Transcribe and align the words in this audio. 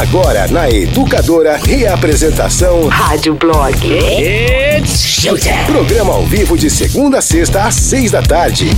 Agora 0.00 0.48
na 0.48 0.68
Educadora, 0.68 1.56
reapresentação 1.56 2.88
Rádio 2.88 3.34
Blog. 3.34 3.74
It's 3.86 4.98
showtime. 4.98 5.64
Programa 5.66 6.14
ao 6.14 6.26
vivo 6.26 6.58
de 6.58 6.68
segunda 6.68 7.18
a 7.18 7.22
sexta 7.22 7.62
às 7.62 7.76
seis 7.76 8.10
da 8.10 8.20
tarde. 8.20 8.70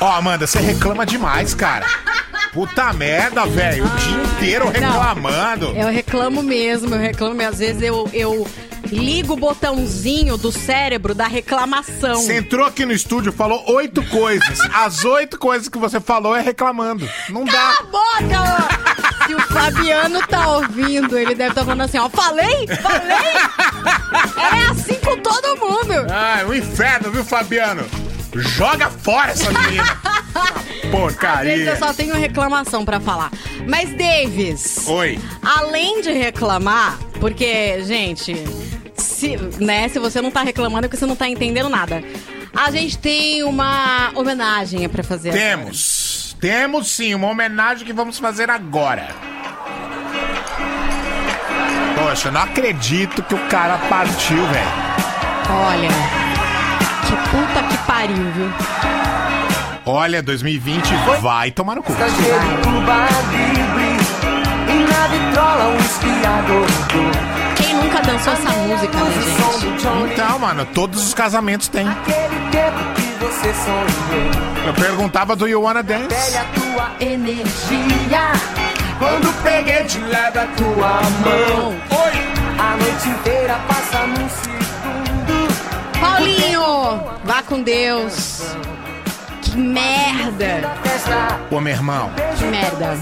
Ó, 0.00 0.12
Amanda, 0.12 0.46
você 0.46 0.60
reclama 0.60 1.06
demais, 1.06 1.54
cara. 1.54 1.86
Puta 2.52 2.92
merda, 2.92 3.46
velho. 3.46 3.86
O 3.86 3.88
dia 3.88 4.22
inteiro 4.22 4.68
reclamando. 4.68 5.68
Eu 5.68 5.88
reclamo 5.88 6.42
mesmo, 6.42 6.94
eu 6.94 7.00
reclamo 7.00 7.34
mesmo. 7.34 7.52
Às 7.52 7.58
vezes 7.58 7.82
eu, 7.82 8.06
eu 8.12 8.46
ligo 8.90 9.32
o 9.32 9.36
botãozinho 9.36 10.36
do 10.36 10.52
cérebro 10.52 11.14
da 11.14 11.26
reclamação. 11.26 12.16
Você 12.16 12.36
entrou 12.36 12.66
aqui 12.66 12.84
no 12.84 12.92
estúdio, 12.92 13.32
falou 13.32 13.64
oito 13.72 14.02
coisas. 14.04 14.58
As 14.74 15.06
oito 15.06 15.38
coisas 15.38 15.70
que 15.70 15.78
você 15.78 15.98
falou 15.98 16.36
é 16.36 16.42
reclamando. 16.42 17.08
Não 17.30 17.46
Cala 17.46 17.72
dá. 17.72 17.78
a 17.78 17.82
boca! 17.84 19.01
Se 19.32 19.34
o 19.34 19.40
Fabiano 19.40 20.20
tá 20.26 20.46
ouvindo, 20.56 21.16
ele 21.16 21.34
deve 21.34 21.50
estar 21.52 21.64
falando 21.64 21.80
assim, 21.80 21.96
ó, 21.96 22.10
falei, 22.10 22.66
falei! 22.66 23.16
É 24.36 24.70
assim 24.70 24.94
com 24.96 25.16
todo 25.16 25.56
mundo! 25.56 26.06
Ai, 26.12 26.44
o 26.44 26.54
inferno, 26.54 27.10
viu, 27.10 27.24
Fabiano? 27.24 27.82
Joga 28.34 28.90
fora 28.90 29.30
essa 29.30 29.50
menina. 29.50 29.84
Às 30.34 30.64
vezes 30.64 30.90
Porcaria. 30.90 31.54
eu 31.70 31.76
só 31.78 31.94
tenho 31.94 32.14
reclamação 32.14 32.84
pra 32.84 33.00
falar. 33.00 33.30
Mas, 33.66 33.90
Davis, 33.96 34.86
Oi. 34.86 35.18
além 35.42 36.02
de 36.02 36.12
reclamar, 36.12 36.98
porque, 37.18 37.82
gente, 37.84 38.34
se, 38.94 39.38
né, 39.58 39.88
se 39.88 39.98
você 39.98 40.20
não 40.20 40.30
tá 40.30 40.42
reclamando 40.42 40.84
é 40.84 40.88
porque 40.88 40.98
você 40.98 41.06
não 41.06 41.16
tá 41.16 41.26
entendendo 41.26 41.70
nada. 41.70 42.04
A 42.54 42.70
gente 42.70 42.98
tem 42.98 43.42
uma 43.44 44.10
homenagem 44.14 44.86
pra 44.90 45.02
fazer. 45.02 45.30
agora. 45.30 45.70
Temos. 46.42 46.90
Sim, 46.90 47.14
uma 47.14 47.28
homenagem 47.28 47.86
que 47.86 47.92
vamos 47.92 48.18
fazer 48.18 48.50
agora. 48.50 49.06
Poxa, 51.94 52.32
não 52.32 52.42
acredito 52.42 53.22
que 53.22 53.34
o 53.36 53.38
cara 53.46 53.78
partiu, 53.88 54.44
velho. 54.48 54.66
Olha, 55.48 55.88
que 57.06 57.14
puta 57.30 57.62
que 57.68 57.76
pariu, 57.86 58.32
viu? 58.32 58.52
Olha, 59.86 60.20
2020 60.20 60.92
vai 61.20 61.52
tomar 61.52 61.76
no 61.76 61.82
cu. 61.84 61.92
Quem 67.54 67.74
nunca 67.76 68.00
dançou 68.00 68.32
essa 68.32 68.50
música, 68.50 68.98
né, 68.98 69.12
gente? 69.60 70.12
Então, 70.12 70.38
mano, 70.40 70.66
todos 70.66 71.06
os 71.06 71.14
casamentos 71.14 71.68
têm. 71.68 71.86
Eu 74.66 74.74
perguntava 74.74 75.36
do 75.36 75.46
You 75.46 75.62
Wanna 75.62 75.82
Dance. 75.82 76.38
Energia. 77.00 78.32
Quando 78.98 79.32
peguei 79.42 79.78
a 79.78 80.46
tua 80.56 81.00
mão. 81.24 81.70
Oi! 81.70 82.32
A 82.58 82.76
noite 82.76 83.08
inteira 83.08 83.58
passa 83.66 84.06
num 84.06 84.28
segundo. 84.28 85.52
Paulinho, 86.00 87.18
vá 87.24 87.42
com 87.42 87.62
Deus. 87.62 88.54
Que 89.40 89.56
merda. 89.56 90.72
Ô, 91.50 91.60
meu 91.60 91.72
irmão. 91.72 92.10
Que 92.38 92.44
merda. 92.44 92.98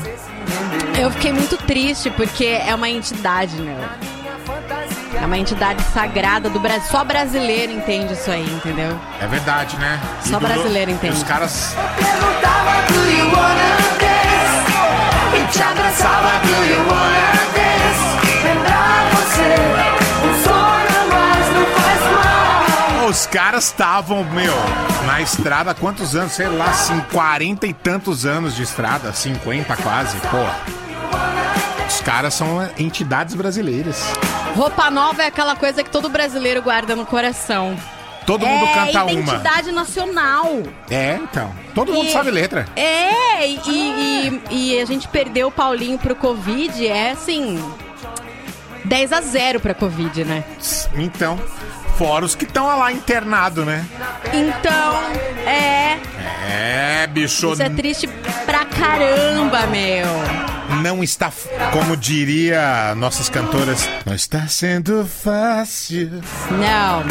Eu 0.98 1.10
fiquei 1.12 1.32
muito 1.32 1.56
triste 1.58 2.10
porque 2.10 2.44
é 2.44 2.74
uma 2.74 2.88
entidade, 2.88 3.56
meu. 3.56 3.78
É 5.22 5.26
uma 5.26 5.36
entidade 5.38 5.82
sagrada 5.92 6.48
do 6.48 6.58
Brasil. 6.58 6.88
Só 6.90 7.04
brasileiro 7.04 7.72
entende 7.72 8.14
isso 8.14 8.30
aí, 8.30 8.48
entendeu? 8.50 8.98
É 9.20 9.26
verdade, 9.26 9.76
né? 9.76 10.00
Só 10.22 10.36
E 10.36 10.40
do- 10.40 10.46
brasileiro 10.46 10.90
entende. 10.90 11.14
Os 11.14 11.22
caras. 11.22 11.74
Perguntava 11.96 12.86
do 12.88 13.10
you 13.10 13.26
wanna 13.26 13.76
dance? 13.98 15.36
E 15.36 15.52
te 15.52 15.62
abraçava 15.62 16.30
do 16.40 16.64
you 16.64 16.80
wanna 16.88 17.40
dance? 17.54 18.44
Lembrar 18.44 19.04
você, 19.12 19.54
um 20.26 20.42
sonho 20.42 21.08
mas 21.12 21.54
não 21.54 21.66
faz 21.82 22.96
mal. 22.96 23.08
Os 23.10 23.26
caras 23.26 23.64
estavam, 23.66 24.24
meu, 24.24 24.54
na 25.06 25.20
estrada 25.20 25.72
há 25.72 25.74
quantos 25.74 26.16
anos? 26.16 26.32
Sei 26.32 26.48
lá, 26.48 26.64
assim, 26.70 26.98
40 27.12 27.66
e 27.66 27.74
tantos 27.74 28.24
anos 28.24 28.54
de 28.56 28.62
estrada, 28.62 29.12
50 29.12 29.76
quase, 29.76 30.16
pô. 30.30 30.38
Os 31.90 32.00
caras 32.00 32.34
são 32.34 32.62
entidades 32.78 33.34
brasileiras. 33.34 34.00
Roupa 34.54 34.90
nova 34.90 35.22
é 35.22 35.26
aquela 35.26 35.56
coisa 35.56 35.82
que 35.82 35.90
todo 35.90 36.08
brasileiro 36.08 36.62
guarda 36.62 36.94
no 36.96 37.04
coração. 37.04 37.76
Todo 38.26 38.46
mundo 38.46 38.64
é 38.66 38.74
canta 38.74 39.02
uma. 39.04 39.12
identidade 39.12 39.72
nacional. 39.72 40.46
É, 40.88 41.18
então. 41.20 41.52
Todo 41.74 41.92
mundo 41.92 42.06
E- 42.06 42.12
sabe 42.12 42.30
letra. 42.30 42.66
É, 42.76 43.46
e, 43.48 43.60
e- 43.66 44.40
e 44.50 44.80
a 44.80 44.84
gente 44.84 45.08
perdeu 45.08 45.48
o 45.48 45.50
Paulinho 45.50 45.98
pro 45.98 46.14
Covid, 46.14 46.86
é 46.86 47.10
assim. 47.10 47.62
10 48.84 49.12
a 49.12 49.20
0 49.20 49.58
pra 49.60 49.74
Covid, 49.74 50.24
né? 50.24 50.44
Então, 50.94 51.38
fora 52.00 52.24
os 52.24 52.34
que 52.34 52.44
estão 52.46 52.66
lá 52.66 52.90
internado, 52.90 53.62
né? 53.62 53.84
Então, 54.32 55.02
é. 55.46 55.98
É, 56.48 57.06
bicho, 57.06 57.52
Isso 57.52 57.62
é 57.62 57.68
triste 57.68 58.08
pra 58.46 58.64
caramba, 58.64 59.66
meu. 59.66 60.06
não 60.82 61.04
está, 61.04 61.30
como 61.74 61.98
diria 61.98 62.94
nossas 62.94 63.28
cantoras, 63.28 63.86
não 64.06 64.14
está 64.14 64.46
sendo 64.46 65.04
fácil. 65.04 66.22
Não. 66.52 67.04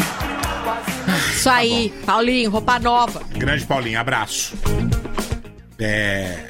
Isso 1.35 1.49
aí, 1.51 1.93
Paulinho, 2.03 2.49
roupa 2.49 2.79
nova. 2.79 3.21
Grande 3.37 3.65
Paulinho, 3.67 3.99
abraço. 3.99 4.55
É. 5.77 6.45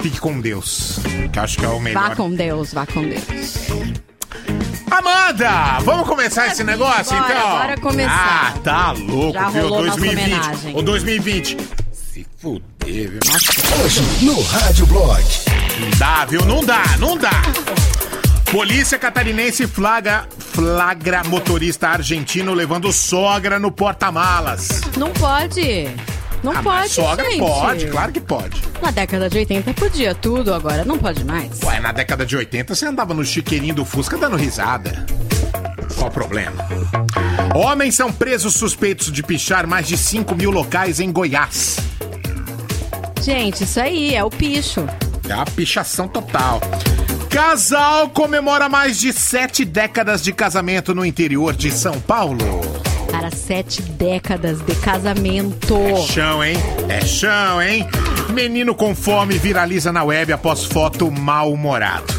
Fique 0.00 0.18
com 0.18 0.40
Deus, 0.40 0.98
que 1.30 1.38
acho 1.38 1.58
que 1.58 1.66
é 1.66 1.68
o 1.68 1.78
melhor. 1.78 2.08
Vá 2.08 2.16
com 2.16 2.30
Deus, 2.30 2.72
vá 2.72 2.86
com 2.86 3.02
Deus. 3.02 4.00
Amanda, 4.90 5.78
vamos 5.84 6.06
começar 6.08 6.48
esse 6.48 6.64
negócio 6.64 7.16
Bora, 7.16 7.32
então? 7.34 7.50
bora 7.50 7.76
começar. 7.80 8.54
Ah, 8.56 8.58
tá 8.62 8.92
louco, 8.92 9.32
Já 9.32 9.48
viu? 9.50 9.62
rolou 9.62 9.84
nossa 9.86 10.00
2020. 10.00 10.32
homenagem. 10.34 10.76
O 10.76 10.82
2020. 10.82 11.56
Se 11.92 12.26
fuder, 12.38 13.10
viu? 13.10 13.20
Hoje 13.84 14.00
no 14.24 14.42
Rádio 14.42 14.86
Blog. 14.86 15.24
Não 15.80 15.90
dá, 15.98 16.24
viu? 16.24 16.44
Não 16.44 16.64
dá, 16.64 16.82
não 16.98 17.16
dá. 17.16 17.30
Polícia 18.50 18.98
catarinense 18.98 19.66
flagra, 19.68 20.26
flagra 20.52 21.22
motorista 21.24 21.88
argentino 21.88 22.52
levando 22.52 22.92
sogra 22.92 23.58
no 23.60 23.70
porta-malas. 23.70 24.80
Não 24.96 25.10
pode. 25.12 25.88
Não 26.42 26.52
Ah, 26.52 26.62
pode, 26.62 26.88
sogra 26.90 27.24
gente. 27.30 27.38
pode, 27.38 27.86
claro 27.88 28.12
que 28.12 28.20
pode. 28.20 28.62
Na 28.80 28.90
década 28.90 29.28
de 29.28 29.38
80 29.38 29.74
podia 29.74 30.14
tudo, 30.14 30.54
agora 30.54 30.84
não 30.84 30.96
pode 30.98 31.22
mais. 31.24 31.60
Ué, 31.62 31.80
na 31.80 31.92
década 31.92 32.24
de 32.24 32.34
80 32.36 32.74
você 32.74 32.86
andava 32.86 33.12
no 33.12 33.24
chiqueirinho 33.24 33.74
do 33.74 33.84
Fusca 33.84 34.16
dando 34.16 34.36
risada. 34.36 35.04
Qual 35.96 36.08
o 36.08 36.12
problema? 36.12 36.66
Homens 37.54 37.94
são 37.96 38.10
presos 38.10 38.54
suspeitos 38.54 39.12
de 39.12 39.22
pichar 39.22 39.66
mais 39.66 39.86
de 39.86 39.98
5 39.98 40.34
mil 40.34 40.50
locais 40.50 40.98
em 40.98 41.12
Goiás. 41.12 41.76
Gente, 43.22 43.64
isso 43.64 43.78
aí 43.80 44.14
é 44.14 44.24
o 44.24 44.30
picho. 44.30 44.86
É 45.28 45.34
uma 45.34 45.44
pichação 45.44 46.08
total. 46.08 46.60
Casal 47.28 48.08
comemora 48.08 48.68
mais 48.68 48.98
de 48.98 49.12
sete 49.12 49.64
décadas 49.64 50.22
de 50.22 50.32
casamento 50.32 50.94
no 50.94 51.04
interior 51.04 51.54
de 51.54 51.70
São 51.70 52.00
Paulo. 52.00 52.38
Para 53.30 53.36
sete 53.38 53.80
décadas 53.82 54.60
de 54.60 54.74
casamento. 54.76 55.76
Chão, 56.12 56.42
hein? 56.42 56.56
É 56.88 57.00
chão, 57.06 57.62
hein? 57.62 57.86
Menino 58.30 58.74
com 58.74 58.92
fome 58.92 59.38
viraliza 59.38 59.92
na 59.92 60.02
web 60.02 60.32
após 60.32 60.64
foto 60.64 61.08
mal-humorado. 61.12 62.12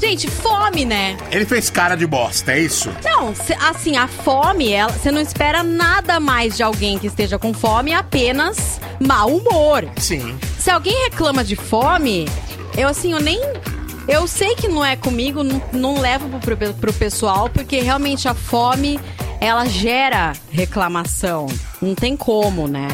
Gente, 0.00 0.30
fome, 0.30 0.86
né? 0.86 1.16
Ele 1.30 1.44
fez 1.44 1.68
cara 1.68 1.94
de 1.94 2.06
bosta, 2.06 2.52
é 2.52 2.60
isso? 2.60 2.90
Não, 3.04 3.34
assim, 3.68 3.96
a 3.98 4.08
fome, 4.08 4.72
ela- 4.72 4.90
você 4.92 5.10
não 5.10 5.20
espera 5.20 5.62
nada 5.62 6.18
mais 6.18 6.56
de 6.56 6.62
alguém 6.62 6.98
que 6.98 7.06
esteja 7.06 7.38
com 7.38 7.52
fome, 7.52 7.92
apenas 7.92 8.80
mau 8.98 9.28
humor. 9.36 9.86
Sim. 9.98 10.38
Se 10.58 10.70
alguém 10.70 10.94
reclama 11.04 11.44
de 11.44 11.54
fome, 11.56 12.26
eu 12.78 12.88
assim, 12.88 13.12
eu 13.12 13.20
nem. 13.20 13.40
Eu 14.08 14.26
sei 14.26 14.54
que 14.54 14.68
não 14.68 14.82
é 14.84 14.96
comigo, 14.96 15.42
não, 15.42 15.60
não 15.72 16.00
levo 16.00 16.38
pro, 16.38 16.56
pro 16.56 16.92
pessoal, 16.94 17.50
porque 17.50 17.80
realmente 17.80 18.26
a 18.28 18.34
fome, 18.34 18.98
ela 19.40 19.66
gera 19.66 20.32
reclamação. 20.50 21.46
Não 21.80 21.94
tem 21.94 22.16
como, 22.16 22.66
né? 22.66 22.88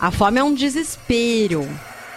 A 0.00 0.10
fome 0.10 0.38
é 0.38 0.42
um 0.44 0.54
desespero. 0.54 1.68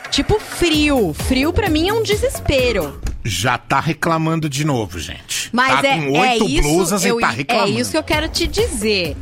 Tipo 0.10 0.40
frio. 0.40 1.14
Frio 1.14 1.52
pra 1.54 1.70
mim 1.70 1.90
é 1.90 1.94
um 1.94 2.04
desespero. 2.04 3.00
Já 3.24 3.58
tá 3.58 3.80
reclamando 3.80 4.50
de 4.50 4.66
novo, 4.66 5.00
gente. 5.00 5.50
Mas 5.54 5.82
tá 5.82 5.88
é, 5.88 5.98
com 5.98 6.16
é 6.24 6.32
oito 6.34 6.50
isso, 6.50 6.62
blusas 6.68 7.06
eu- 7.06 7.18
e 7.18 7.22
tá 7.22 7.30
reclamando. 7.30 7.72
É 7.72 7.80
isso 7.80 7.92
que 7.92 7.98
eu 7.98 8.04
quero 8.04 8.28
te 8.30 8.48
dizer. 8.48 9.16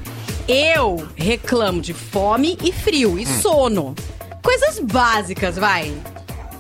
Eu 0.48 1.08
reclamo 1.16 1.82
de 1.82 1.94
fome 1.94 2.58
e 2.64 2.72
frio 2.72 3.20
e 3.20 3.24
Hum. 3.24 3.42
sono. 3.42 3.96
Coisas 4.42 4.80
básicas, 4.80 5.58
vai. 5.58 5.94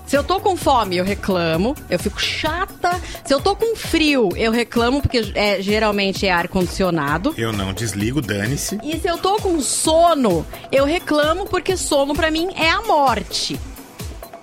Se 0.09 0.17
eu 0.17 0.23
tô 0.23 0.39
com 0.39 0.57
fome, 0.57 0.97
eu 0.97 1.05
reclamo, 1.05 1.75
eu 1.87 1.99
fico 1.99 2.19
chata. 2.19 2.99
Se 3.23 3.31
eu 3.31 3.39
tô 3.39 3.55
com 3.55 3.75
frio, 3.75 4.29
eu 4.35 4.51
reclamo, 4.51 5.03
porque 5.03 5.31
é, 5.35 5.61
geralmente 5.61 6.25
é 6.25 6.31
ar-condicionado. 6.31 7.31
Eu 7.37 7.53
não 7.53 7.71
desligo, 7.73 8.19
dane-se. 8.19 8.79
E 8.83 8.99
se 8.99 9.07
eu 9.07 9.19
tô 9.19 9.35
com 9.35 9.61
sono, 9.61 10.43
eu 10.71 10.83
reclamo, 10.83 11.45
porque 11.45 11.77
sono 11.77 12.15
pra 12.15 12.31
mim 12.31 12.49
é 12.55 12.71
a 12.71 12.81
morte. 12.81 13.59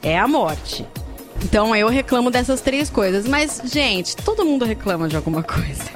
É 0.04 0.16
a 0.16 0.28
morte. 0.28 0.86
Então 1.42 1.74
eu 1.74 1.88
reclamo 1.88 2.30
dessas 2.30 2.60
três 2.60 2.88
coisas. 2.88 3.26
Mas, 3.26 3.60
gente, 3.64 4.14
todo 4.18 4.44
mundo 4.44 4.64
reclama 4.64 5.08
de 5.08 5.16
alguma 5.16 5.42
coisa. 5.42 5.90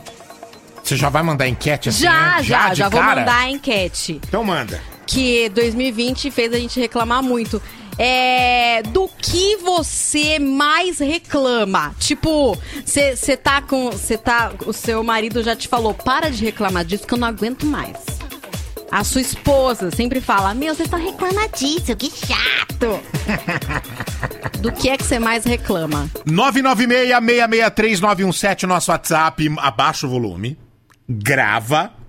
Você 0.83 0.97
já 0.97 1.09
vai 1.09 1.23
mandar 1.23 1.47
enquete 1.47 1.91
assim? 1.91 2.03
Já, 2.03 2.39
né? 2.39 2.43
já, 2.43 2.71
de 2.71 2.75
já 2.75 2.89
vou 2.89 3.01
mandar 3.01 3.37
a 3.37 3.49
enquete. 3.49 4.21
Então 4.27 4.43
manda. 4.43 4.83
que 5.07 5.49
2020 5.51 6.29
fez 6.33 6.53
a 6.53 6.59
gente 6.59 6.81
reclamar 6.81 7.23
muito. 7.23 7.63
É, 8.03 8.83
do 8.83 9.11
que 9.19 9.57
você 9.57 10.39
mais 10.39 11.01
reclama? 11.01 11.95
Tipo, 11.99 12.57
você 12.83 13.37
tá 13.37 13.61
com. 13.61 13.91
Você 13.91 14.17
tá. 14.17 14.53
O 14.65 14.73
seu 14.73 15.05
marido 15.05 15.43
já 15.43 15.55
te 15.55 15.69
falou, 15.69 15.93
para 15.93 16.31
de 16.31 16.43
reclamar 16.43 16.83
disso 16.83 17.07
que 17.07 17.13
eu 17.13 17.19
não 17.19 17.29
aguento 17.29 17.67
mais. 17.67 17.99
A 18.91 19.05
sua 19.05 19.21
esposa 19.21 19.91
sempre 19.91 20.19
fala, 20.19 20.55
meu, 20.55 20.75
você 20.75 20.89
só 20.89 20.97
reclama 20.97 21.47
disso, 21.49 21.95
que 21.95 22.11
chato. 22.11 22.99
do 24.61 24.73
que 24.73 24.89
é 24.89 24.97
que 24.97 25.05
você 25.05 25.19
mais 25.19 25.45
reclama? 25.45 26.09
996-663-917, 26.27 28.63
nosso 28.63 28.91
WhatsApp. 28.91 29.47
Abaixa 29.59 30.07
o 30.07 30.11
volume. 30.11 30.59
Grava. 31.07 32.00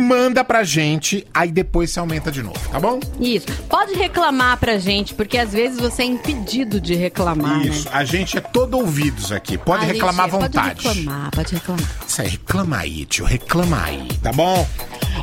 Manda 0.00 0.42
pra 0.42 0.64
gente. 0.64 1.26
Aí 1.32 1.50
depois 1.52 1.90
você 1.90 2.00
aumenta 2.00 2.32
de 2.32 2.42
novo, 2.42 2.58
tá 2.70 2.80
bom? 2.80 2.98
Isso. 3.20 3.46
Pode 3.68 3.94
reclamar 3.94 4.56
pra 4.58 4.78
gente, 4.78 5.14
porque 5.14 5.36
às 5.38 5.52
vezes 5.52 5.78
você 5.78 6.02
é 6.02 6.06
impedido 6.06 6.80
de 6.80 6.94
reclamar, 6.94 7.60
Isso. 7.66 7.84
né? 7.88 7.90
A 7.94 8.04
gente 8.04 8.36
é 8.38 8.40
todo 8.40 8.78
ouvidos 8.78 9.30
aqui. 9.30 9.58
Pode 9.58 9.84
A 9.84 9.86
reclamar 9.88 10.26
à 10.26 10.28
gente- 10.28 10.40
vontade. 10.40 10.82
Pode 10.82 10.98
reclamar, 10.98 11.30
pode 11.30 11.54
reclamar. 11.54 11.90
Isso 12.06 12.22
aí, 12.22 12.28
reclama 12.28 12.76
aí, 12.78 13.04
tio. 13.04 13.24
Reclama 13.24 13.82
aí, 13.84 14.08
tá 14.22 14.32
bom? 14.32 14.66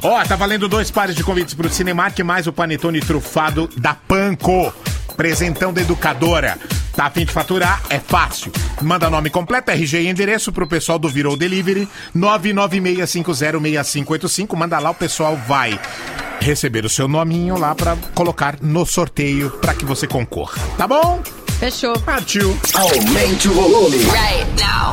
Ó, 0.03 0.24
tá 0.24 0.35
valendo 0.35 0.68
dois 0.68 0.91
pares 0.91 1.15
de 1.15 1.24
convites 1.24 1.53
pro 1.53 1.69
Cinemark, 1.69 2.18
mais 2.19 2.45
o 2.47 2.53
panetone 2.53 3.00
trufado 3.00 3.69
da 3.77 3.94
Panco. 3.94 4.71
Presentão 5.18 5.74
da 5.74 5.81
educadora. 5.81 6.58
Tá 6.96 7.08
a 7.08 7.12
fim 7.12 7.25
de 7.25 7.31
faturar? 7.34 7.81
É 7.90 8.00
fácil. 8.00 8.52
Manda 8.81 9.10
nome 9.10 9.30
completo, 9.30 9.72
RG 9.72 10.02
e 10.02 10.08
endereço 10.08 10.52
pro 10.52 10.68
pessoal 10.68 11.00
do 11.00 11.10
Virou 11.10 11.36
Delivery, 11.36 11.88
996506585. 12.16 14.56
Manda 14.56 14.78
lá, 14.80 14.92
o 14.92 14.96
pessoal 14.96 15.36
vai 15.48 15.78
receber 16.40 16.86
o 16.86 16.90
seu 16.90 17.08
nominho 17.08 17.58
lá 17.58 17.74
pra 17.74 17.98
colocar 18.14 18.58
no 18.62 18.86
sorteio 18.86 19.50
pra 19.60 19.74
que 19.74 19.86
você 19.86 20.06
concorra. 20.08 20.62
Tá 20.78 20.88
bom? 20.88 21.20
Fechou. 21.60 21.98
Partiu. 22.02 22.56
Aumente 22.75 23.48
o 23.48 23.54
volume. 23.54 23.98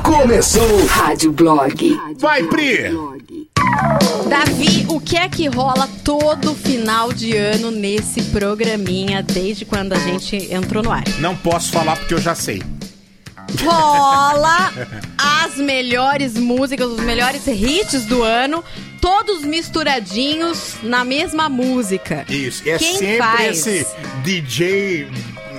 Começou. 0.03 0.87
Rádio 0.87 1.33
Blog. 1.33 2.01
Vai, 2.19 2.43
Pri! 2.45 2.91
Davi, 4.29 4.87
o 4.89 5.01
que 5.01 5.17
é 5.17 5.29
que 5.29 5.47
rola 5.49 5.89
todo 6.03 6.55
final 6.55 7.13
de 7.13 7.37
ano 7.37 7.71
nesse 7.71 8.23
programinha, 8.25 9.23
desde 9.23 9.65
quando 9.65 9.93
a 9.93 9.99
gente 9.99 10.53
entrou 10.53 10.83
no 10.83 10.91
ar? 10.91 11.05
Não 11.19 11.37
posso 11.37 11.71
falar 11.71 11.97
porque 11.97 12.15
eu 12.15 12.21
já 12.21 12.35
sei. 12.35 12.63
Rola 13.63 14.73
as 15.19 15.57
melhores 15.57 16.35
músicas, 16.35 16.89
os 16.89 17.01
melhores 17.01 17.47
hits 17.47 18.07
do 18.07 18.23
ano, 18.23 18.65
todos 19.01 19.45
misturadinhos 19.45 20.77
na 20.83 21.05
mesma 21.05 21.49
música. 21.49 22.25
Isso, 22.29 22.63
é 22.69 22.79
Quem 22.79 22.97
sempre 22.97 23.19
faz? 23.19 23.67
esse 23.67 23.87
DJ 24.23 25.09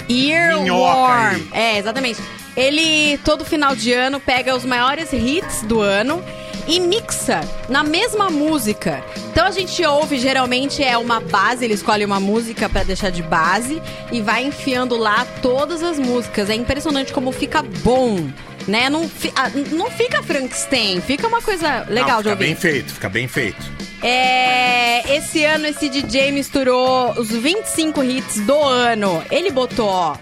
Earworm. 0.10 1.42
É, 1.52 1.78
exatamente. 1.78 2.20
Ele, 2.56 3.18
todo 3.20 3.44
final 3.44 3.76
de 3.76 3.92
ano, 3.92 4.20
pega 4.20 4.56
os 4.56 4.64
maiores 4.66 5.12
hits 5.12 5.62
do 5.64 5.82
ano 5.82 6.24
e 6.68 6.80
mixa 6.80 7.42
na 7.70 7.84
mesma 7.84 8.30
música. 8.30 9.04
Então 9.32 9.46
a 9.46 9.52
gente 9.52 9.84
ouve, 9.86 10.18
geralmente 10.18 10.84
é 10.84 10.98
uma 10.98 11.20
base, 11.20 11.66
ele 11.66 11.74
escolhe 11.74 12.04
uma 12.06 12.20
música 12.20 12.68
pra 12.70 12.84
deixar 12.84 13.10
de 13.12 13.22
base 13.24 13.82
e 14.12 14.22
vai 14.22 14.44
enfiando 14.44 14.96
lá 14.98 15.26
todas 15.42 15.84
as 15.84 16.00
músicas. 16.00 16.50
É 16.50 16.56
impressionante 16.56 17.12
como 17.14 17.32
fica 17.32 17.62
bom, 17.84 18.28
né? 18.68 18.90
Não, 18.90 19.08
fi- 19.08 19.32
ah, 19.36 19.50
não 19.72 19.90
fica 19.92 20.24
Frankenstein, 20.24 21.02
fica 21.02 21.28
uma 21.28 21.42
coisa 21.42 21.86
legal 21.90 22.10
Não, 22.10 22.18
de 22.18 22.24
fica 22.24 22.30
ouvir. 22.32 22.46
bem 22.46 22.56
feito, 22.56 22.94
fica 22.94 23.10
bem 23.10 23.28
feito. 23.28 23.76
É, 24.02 25.16
esse 25.18 25.44
ano 25.44 25.66
esse 25.68 25.90
DJ 25.90 26.32
misturou 26.32 27.12
os 27.20 27.30
25 27.30 28.04
hits 28.04 28.40
do 28.42 28.56
ano. 28.62 29.24
Ele 29.32 29.52
botou, 29.52 29.88
ó. 29.90 30.16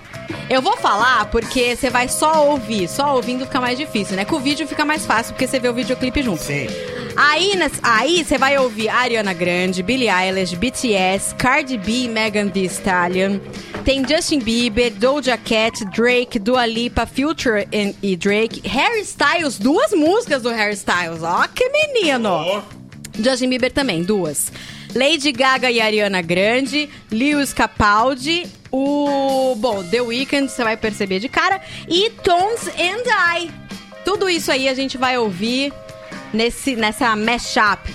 Eu 0.49 0.61
vou 0.61 0.75
falar 0.77 1.25
porque 1.25 1.75
você 1.75 1.89
vai 1.89 2.07
só 2.07 2.47
ouvir, 2.49 2.87
só 2.87 3.15
ouvindo 3.15 3.45
fica 3.45 3.59
mais 3.61 3.77
difícil, 3.77 4.15
né? 4.15 4.25
Com 4.25 4.35
o 4.35 4.39
vídeo 4.39 4.67
fica 4.67 4.83
mais 4.85 5.05
fácil 5.05 5.33
porque 5.33 5.47
você 5.47 5.59
vê 5.59 5.67
o 5.69 5.73
videoclipe 5.73 6.21
junto. 6.21 6.41
Sim. 6.43 6.67
Aí, 7.15 7.53
aí 7.83 8.23
você 8.25 8.37
vai 8.37 8.57
ouvir 8.57 8.89
Ariana 8.89 9.33
Grande, 9.33 9.83
Billie 9.83 10.09
Eilish, 10.09 10.55
BTS, 10.55 11.35
Cardi 11.35 11.77
B, 11.77 12.07
Megan 12.07 12.49
Thee 12.49 12.65
Stallion. 12.65 13.39
Tem 13.85 14.03
Justin 14.07 14.39
Bieber, 14.39 14.91
Doja 14.91 15.37
Cat, 15.37 15.85
Drake, 15.95 16.39
Dua 16.39 16.65
Lipa, 16.65 17.05
Future 17.05 17.67
e- 18.01 18.15
Drake. 18.15 18.67
Harry 18.67 19.01
Styles, 19.01 19.57
duas 19.59 19.91
músicas 19.91 20.41
do 20.41 20.49
Harry 20.49 20.73
Styles. 20.73 21.21
Ó, 21.21 21.47
que 21.53 21.69
menino! 21.69 22.63
Justin 23.19 23.49
Bieber 23.49 23.71
também, 23.71 24.01
duas. 24.03 24.51
Lady 24.95 25.31
Gaga 25.31 25.71
e 25.71 25.81
Ariana 25.81 26.21
Grande, 26.21 26.89
Lewis 27.11 27.53
Capaldi, 27.53 28.45
o. 28.71 29.55
Bom, 29.57 29.83
The 29.83 30.01
Weeknd, 30.01 30.51
você 30.51 30.63
vai 30.63 30.77
perceber 30.77 31.19
de 31.19 31.29
cara, 31.29 31.61
e 31.87 32.09
Tones 32.09 32.67
and 32.67 33.03
I. 33.37 33.51
Tudo 34.05 34.29
isso 34.29 34.51
aí 34.51 34.67
a 34.67 34.73
gente 34.73 34.97
vai 34.97 35.17
ouvir 35.17 35.73
nesse, 36.33 36.75
nessa 36.75 37.15
mashup. 37.15 37.91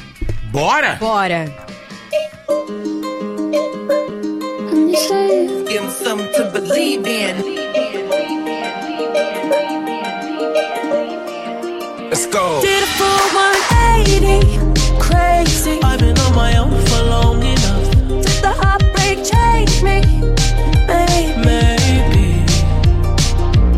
Bora? 0.50 0.96
Bora! 0.96 1.68
Give 4.90 5.64
them 5.66 5.90
something 5.90 6.32
to 6.32 6.50
believe 6.50 7.06
in. 7.06 7.58
Let's 12.08 12.26
go. 12.26 12.60
Did 12.60 12.82
a 12.82 12.86
full 12.96 13.18
180, 13.30 14.57
crazy. 14.98 15.80
I've 15.82 16.00
been 16.00 16.18
on 16.18 16.34
my 16.34 16.56
own 16.56 16.70
for 16.86 17.02
long 17.04 17.42
enough. 17.42 17.90
Did 18.08 18.38
the 18.42 18.52
heartbreak 18.60 19.18
change 19.24 19.82
me? 19.82 19.98
Maybe. 20.86 21.36
Maybe. 21.44 22.44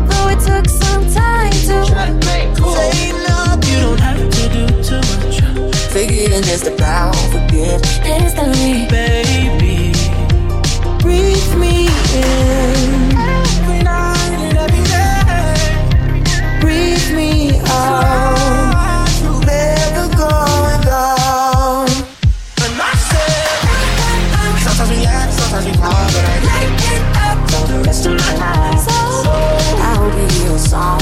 Though 0.09 0.27
it 0.33 0.39
took 0.39 0.67
some 0.69 1.03
time 1.11 1.51
to 1.69 1.85
Say 2.75 3.13
love, 3.27 3.63
you 3.69 3.77
don't 3.85 3.99
have 3.99 4.17
to 4.37 4.43
do 4.55 4.65
too 4.83 5.01
much. 5.11 5.41
Forgetting 5.91 6.43
just 6.43 6.67
about 6.67 7.15
forget. 7.31 7.79
instantly. 8.05 8.87
Baby, 8.89 9.93
breathe 11.01 11.55
me 11.57 11.87
in. 12.15 13.00
Song. 30.71 31.00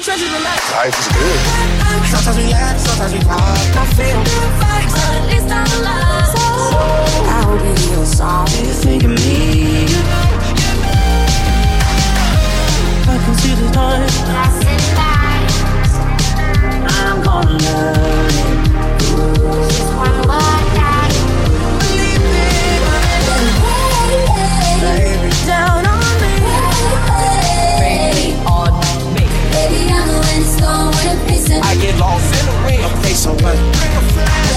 the 0.00 0.04
treasure 0.04 0.26
tonight. 0.26 0.60
Life 0.72 0.98
is 0.98 1.08
good. 1.12 1.40
Sometimes 2.08 2.36
we 2.38 2.44
laugh, 2.50 2.78
sometimes 2.78 3.12
we 3.12 3.20
cry. 3.20 3.36
I 3.36 3.86
feel 3.96 4.24
good 4.24 4.52
vibes, 4.60 4.92
but 4.96 5.12
at 5.18 5.24
least 5.28 5.50
I'm 5.52 5.66
alive. 5.80 6.28
So, 6.32 6.44
I'll 7.36 7.58
be 7.60 7.72
hear 7.80 8.04
song. 8.06 8.46
Do 8.46 8.58
you 8.64 8.72
think 8.72 9.04
of 9.04 9.10
me? 9.10 9.18
You 9.92 10.02
know, 10.08 10.26
you 10.60 10.72
know. 10.80 10.96
I 13.08 13.14
can 13.24 13.34
see 13.40 13.54
the 13.54 13.66
light. 13.76 14.12
Passing 14.30 14.84
by. 14.96 15.28
I'm 16.96 17.16
gonna 17.22 17.56
love 17.66 18.30
it. 18.30 18.60
Just 19.68 19.92
one 19.96 20.16
more 20.30 20.60
night. 20.80 21.12
Believe 21.80 22.24
me, 22.24 22.48
baby. 23.20 23.52
Baby, 24.80 25.30
down. 25.46 25.79
Lost 32.00 32.32
in 32.40 32.46
the 32.46 32.56
wind. 32.64 32.98
Okay, 32.98 33.12
so 33.12 33.32
what? 33.44 34.49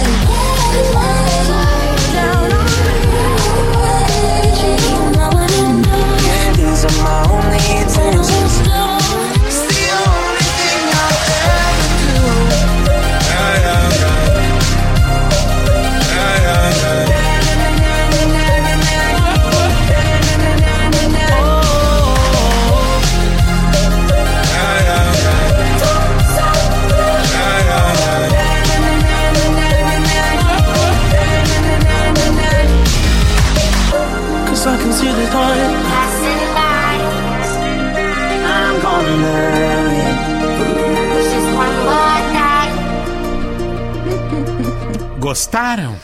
Gostaram? 45.33 45.95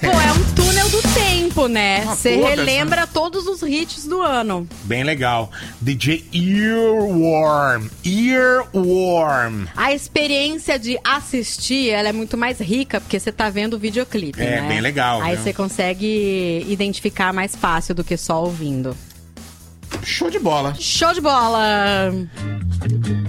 Pô, 0.00 0.06
é 0.20 0.32
um 0.32 0.54
túnel 0.54 0.88
do 0.88 1.02
tempo, 1.12 1.66
né? 1.66 2.04
Ah, 2.06 2.14
Você 2.14 2.34
foda-se, 2.36 2.54
relembra 2.54 3.08
todos 3.08 3.48
os 3.48 3.60
hits 3.60 4.04
do 4.06 4.22
ano. 4.22 4.68
Bem 4.84 5.02
legal. 5.02 5.50
DJ 5.80 6.24
Earworm. 6.32 7.88
Earworm. 8.06 9.66
A 9.76 9.92
experiência 9.92 10.78
de 10.78 10.96
assistir, 11.02 11.90
ela 11.90 12.10
é 12.10 12.12
muito 12.12 12.36
mais 12.36 12.60
rica, 12.60 13.00
porque 13.00 13.18
você 13.18 13.32
tá 13.32 13.50
vendo 13.50 13.74
o 13.74 13.78
videoclipe, 13.80 14.40
É, 14.40 14.60
né? 14.60 14.68
bem 14.68 14.80
legal, 14.80 15.20
Aí 15.22 15.34
viu? 15.34 15.42
você 15.42 15.52
consegue 15.52 16.64
identificar 16.68 17.32
mais 17.32 17.56
fácil 17.56 17.96
do 17.96 18.04
que 18.04 18.16
só 18.16 18.44
ouvindo. 18.44 18.96
Show 20.04 20.30
de 20.30 20.38
bola. 20.38 20.72
Show 20.78 21.12
de 21.12 21.20
bola! 21.20 22.12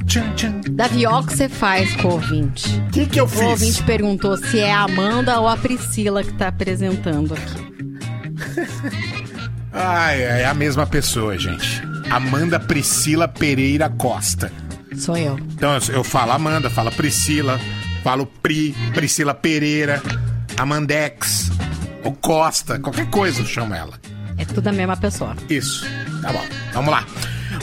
Tchan, 0.10 0.34
tchan. 0.36 0.62
Davi, 0.72 1.06
ó 1.06 1.20
o 1.20 1.24
que 1.26 1.34
você 1.38 1.48
faz 1.48 1.96
com 1.98 2.08
o 2.08 2.12
ouvinte. 2.14 2.68
O 2.88 2.90
que, 2.92 3.06
que 3.06 3.20
eu 3.20 3.26
O 3.26 3.28
fiz? 3.28 3.42
ouvinte 3.42 3.84
perguntou 3.84 4.36
se 4.38 4.60
é 4.60 4.74
a 4.74 4.82
Amanda 4.84 5.40
ou 5.40 5.48
a 5.48 5.56
Priscila 5.56 6.24
que 6.24 6.34
tá 6.34 6.48
apresentando 6.48 7.34
aqui. 7.36 7.70
Ai, 9.72 10.22
é 10.22 10.46
a 10.46 10.54
mesma 10.54 10.86
pessoa, 10.88 11.38
gente. 11.38 11.82
Amanda 12.10 12.60
Priscila 12.60 13.28
Pereira 13.28 13.88
Costa. 13.90 14.52
Sou 14.98 15.16
eu. 15.16 15.38
Então 15.54 15.76
eu, 15.76 15.82
eu 15.98 16.04
falo 16.04 16.32
Amanda, 16.32 16.70
falo 16.70 16.92
Priscila, 16.92 17.60
falo 18.04 18.26
Pri, 18.26 18.76
Priscila 18.94 19.34
Pereira, 19.36 20.02
Amandex, 20.58 21.52
ou 22.04 22.14
Costa, 22.14 22.80
qualquer 22.80 23.08
coisa 23.12 23.42
eu 23.42 23.46
chamo 23.46 23.76
ela. 23.76 23.94
É 24.38 24.46
tudo 24.46 24.68
a 24.70 24.72
mesma 24.72 24.98
pessoa. 24.98 25.36
Isso. 25.50 25.86
Tá 26.24 26.34
bom. 26.34 26.44
Vamos 26.74 26.90
lá. 26.92 27.06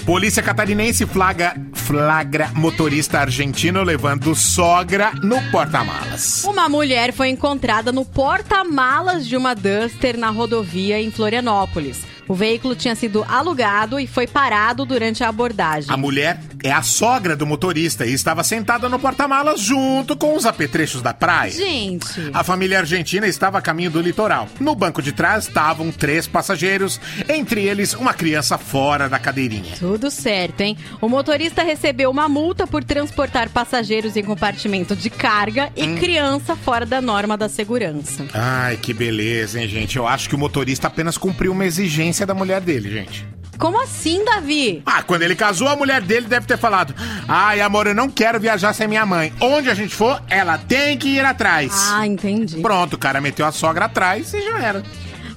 Polícia 0.07 0.41
catarinense 0.41 1.05
flagra, 1.05 1.57
flagra 1.73 2.53
motorista 2.55 3.19
argentino 3.19 3.83
levando 3.83 4.37
sogra 4.37 5.11
no 5.21 5.43
porta-malas. 5.51 6.45
Uma 6.45 6.69
mulher 6.69 7.13
foi 7.13 7.29
encontrada 7.29 7.91
no 7.91 8.05
porta-malas 8.05 9.27
de 9.27 9.37
uma 9.37 9.53
Duster 9.53 10.17
na 10.17 10.31
rodovia 10.31 11.01
em 11.01 11.11
Florianópolis. 11.11 12.05
O 12.29 12.35
veículo 12.35 12.77
tinha 12.77 12.95
sido 12.95 13.25
alugado 13.29 13.99
e 13.99 14.07
foi 14.07 14.29
parado 14.29 14.85
durante 14.85 15.25
a 15.25 15.29
abordagem. 15.29 15.93
A 15.93 15.97
mulher 15.97 16.39
é 16.63 16.73
a 16.73 16.83
sogra 16.83 17.37
do 17.37 17.47
motorista 17.47 18.05
e 18.07 18.13
estava 18.13 18.43
sentada 18.43 18.89
no 18.89 18.99
porta-malas 18.99 19.61
junto 19.61 20.17
com 20.17 20.35
os 20.37 20.47
apetrechos 20.47 21.03
da 21.03 21.13
praia. 21.15 21.51
Gente, 21.53 22.31
A 22.33 22.43
família 22.43 22.79
argentina 22.79 23.27
estava 23.27 23.59
a 23.59 23.63
caminho 23.63 23.91
do 23.91 24.01
litoral. 24.01 24.49
No 24.61 24.75
banco 24.75 25.01
de 25.03 25.13
trás 25.13 25.47
estavam 25.47 25.91
três 25.93 26.27
passageiros, 26.27 27.01
entre 27.29 27.65
eles 27.65 27.95
uma 27.95 28.13
criança 28.15 28.59
fora 28.59 29.09
da 29.09 29.19
cadeirinha. 29.19 29.75
tudo 29.79 30.11
certo, 30.11 30.61
hein? 30.61 30.77
O 31.01 31.09
motorista 31.09 31.63
recebeu 31.63 32.11
uma 32.11 32.29
multa 32.29 32.67
por 32.67 32.83
transportar 32.85 33.49
passageiros 33.49 34.17
em 34.17 34.23
compartimento 34.25 34.95
de 34.97 35.11
carga 35.11 35.71
e 35.77 35.87
criança 35.97 36.57
fora 36.57 36.85
da 36.87 37.01
norma 37.01 37.37
da 37.37 37.49
segurança. 37.49 38.25
Ai, 38.35 38.77
que 38.77 38.93
beleza, 38.93 39.61
hein, 39.61 39.69
gente? 39.69 39.97
Eu 39.97 40.07
acho 40.07 40.29
que 40.29 40.35
o 40.35 40.39
motorista 40.39 40.87
apenas 40.89 41.17
cumpriu 41.19 41.53
uma 41.53 41.65
exigência 41.65 42.27
da 42.27 42.35
mulher 42.35 42.61
dele, 42.61 42.91
gente. 42.91 43.27
Como 43.59 43.81
assim, 43.83 44.25
Davi? 44.25 44.83
Ah, 44.85 45.03
quando 45.03 45.23
ele 45.23 45.35
casou, 45.35 45.69
a 45.69 45.77
mulher 45.77 46.01
dele 46.03 46.27
deve 46.27 46.47
ter 46.47 46.59
falado: 46.59 46.95
Ai, 47.27 47.61
amor, 47.61 47.87
eu 47.87 47.95
não 47.95 48.09
quero 48.11 48.39
viajar 48.41 48.73
sem 48.73 48.89
minha 48.89 49.07
mãe. 49.07 49.33
Onde 49.41 49.71
a 49.71 49.75
gente 49.75 49.95
for, 49.95 50.23
ela 50.29 50.59
tem 50.59 50.97
que 50.97 51.09
ir 51.09 51.25
atrás. 51.25 51.73
Ah, 51.93 52.07
entendi. 52.07 52.61
Pronto, 52.61 52.95
o 52.95 52.99
cara 52.99 53.21
meteu 53.21 53.47
a 53.47 53.53
sogra 53.53 53.87
atrás 53.87 54.33
e 54.35 54.43
já 54.43 54.59
era. 54.61 54.83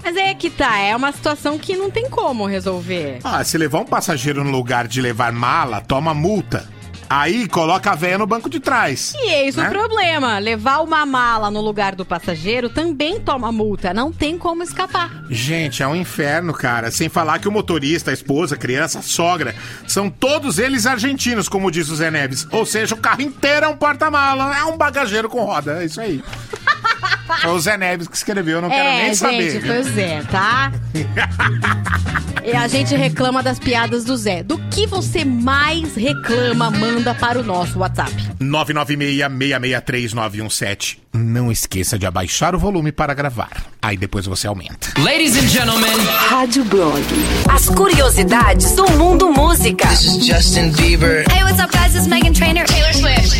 Mas 0.03 0.15
é 0.15 0.33
que 0.33 0.49
tá, 0.49 0.77
é 0.79 0.95
uma 0.95 1.11
situação 1.11 1.57
que 1.57 1.75
não 1.75 1.91
tem 1.91 2.09
como 2.09 2.45
resolver. 2.45 3.19
Ah, 3.23 3.43
se 3.43 3.57
levar 3.57 3.79
um 3.79 3.85
passageiro 3.85 4.43
no 4.43 4.51
lugar 4.51 4.87
de 4.87 5.01
levar 5.01 5.31
mala, 5.31 5.81
toma 5.81 6.13
multa. 6.13 6.67
Aí 7.09 7.47
coloca 7.47 7.91
a 7.91 7.95
véia 7.95 8.17
no 8.19 8.27
banco 8.27 8.49
de 8.49 8.59
trás. 8.59 9.13
E 9.15 9.31
eis 9.31 9.55
né? 9.55 9.67
o 9.67 9.71
problema: 9.71 10.37
levar 10.37 10.79
uma 10.79 11.05
mala 11.05 11.49
no 11.49 11.59
lugar 11.59 11.95
do 11.95 12.05
passageiro 12.05 12.69
também 12.69 13.19
toma 13.19 13.51
multa, 13.51 13.93
não 13.93 14.11
tem 14.11 14.37
como 14.37 14.61
escapar. 14.61 15.23
Gente, 15.29 15.81
é 15.81 15.87
um 15.87 15.95
inferno, 15.95 16.53
cara. 16.53 16.91
Sem 16.91 17.09
falar 17.09 17.39
que 17.39 17.47
o 17.47 17.51
motorista, 17.51 18.11
a 18.11 18.13
esposa, 18.13 18.55
a 18.55 18.57
criança, 18.57 18.99
a 18.99 19.01
sogra, 19.01 19.55
são 19.87 20.09
todos 20.09 20.59
eles 20.59 20.85
argentinos, 20.85 21.49
como 21.49 21.71
diz 21.71 21.89
o 21.89 21.95
Zé 21.95 22.11
Neves. 22.11 22.47
Ou 22.51 22.65
seja, 22.65 22.93
o 22.93 22.97
carro 22.99 23.21
inteiro 23.21 23.65
é 23.65 23.69
um 23.69 23.77
porta-mala, 23.77 24.55
é 24.55 24.63
um 24.65 24.77
bagageiro 24.77 25.29
com 25.29 25.43
roda, 25.43 25.81
é 25.81 25.85
isso 25.85 25.99
aí. 25.99 26.23
Foi 27.41 27.51
o 27.51 27.59
Zé 27.59 27.77
Neves 27.77 28.07
que 28.07 28.15
escreveu, 28.15 28.57
eu 28.57 28.61
não 28.61 28.69
quero 28.69 28.89
é, 28.89 28.97
nem 28.97 29.05
gente, 29.13 29.17
saber. 29.17 29.61
foi 29.61 29.79
o 29.79 29.83
Zé, 29.83 30.23
tá? 30.31 30.71
e 32.43 32.51
a 32.55 32.67
gente 32.67 32.95
reclama 32.95 33.43
das 33.43 33.59
piadas 33.59 34.03
do 34.03 34.17
Zé. 34.17 34.41
Do 34.41 34.57
que 34.69 34.87
você 34.87 35.23
mais 35.23 35.95
reclama, 35.95 36.71
manda 36.99 37.15
para 37.15 37.39
o 37.39 37.43
nosso 37.43 37.79
WhatsApp. 37.79 38.11
996-663-917. 38.41 40.97
Não 41.13 41.49
esqueça 41.51 41.97
de 41.97 42.05
abaixar 42.05 42.53
o 42.53 42.59
volume 42.59 42.91
para 42.91 43.13
gravar. 43.13 43.49
Aí 43.81 43.95
depois 43.95 44.25
você 44.25 44.47
aumenta. 44.47 44.89
Ladies 44.99 45.37
and 45.37 45.47
gentlemen, 45.47 45.97
Rádio 46.27 46.65
Blog. 46.65 47.01
As 47.49 47.69
curiosidades 47.69 48.73
do 48.73 48.85
mundo 48.91 49.31
música. 49.31 49.87
this 49.87 50.03
is 50.05 50.25
Justin 50.25 50.73
Bieber. 50.73 51.23
Hey, 51.31 51.41
what's 51.43 51.61
up, 51.61 51.71
guys? 51.71 51.95
It's 51.95 52.07
Megan 52.07 52.33
Trainor. 52.33 52.65
Taylor 52.65 52.93
Swift. 52.93 53.39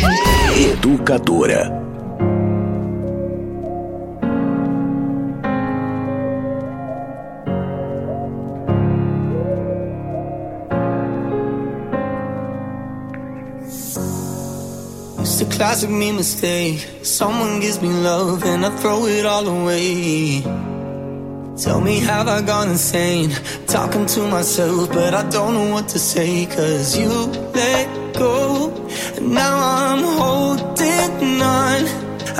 Educadora. 0.56 1.89
A 15.40 15.44
classic 15.56 15.90
me 15.90 16.12
mistake. 16.12 16.78
Someone 17.02 17.60
gives 17.60 17.80
me 17.80 17.88
love 17.88 18.44
and 18.44 18.64
I 18.66 18.70
throw 18.76 19.06
it 19.06 19.24
all 19.24 19.46
away. 19.46 20.42
Tell 21.56 21.80
me, 21.80 22.00
have 22.00 22.26
I 22.26 22.42
gone 22.42 22.70
insane? 22.70 23.30
Talking 23.66 24.06
to 24.06 24.20
myself, 24.28 24.88
but 24.88 25.14
I 25.14 25.28
don't 25.28 25.54
know 25.54 25.70
what 25.72 25.88
to 25.88 25.98
say. 25.98 26.46
Cause 26.46 26.96
you 26.96 27.10
let 27.54 28.14
go, 28.14 28.72
and 29.16 29.32
now 29.32 29.56
I'm 29.56 30.02
holding 30.20 31.42
on. 31.42 31.80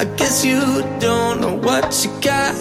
I 0.03 0.05
guess 0.17 0.45
you 0.45 0.61
don't 0.99 1.41
know 1.43 1.57
what 1.57 1.87
you 2.03 2.11
got 2.21 2.55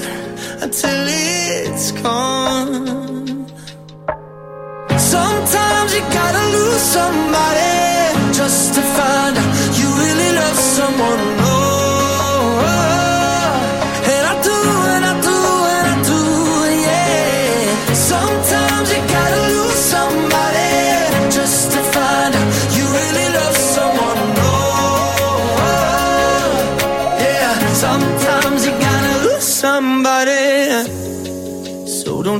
until 0.61 1.05
it's 1.07 1.91
gone. 2.03 3.47
Sometimes 4.97 5.93
you 5.95 6.01
gotta 6.01 6.43
lose 6.57 6.81
somebody 6.81 8.33
just 8.33 8.73
to 8.75 8.81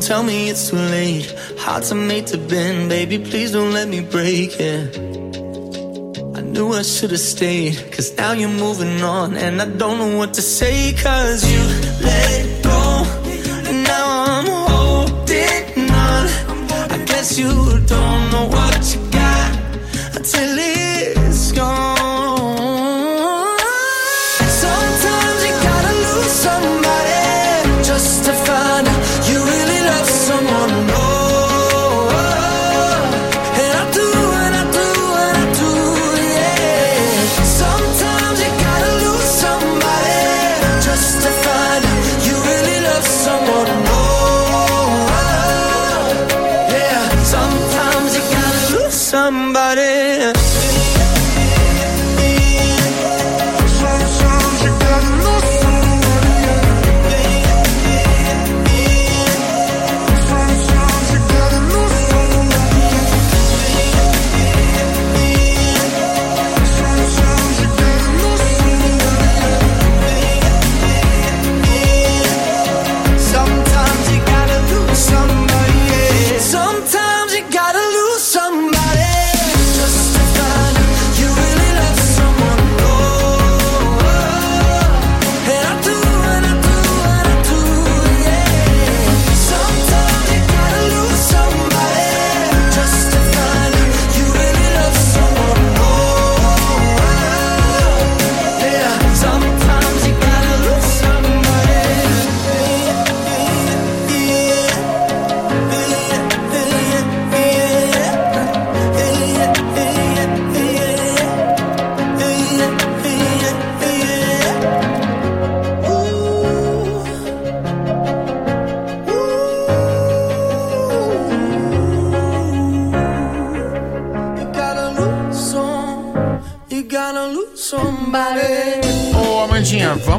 tell 0.09 0.23
me 0.23 0.49
it's 0.49 0.69
too 0.69 0.75
late. 0.75 1.31
Hearts 1.57 1.91
are 1.91 1.95
made 1.95 2.25
to 2.27 2.37
bend, 2.37 2.89
baby. 2.89 3.19
Please 3.19 3.51
don't 3.51 3.71
let 3.71 3.87
me 3.87 4.01
break 4.01 4.59
it. 4.59 4.97
I 4.97 5.48
knew 6.59 6.73
I 6.73 6.81
should 6.81 7.11
have 7.11 7.21
stayed, 7.21 7.75
cause 7.93 8.13
now 8.17 8.33
you're 8.33 8.49
moving 8.49 9.01
on, 9.01 9.37
and 9.37 9.61
I 9.61 9.65
don't 9.65 9.97
know 9.97 10.17
what 10.17 10.33
to 10.33 10.41
say, 10.41 10.93
cause 10.93 11.41
you 11.49 11.61
let 12.03 12.63
go. 12.63 12.81
And 13.69 13.83
now 13.85 14.07
I'm 14.33 14.47
holding 14.71 15.89
on. 16.07 16.25
I 16.95 16.97
guess 17.05 17.39
you 17.39 17.51
don't 17.93 18.23
know 18.33 18.45
what 18.57 18.81
you 18.93 18.98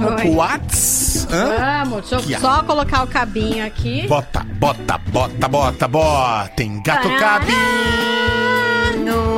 vamos 0.01 0.21
pro 0.23 0.35
Whats? 0.35 1.29
Hã? 1.31 1.85
Vamos, 1.85 2.11
deixa 2.11 2.33
eu 2.35 2.41
só 2.41 2.63
colocar 2.63 3.05
o 3.05 3.07
cabinho 3.07 3.65
aqui. 3.67 4.07
Bota, 4.09 4.45
bota, 4.59 4.99
bota, 4.99 5.49
bota, 5.49 5.89
bota. 5.89 6.51
Tem 6.57 6.83
gato 6.83 7.09
cabinho. 7.19 7.81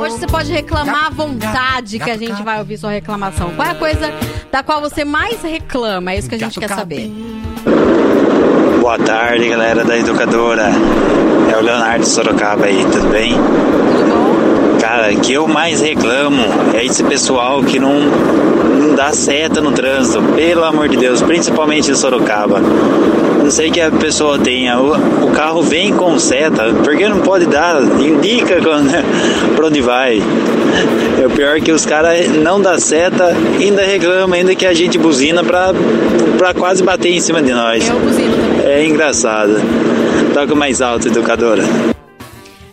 Hoje 0.01 0.17
você 0.17 0.27
pode 0.27 0.51
reclamar 0.51 1.07
à 1.07 1.09
vontade 1.09 1.97
que 1.97 2.09
a 2.09 2.17
gente 2.17 2.43
vai 2.43 2.59
ouvir 2.59 2.77
sua 2.77 2.91
reclamação. 2.91 3.51
Qual 3.55 3.67
é 3.67 3.71
a 3.71 3.75
coisa 3.75 4.13
da 4.51 4.61
qual 4.61 4.81
você 4.81 5.05
mais 5.05 5.41
reclama? 5.41 6.11
É 6.11 6.17
isso 6.17 6.27
que 6.27 6.35
a 6.35 6.39
gente 6.39 6.59
Gato 6.59 6.67
quer 6.67 6.75
saber. 6.75 7.11
Boa 8.81 8.99
tarde, 8.99 9.47
galera 9.47 9.85
da 9.85 9.97
Educadora. 9.97 10.69
É 11.51 11.57
o 11.57 11.61
Leonardo 11.61 12.05
Sorocaba 12.05 12.65
aí, 12.65 12.85
tudo 12.91 13.07
bem? 13.09 13.33
Tudo 13.33 14.09
bom? 14.09 14.77
Cara, 14.79 15.13
o 15.13 15.19
que 15.21 15.31
eu 15.33 15.47
mais 15.47 15.79
reclamo 15.79 16.41
é 16.73 16.83
esse 16.85 17.01
pessoal 17.03 17.63
que 17.63 17.79
não, 17.79 17.93
não 18.83 18.95
dá 18.95 19.11
seta 19.11 19.61
no 19.61 19.71
trânsito, 19.71 20.21
pelo 20.35 20.63
amor 20.63 20.89
de 20.89 20.97
Deus, 20.97 21.21
principalmente 21.21 21.89
em 21.89 21.95
Sorocaba. 21.95 22.59
Não 22.59 23.49
sei 23.49 23.71
que 23.71 23.81
a 23.81 23.91
pessoa 23.91 24.37
tenha, 24.37 24.79
o, 24.79 25.25
o 25.25 25.31
carro 25.31 25.61
vem 25.61 25.93
com 25.93 26.17
seta, 26.19 26.73
por 26.83 26.95
que 26.95 27.07
não 27.07 27.19
pode 27.19 27.45
dar? 27.45 27.81
Indica 27.99 28.61
quando, 28.61 28.91
pra 29.55 29.67
onde 29.67 29.81
vai. 29.81 30.21
É 31.21 31.25
o 31.25 31.29
pior 31.29 31.59
que 31.59 31.71
os 31.71 31.85
caras 31.85 32.27
não 32.29 32.61
dá 32.61 32.79
seta, 32.79 33.35
ainda 33.59 33.83
reclamam, 33.83 34.37
ainda 34.37 34.55
que 34.55 34.65
a 34.65 34.73
gente 34.73 34.97
buzina 34.97 35.43
pra, 35.43 35.71
pra 36.37 36.53
quase 36.53 36.83
bater 36.83 37.11
em 37.11 37.19
cima 37.19 37.41
de 37.41 37.53
nós. 37.53 37.87
Eu 37.87 37.99
buzino 37.99 38.35
também. 38.35 38.65
É 38.65 38.85
engraçado. 38.85 39.55
Toca 40.33 40.55
mais 40.55 40.81
alto, 40.81 41.07
educadora. 41.07 41.63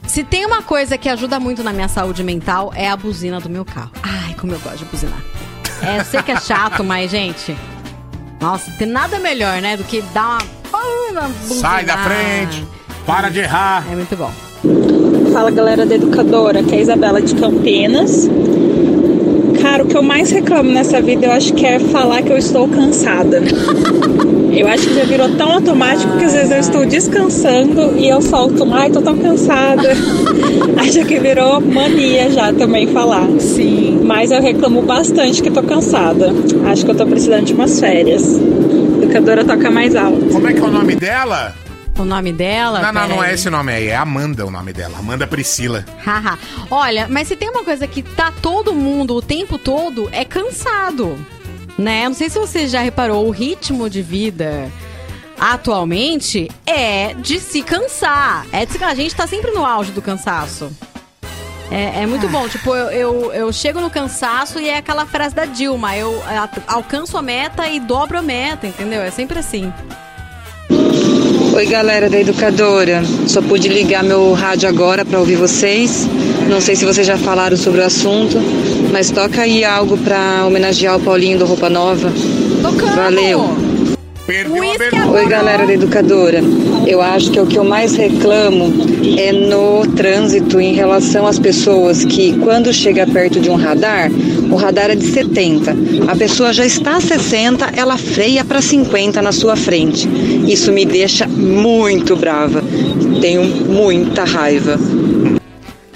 Se 0.06 0.24
tem 0.24 0.44
uma 0.44 0.62
coisa 0.62 0.96
que 0.98 1.08
ajuda 1.08 1.38
muito 1.38 1.62
na 1.62 1.72
minha 1.72 1.88
saúde 1.88 2.24
mental, 2.24 2.72
é 2.74 2.88
a 2.88 2.96
buzina 2.96 3.38
do 3.38 3.48
meu 3.48 3.64
carro. 3.64 3.92
Ai, 4.02 4.34
como 4.34 4.52
eu 4.52 4.58
gosto 4.58 4.78
de 4.78 4.84
buzinar. 4.86 5.20
É, 5.82 6.04
sei 6.04 6.22
que 6.22 6.32
é 6.32 6.40
chato, 6.40 6.84
mas, 6.84 7.10
gente. 7.10 7.56
Nossa, 8.40 8.70
tem 8.72 8.86
nada 8.86 9.18
melhor, 9.18 9.60
né? 9.60 9.76
Do 9.76 9.84
que 9.84 10.02
dar 10.14 10.38
uma. 10.72 11.30
Sai 11.60 11.84
da 11.84 11.98
frente. 11.98 12.66
Para 13.06 13.28
de 13.28 13.40
errar. 13.40 13.84
É 13.90 13.94
muito 13.94 14.16
bom. 14.16 14.30
Fala 15.32 15.50
galera 15.50 15.86
da 15.86 15.94
Educadora, 15.94 16.62
que 16.62 16.74
é 16.74 16.78
a 16.78 16.80
Isabela 16.80 17.20
de 17.20 17.34
Campinas. 17.34 18.28
Cara, 19.60 19.84
o 19.84 19.86
que 19.86 19.96
eu 19.96 20.02
mais 20.02 20.30
reclamo 20.30 20.70
nessa 20.70 21.00
vida 21.00 21.26
eu 21.26 21.32
acho 21.32 21.52
que 21.54 21.66
é 21.66 21.78
falar 21.78 22.22
que 22.22 22.32
eu 22.32 22.38
estou 22.38 22.68
cansada. 22.68 23.40
Eu 24.52 24.66
acho 24.66 24.88
que 24.88 24.94
já 24.94 25.04
virou 25.04 25.28
tão 25.36 25.52
automático 25.52 26.18
que 26.18 26.24
às 26.24 26.32
vezes 26.32 26.50
eu 26.50 26.58
estou 26.58 26.86
descansando 26.86 27.96
e 27.96 28.08
eu 28.08 28.20
solto, 28.20 28.68
ai, 28.74 28.90
tô 28.90 29.00
tão 29.00 29.16
cansada. 29.16 29.90
Acho 30.80 31.04
que 31.04 31.18
virou 31.20 31.60
mania 31.60 32.30
já 32.30 32.52
também 32.52 32.86
falar. 32.88 33.28
Sim. 33.38 34.00
Mas 34.04 34.30
eu 34.30 34.42
reclamo 34.42 34.82
bastante 34.82 35.42
que 35.42 35.50
tô 35.50 35.62
cansada. 35.62 36.32
Acho 36.70 36.84
que 36.84 36.90
eu 36.90 36.96
tô 36.96 37.06
precisando 37.06 37.44
de 37.44 37.52
umas 37.54 37.78
férias. 37.78 38.38
Educadora 39.02 39.44
toca 39.44 39.70
mais 39.70 39.94
alto. 39.94 40.26
Como 40.32 40.48
é 40.48 40.52
que 40.52 40.58
é 40.58 40.64
o 40.64 40.70
nome 40.70 40.96
dela? 40.96 41.54
O 41.98 42.04
nome 42.04 42.32
dela. 42.32 42.80
Não, 42.80 42.92
não, 42.92 43.08
não 43.08 43.24
é 43.24 43.34
esse 43.34 43.50
nome 43.50 43.72
aí. 43.72 43.88
É 43.88 43.96
Amanda 43.96 44.46
o 44.46 44.50
nome 44.50 44.72
dela. 44.72 44.98
Amanda 44.98 45.26
Priscila. 45.26 45.84
Haha. 46.04 46.38
Olha, 46.70 47.06
mas 47.08 47.28
se 47.28 47.36
tem 47.36 47.50
uma 47.50 47.62
coisa 47.62 47.86
que 47.86 48.02
tá 48.02 48.32
todo 48.40 48.74
mundo 48.74 49.14
o 49.14 49.22
tempo 49.22 49.58
todo, 49.58 50.08
é 50.10 50.24
cansado. 50.24 51.18
Né? 51.80 52.06
Não 52.06 52.14
sei 52.14 52.28
se 52.28 52.38
você 52.38 52.68
já 52.68 52.82
reparou, 52.82 53.26
o 53.26 53.30
ritmo 53.30 53.88
de 53.88 54.02
vida 54.02 54.70
atualmente 55.38 56.50
é 56.66 57.14
de 57.14 57.40
se 57.40 57.62
cansar. 57.62 58.46
É 58.52 58.66
de 58.66 58.72
se, 58.72 58.84
a 58.84 58.94
gente 58.94 59.14
tá 59.14 59.26
sempre 59.26 59.50
no 59.52 59.64
auge 59.64 59.90
do 59.90 60.02
cansaço. 60.02 60.70
É, 61.70 62.02
é 62.02 62.06
muito 62.06 62.28
bom. 62.28 62.46
Tipo, 62.48 62.74
eu, 62.74 62.90
eu, 62.90 63.32
eu 63.32 63.52
chego 63.52 63.80
no 63.80 63.88
cansaço 63.88 64.60
e 64.60 64.68
é 64.68 64.76
aquela 64.76 65.06
frase 65.06 65.34
da 65.34 65.46
Dilma. 65.46 65.96
Eu 65.96 66.22
alcanço 66.66 67.16
a 67.16 67.22
meta 67.22 67.66
e 67.66 67.80
dobro 67.80 68.18
a 68.18 68.22
meta, 68.22 68.66
entendeu? 68.66 69.00
É 69.00 69.10
sempre 69.10 69.38
assim. 69.38 69.72
Oi, 71.52 71.66
galera 71.66 72.08
da 72.08 72.18
Educadora. 72.18 73.02
Só 73.26 73.42
pude 73.42 73.68
ligar 73.68 74.04
meu 74.04 74.32
rádio 74.32 74.68
agora 74.68 75.04
para 75.04 75.18
ouvir 75.18 75.36
vocês. 75.36 76.08
Não 76.48 76.60
sei 76.60 76.76
se 76.76 76.84
vocês 76.84 77.06
já 77.06 77.18
falaram 77.18 77.56
sobre 77.56 77.80
o 77.80 77.84
assunto, 77.84 78.36
mas 78.92 79.10
toca 79.10 79.42
aí 79.42 79.64
algo 79.64 79.98
para 79.98 80.46
homenagear 80.46 80.96
o 80.96 81.00
Paulinho 81.00 81.38
do 81.38 81.44
Roupa 81.44 81.68
Nova. 81.68 82.12
Tocando! 82.62 82.94
Valeu. 82.94 83.69
Perdeu 84.30 84.62
a. 84.62 85.10
Oi, 85.10 85.26
galera 85.26 85.66
da 85.66 85.72
Educadora. 85.72 86.38
Eu 86.86 87.02
acho 87.02 87.32
que 87.32 87.40
o 87.40 87.46
que 87.48 87.58
eu 87.58 87.64
mais 87.64 87.96
reclamo 87.96 88.72
é 89.18 89.32
no 89.32 89.84
trânsito 89.96 90.60
em 90.60 90.72
relação 90.72 91.26
às 91.26 91.36
pessoas 91.36 92.04
que, 92.04 92.38
quando 92.38 92.72
chega 92.72 93.04
perto 93.08 93.40
de 93.40 93.50
um 93.50 93.56
radar, 93.56 94.08
o 94.48 94.54
radar 94.54 94.88
é 94.88 94.94
de 94.94 95.04
70. 95.04 95.74
A 96.08 96.14
pessoa 96.14 96.52
já 96.52 96.64
está 96.64 96.98
a 96.98 97.00
60, 97.00 97.72
ela 97.76 97.98
freia 97.98 98.44
para 98.44 98.62
50 98.62 99.20
na 99.20 99.32
sua 99.32 99.56
frente. 99.56 100.08
Isso 100.46 100.70
me 100.70 100.84
deixa 100.84 101.26
muito 101.26 102.14
brava. 102.14 102.62
Tenho 103.20 103.44
muita 103.44 104.22
raiva. 104.22 104.78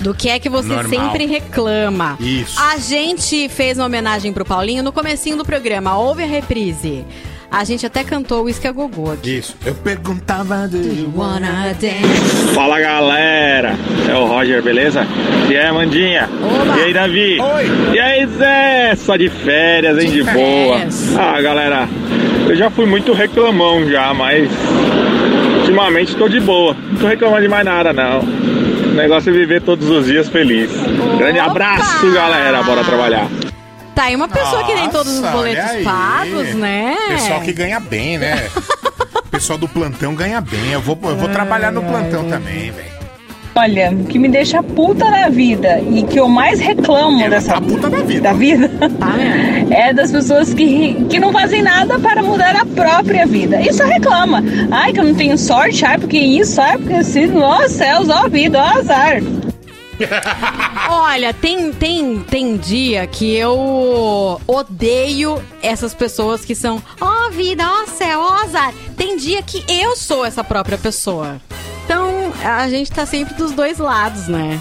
Do 0.01 0.13
que 0.13 0.29
é 0.29 0.41
que 0.41 0.49
você 0.49 0.71
Normal. 0.71 0.91
sempre 0.91 1.27
reclama. 1.27 2.19
Isso. 2.19 2.61
A 2.61 2.79
gente 2.79 3.49
fez 3.49 3.79
uma 3.79 3.87
homenagem 3.87 4.33
pro 4.33 4.45
Paulinho 4.45 4.83
no 4.83 4.93
comecinho 4.93 5.37
do 5.37 5.45
programa. 5.45 5.97
Houve 5.97 6.25
a 6.25 6.27
reprise. 6.27 7.05
A 7.51 7.63
gente 7.63 7.87
até 7.87 8.03
cantou 8.03 8.45
o 8.45 8.49
Isca 8.49 8.73
Gogô 8.73 9.13
aqui. 9.13 9.39
Isso. 9.39 9.57
Eu 9.65 9.75
perguntava 9.75 10.67
do 10.67 10.77
you 10.77 11.13
Wanna 11.17 11.73
dance? 11.81 12.55
Fala 12.55 12.81
galera, 12.81 13.75
é 14.09 14.15
o 14.15 14.27
Roger, 14.27 14.63
beleza? 14.63 15.07
E 15.49 15.57
aí, 15.57 15.73
Mandinha? 15.73 16.29
E 16.77 16.81
aí, 16.83 16.93
Davi? 16.93 17.39
E 17.93 17.99
aí, 17.99 18.27
Zé? 18.27 18.95
Só 18.97 19.17
de 19.17 19.29
férias, 19.29 19.99
hein? 19.99 20.11
De, 20.11 20.23
boa. 20.25 20.81
Ah, 21.17 21.41
galera, 21.41 21.89
eu 22.49 22.57
já 22.57 22.71
fui 22.71 22.87
muito 22.87 23.13
reclamão 23.13 23.89
já, 23.89 24.13
mas 24.13 24.51
ultimamente 25.61 26.17
tô 26.17 26.29
de 26.29 26.41
boa. 26.41 26.77
Não 26.91 26.99
tô 26.99 27.07
reclamando 27.07 27.43
de 27.43 27.49
mais 27.49 27.65
nada, 27.65 27.93
não. 27.93 28.21
O 28.21 28.97
negócio 28.97 29.31
é 29.31 29.33
viver 29.33 29.63
todos 29.63 29.89
os 29.89 30.07
dias 30.07 30.29
feliz. 30.29 30.71
Grande 31.19 31.39
abraço, 31.39 32.11
galera. 32.13 32.63
Bora 32.63 32.83
trabalhar. 32.85 33.29
Tá 33.95 34.05
aí 34.05 34.17
uma 34.17 34.29
pessoa 34.29 34.65
que 34.65 34.75
tem 34.75 34.89
todos 34.89 35.13
os 35.13 35.21
Nossa, 35.21 35.37
boletos 35.37 35.85
pagos, 35.85 36.55
né? 36.55 36.97
Pessoal 37.09 37.41
que 37.41 37.53
ganha 37.53 37.79
bem, 37.79 38.19
né? 38.19 38.49
Pessoal 39.31 39.59
do 39.59 39.69
plantão 39.69 40.15
ganha 40.15 40.41
bem. 40.41 40.73
Eu 40.73 40.81
vou, 40.81 40.99
eu 41.05 41.17
vou 41.17 41.29
trabalhar 41.29 41.71
no 41.71 41.83
plantão 41.83 42.25
também, 42.29 42.71
velho. 42.71 42.95
Olha, 43.57 43.93
o 43.93 44.05
que 44.07 44.19
me 44.19 44.29
deixa 44.29 44.61
puta 44.65 45.09
na 45.09 45.29
vida 45.29 45.81
e 45.81 46.03
que 46.03 46.19
eu 46.19 46.29
mais 46.29 46.59
reclamo 46.59 47.31
dessa 47.31 47.61
puta 47.61 47.89
da 47.89 48.01
vida, 48.01 48.21
da 48.21 48.33
vida 48.33 48.69
é 49.71 49.93
das 49.93 50.11
pessoas 50.11 50.53
que, 50.53 50.95
que 51.09 51.21
não 51.21 51.33
fazem 51.33 51.63
nada 51.63 51.97
para 52.01 52.21
mudar 52.21 52.57
a 52.57 52.67
própria 52.67 53.25
vida. 53.25 53.61
E 53.61 53.73
só 53.73 53.85
reclama. 53.85 54.43
Ai, 54.73 54.93
que 54.93 54.99
eu 54.99 55.05
não 55.05 55.15
tenho 55.15 55.39
sorte, 55.39 55.85
ai, 55.85 55.99
porque 55.99 56.19
isso, 56.19 56.61
ai, 56.61 56.79
porque 56.79 56.95
assim, 56.95 57.31
ó 57.37 57.69
céus, 57.69 58.09
ó 58.09 58.29
vida, 58.29 58.61
ó 58.61 58.79
azar. 58.79 59.23
Olha, 60.89 61.33
tem, 61.33 61.73
tem, 61.73 62.21
tem 62.21 62.57
dia 62.57 63.07
que 63.07 63.35
eu 63.37 64.41
odeio 64.47 65.43
essas 65.63 65.95
pessoas 65.95 66.45
que 66.45 66.55
são 66.55 66.83
ó 67.01 67.31
vida, 67.31 67.65
ó 67.69 67.87
céu, 67.87 68.21
ó 68.21 68.43
azar. 68.43 68.73
Tem 68.97 69.17
dia 69.17 69.43
que 69.43 69.65
eu 69.69 69.97
sou 69.97 70.25
essa 70.25 70.43
própria 70.45 70.77
pessoa. 70.79 71.37
Então, 71.85 72.33
a 72.43 72.69
gente 72.69 72.91
tá 72.91 73.05
sempre 73.07 73.35
dos 73.35 73.53
dois 73.53 73.79
lados, 73.79 74.27
né? 74.29 74.61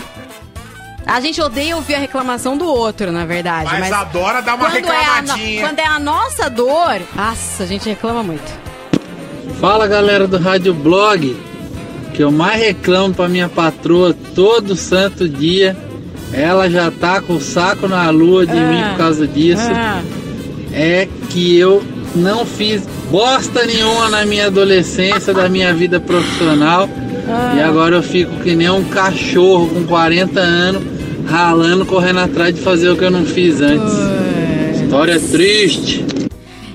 A 1.06 1.20
gente 1.20 1.42
odeia 1.42 1.76
ouvir 1.76 1.96
a 1.96 2.00
reclamação 2.00 2.58
do 2.58 2.66
outro, 2.66 3.12
na 3.12 3.26
verdade. 3.26 3.70
Mas 3.78 3.92
adora 3.92 4.42
dar 4.42 4.56
uma 4.56 4.70
quando 4.70 4.78
é, 4.78 4.82
no- 4.82 4.88
reclamadinha. 4.94 5.62
quando 5.68 5.80
é 5.80 5.86
a 5.86 6.00
nossa 6.00 6.50
dor, 6.50 7.02
nossa, 7.16 7.64
a 7.64 7.66
gente 7.66 7.90
reclama 7.90 8.24
muito. 8.24 8.64
Fala 9.60 9.86
galera 9.88 10.28
do 10.28 10.38
Rádio 10.38 10.74
Blog, 10.74 11.36
que 12.14 12.22
eu 12.22 12.32
mais 12.32 12.62
reclamo 12.62 13.14
pra 13.14 13.28
minha 13.28 13.50
patroa 13.50 14.16
todo 14.36 14.76
santo 14.76 15.28
dia. 15.28 15.76
Ela 16.32 16.70
já 16.70 16.90
tá 16.90 17.22
com 17.22 17.34
o 17.34 17.42
saco 17.42 17.88
na 17.88 18.10
lua 18.10 18.46
de 18.46 18.54
mim 18.54 18.84
por 18.92 18.98
causa 18.98 19.28
disso. 19.28 19.70
Ah. 19.72 20.02
É 20.72 21.08
que 21.30 21.58
eu 21.58 21.84
não 22.16 22.46
fiz 22.46 22.84
bosta 23.12 23.66
nenhuma 23.66 24.10
na 24.10 24.26
minha 24.26 24.48
adolescência, 24.48 25.34
da 25.34 25.50
minha 25.50 25.74
vida 25.74 26.00
profissional. 26.00 26.90
E 27.56 27.62
agora 27.62 27.96
eu 27.96 28.04
fico 28.04 28.32
que 28.42 28.56
nem 28.56 28.70
um 28.70 28.84
cachorro 28.86 29.68
com 29.68 29.84
40 29.86 30.40
anos, 30.40 30.84
ralando, 31.28 31.86
correndo 31.86 32.20
atrás 32.20 32.54
de 32.54 32.62
fazer 32.62 32.90
o 32.90 32.96
que 32.96 33.04
eu 33.04 33.12
não 33.12 33.26
fiz 33.26 33.62
antes. 33.62 33.94
História 34.82 35.20
triste. 35.20 36.06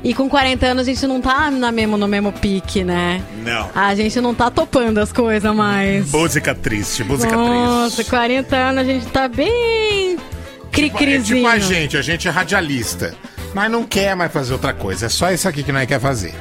E 0.03 0.15
com 0.15 0.29
40 0.29 0.67
anos 0.67 0.83
a 0.83 0.91
gente 0.91 1.07
não 1.07 1.21
tá 1.21 1.51
na 1.51 1.73
mesmo, 1.73 1.97
no 1.97 2.07
mesmo 2.07 2.33
pique, 2.33 2.85
né? 2.85 3.23
Não. 3.45 3.71
A 3.75 3.95
gente 3.95 4.21
não 4.21 4.35
tá 4.35 4.51
topando 4.51 4.99
as 4.99 5.13
coisas 5.13 5.55
mais. 5.55 6.11
Música 6.11 6.55
triste, 6.55 7.03
música 7.05 7.35
Nossa, 7.35 7.97
triste. 7.97 8.11
40 8.11 8.57
anos 8.57 8.83
a 8.83 8.85
gente 8.85 9.07
tá 9.07 9.29
bem. 9.29 10.15
É 10.15 10.71
Cri-crizinho. 10.71 11.39
tipo 11.39 11.49
a 11.49 11.59
gente, 11.59 11.97
a 11.97 12.03
gente 12.03 12.29
é 12.29 12.31
radialista. 12.31 13.15
Mas 13.55 13.71
não 13.71 13.83
quer 13.83 14.15
mais 14.15 14.31
fazer 14.31 14.53
outra 14.53 14.73
coisa. 14.73 15.07
É 15.07 15.09
só 15.09 15.33
isso 15.33 15.49
aqui 15.49 15.63
que 15.63 15.73
nós 15.73 15.87
quer 15.87 15.99
fazer. 15.99 16.35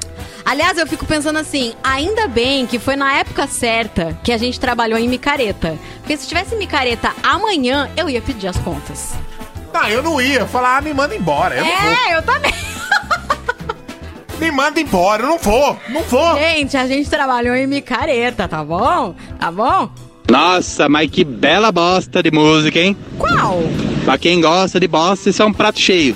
Aliás, 0.46 0.78
eu 0.78 0.88
fico 0.88 1.06
pensando 1.06 1.40
assim, 1.40 1.74
ainda 1.84 2.28
bem 2.28 2.66
que 2.66 2.80
foi 2.80 2.96
na 2.96 3.18
época 3.18 3.48
certa 3.48 4.18
que 4.24 4.32
a 4.32 4.38
gente 4.38 4.60
trabalhou 4.60 4.98
em 5.00 5.08
micareta. 5.08 5.78
Porque 6.00 6.16
se 6.16 6.28
tivesse 6.28 6.56
micareta 6.56 7.12
amanhã, 7.24 7.90
eu 7.98 8.10
ia 8.10 8.22
pedir 8.22 8.48
as 8.48 8.58
contas. 8.58 9.14
Ah, 9.74 9.92
eu 9.92 10.02
não 10.02 10.22
ia. 10.22 10.46
Falar, 10.46 10.78
ah, 10.78 10.82
me 10.82 10.94
manda 10.94 11.16
embora. 11.16 11.56
Eu 11.56 11.66
é, 11.66 12.18
eu 12.18 12.24
também. 12.24 12.54
Me 14.40 14.52
manda 14.52 14.80
embora, 14.80 15.24
eu 15.24 15.30
não 15.30 15.38
vou. 15.40 15.78
Não 15.90 16.04
vou. 16.04 16.36
Gente, 16.38 16.78
a 16.78 16.86
gente 16.88 17.10
trabalhou 17.10 17.56
em 17.56 17.66
micareta, 17.68 18.48
tá 18.48 18.64
bom? 18.64 19.16
Tá 19.40 19.52
bom? 19.52 19.90
Nossa, 20.30 20.88
mas 20.90 21.10
que 21.10 21.24
bela 21.24 21.72
bosta 21.72 22.22
de 22.22 22.30
música, 22.32 22.78
hein? 22.80 22.96
Qual? 23.18 23.60
Pra 24.06 24.18
quem 24.18 24.40
gosta 24.42 24.80
de 24.80 24.88
bosta, 24.88 25.30
isso 25.30 25.42
é 25.42 25.46
um 25.46 25.54
prato 25.54 25.80
cheio. 25.80 26.16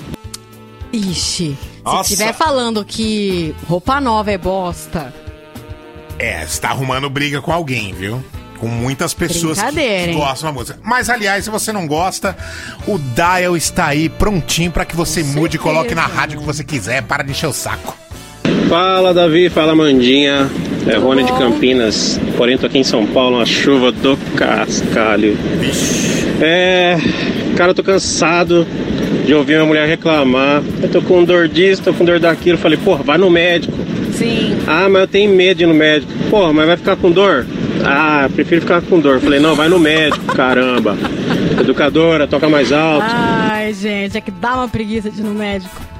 Ixi, 0.92 1.56
Nossa. 1.82 2.04
se 2.04 2.12
estiver 2.14 2.34
falando 2.34 2.84
que 2.84 3.54
roupa 3.66 4.00
nova 4.00 4.30
é 4.30 4.38
bosta, 4.38 5.12
É, 6.18 6.46
você 6.46 6.60
tá 6.60 6.68
arrumando 6.68 7.08
briga 7.10 7.40
com 7.40 7.50
alguém, 7.50 7.92
viu? 7.94 8.22
Com 8.60 8.68
muitas 8.68 9.12
pessoas 9.12 9.60
que, 9.60 9.72
que 10.06 10.12
gostam 10.12 10.50
da 10.50 10.52
música. 10.56 10.78
Mas, 10.84 11.08
aliás, 11.10 11.42
se 11.44 11.50
você 11.50 11.72
não 11.72 11.86
gosta, 11.88 12.36
o 12.86 12.96
Dial 12.98 13.56
está 13.56 13.86
aí 13.86 14.08
prontinho 14.08 14.70
pra 14.70 14.84
que 14.84 14.94
você 14.94 15.24
mude 15.24 15.56
e 15.56 15.58
coloque 15.58 15.94
na 15.96 16.06
rádio 16.06 16.38
que 16.38 16.46
você 16.46 16.62
quiser. 16.62 17.02
Para 17.02 17.24
de 17.24 17.32
encher 17.32 17.48
o 17.48 17.52
saco. 17.52 17.96
Fala 18.72 19.12
Davi, 19.12 19.50
fala 19.50 19.74
Mandinha, 19.74 20.48
é 20.86 20.96
Rony 20.96 21.24
de 21.24 21.32
Campinas, 21.34 22.18
porém 22.38 22.56
tô 22.56 22.64
aqui 22.64 22.78
em 22.78 22.82
São 22.82 23.06
Paulo, 23.06 23.36
uma 23.36 23.44
chuva 23.44 23.92
do 23.92 24.16
cascalho. 24.34 25.36
É, 26.40 26.96
cara, 27.54 27.72
eu 27.72 27.74
tô 27.74 27.82
cansado 27.82 28.66
de 29.26 29.34
ouvir 29.34 29.56
minha 29.56 29.66
mulher 29.66 29.86
reclamar, 29.86 30.62
eu 30.82 30.88
tô 30.88 31.02
com 31.02 31.22
dor 31.22 31.48
disso, 31.48 31.82
tô 31.82 31.92
com 31.92 32.02
dor 32.02 32.18
daquilo, 32.18 32.56
falei, 32.56 32.78
porra, 32.78 33.02
vai 33.02 33.18
no 33.18 33.28
médico. 33.28 33.76
Sim. 34.14 34.56
Ah, 34.66 34.88
mas 34.88 35.02
eu 35.02 35.08
tenho 35.08 35.34
medo 35.34 35.58
de 35.58 35.64
ir 35.64 35.66
no 35.66 35.74
médico. 35.74 36.10
Porra, 36.30 36.54
mas 36.54 36.66
vai 36.66 36.76
ficar 36.78 36.96
com 36.96 37.10
dor? 37.10 37.46
Ah, 37.84 38.26
prefiro 38.34 38.62
ficar 38.62 38.80
com 38.80 38.98
dor. 38.98 39.20
Falei, 39.20 39.38
não, 39.38 39.54
vai 39.54 39.68
no 39.68 39.78
médico, 39.78 40.24
caramba. 40.34 40.96
Educadora, 41.60 42.26
toca 42.26 42.48
mais 42.48 42.72
alto. 42.72 43.04
Ai, 43.06 43.74
gente, 43.74 44.16
é 44.16 44.20
que 44.22 44.30
dá 44.30 44.54
uma 44.54 44.68
preguiça 44.68 45.10
de 45.10 45.20
ir 45.20 45.24
no 45.24 45.34
médico. 45.34 45.92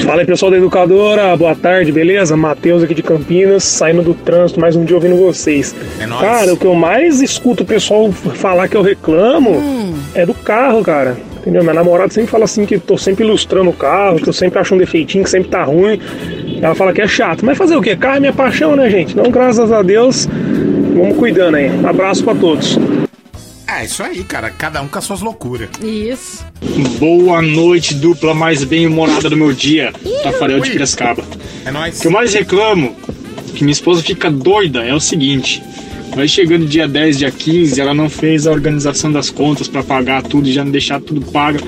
Fala 0.00 0.22
aí 0.22 0.26
pessoal 0.26 0.50
da 0.50 0.56
Educadora, 0.56 1.36
boa 1.36 1.54
tarde, 1.54 1.92
beleza? 1.92 2.36
Matheus 2.36 2.82
aqui 2.82 2.94
de 2.94 3.02
Campinas, 3.02 3.62
saindo 3.62 4.02
do 4.02 4.14
trânsito, 4.14 4.58
mais 4.58 4.74
um 4.74 4.84
dia 4.84 4.96
ouvindo 4.96 5.16
vocês. 5.16 5.74
É 6.00 6.06
nóis. 6.06 6.22
Cara, 6.22 6.54
o 6.54 6.56
que 6.56 6.64
eu 6.64 6.74
mais 6.74 7.20
escuto 7.20 7.62
o 7.62 7.66
pessoal 7.66 8.10
falar 8.10 8.68
que 8.68 8.76
eu 8.76 8.82
reclamo 8.82 9.94
é 10.14 10.24
do 10.24 10.34
carro, 10.34 10.82
cara. 10.82 11.16
Entendeu? 11.40 11.62
Minha 11.62 11.74
namorada 11.74 12.12
sempre 12.12 12.30
fala 12.30 12.44
assim 12.44 12.64
que 12.64 12.78
tô 12.78 12.96
sempre 12.96 13.24
ilustrando 13.24 13.68
o 13.70 13.72
carro, 13.72 14.16
que 14.16 14.28
eu 14.28 14.32
sempre 14.32 14.58
acho 14.58 14.74
um 14.74 14.78
defeitinho, 14.78 15.24
que 15.24 15.30
sempre 15.30 15.50
tá 15.50 15.62
ruim. 15.62 16.00
Ela 16.60 16.74
fala 16.74 16.92
que 16.92 17.02
é 17.02 17.06
chato. 17.06 17.44
Mas 17.44 17.58
fazer 17.58 17.76
o 17.76 17.82
quê? 17.82 17.94
Carro 17.94 18.16
é 18.16 18.20
minha 18.20 18.32
paixão, 18.32 18.74
né, 18.74 18.88
gente? 18.88 19.12
Então, 19.12 19.30
graças 19.30 19.70
a 19.70 19.82
Deus, 19.82 20.26
vamos 20.96 21.16
cuidando 21.16 21.56
aí. 21.56 21.70
Abraço 21.84 22.24
pra 22.24 22.34
todos. 22.34 22.78
É, 23.74 23.86
isso 23.86 24.02
aí, 24.02 24.22
cara. 24.22 24.50
Cada 24.50 24.82
um 24.82 24.88
com 24.88 24.98
as 24.98 25.04
suas 25.04 25.22
loucuras. 25.22 25.70
Isso. 25.82 26.44
Boa 26.98 27.40
noite, 27.40 27.94
dupla 27.94 28.34
mais 28.34 28.64
bem-humorada 28.64 29.30
do 29.30 29.36
meu 29.36 29.52
dia. 29.52 29.92
Tafarel 30.22 30.60
de. 30.60 30.72
Piracicaba. 30.72 31.24
É 31.64 31.70
nóis. 31.70 31.98
O 31.98 32.02
que 32.02 32.06
eu 32.08 32.10
mais 32.10 32.34
reclamo, 32.34 32.94
que 33.54 33.64
minha 33.64 33.72
esposa 33.72 34.02
fica 34.02 34.30
doida, 34.30 34.84
é 34.84 34.92
o 34.92 35.00
seguinte. 35.00 35.62
Vai 36.14 36.28
chegando 36.28 36.66
dia 36.66 36.86
10, 36.86 37.18
dia 37.18 37.30
15, 37.30 37.80
ela 37.80 37.94
não 37.94 38.10
fez 38.10 38.46
a 38.46 38.50
organização 38.50 39.10
das 39.10 39.30
contas 39.30 39.68
pra 39.68 39.82
pagar 39.82 40.22
tudo 40.22 40.46
e 40.46 40.52
já 40.52 40.62
não 40.62 40.70
deixar 40.70 41.00
tudo 41.00 41.22
pago. 41.22 41.58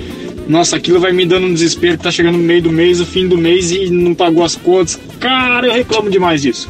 Nossa, 0.46 0.76
aquilo 0.76 1.00
vai 1.00 1.12
me 1.12 1.24
dando 1.24 1.46
um 1.46 1.54
desespero, 1.54 1.96
tá 1.96 2.10
chegando 2.10 2.36
no 2.36 2.44
meio 2.44 2.60
do 2.60 2.70
mês, 2.70 3.00
o 3.00 3.06
fim 3.06 3.26
do 3.26 3.38
mês 3.38 3.70
e 3.70 3.88
não 3.88 4.14
pagou 4.14 4.44
as 4.44 4.54
contas. 4.54 5.00
Cara, 5.18 5.66
eu 5.66 5.72
reclamo 5.72 6.10
demais 6.10 6.42
disso. 6.42 6.68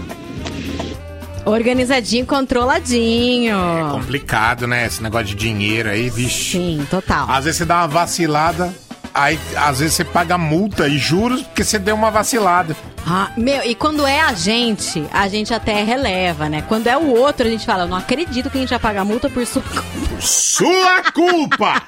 Organizadinho, 1.44 2.26
controladinho. 2.26 3.56
É 3.56 3.90
complicado, 3.92 4.66
né? 4.66 4.86
Esse 4.86 5.02
negócio 5.02 5.26
de 5.26 5.34
dinheiro 5.34 5.90
aí, 5.90 6.08
vixe. 6.08 6.52
Sim, 6.52 6.86
total. 6.90 7.30
Às 7.30 7.44
vezes 7.44 7.58
você 7.58 7.64
dá 7.64 7.78
uma 7.78 7.88
vacilada, 7.88 8.74
aí 9.12 9.38
às 9.56 9.80
vezes 9.80 9.94
você 9.94 10.04
paga 10.04 10.38
multa 10.38 10.88
e 10.88 10.98
juros 10.98 11.42
porque 11.42 11.62
você 11.62 11.78
deu 11.78 11.94
uma 11.94 12.10
vacilada. 12.10 12.76
Ah, 13.06 13.30
meu, 13.36 13.62
e 13.64 13.74
quando 13.74 14.06
é 14.06 14.20
a 14.20 14.32
gente, 14.32 15.04
a 15.12 15.28
gente 15.28 15.52
até 15.52 15.84
releva, 15.84 16.48
né? 16.48 16.64
Quando 16.66 16.86
é 16.86 16.96
o 16.96 17.14
outro, 17.14 17.46
a 17.46 17.50
gente 17.50 17.66
fala, 17.66 17.84
eu 17.84 17.88
não 17.88 17.98
acredito 17.98 18.48
que 18.48 18.56
a 18.56 18.60
gente 18.60 18.70
vai 18.70 18.78
pagar 18.78 19.04
multa 19.04 19.28
por 19.28 19.44
sua 19.46 19.62
culpa. 19.62 20.20
Sua 20.20 21.02
culpa! 21.12 21.82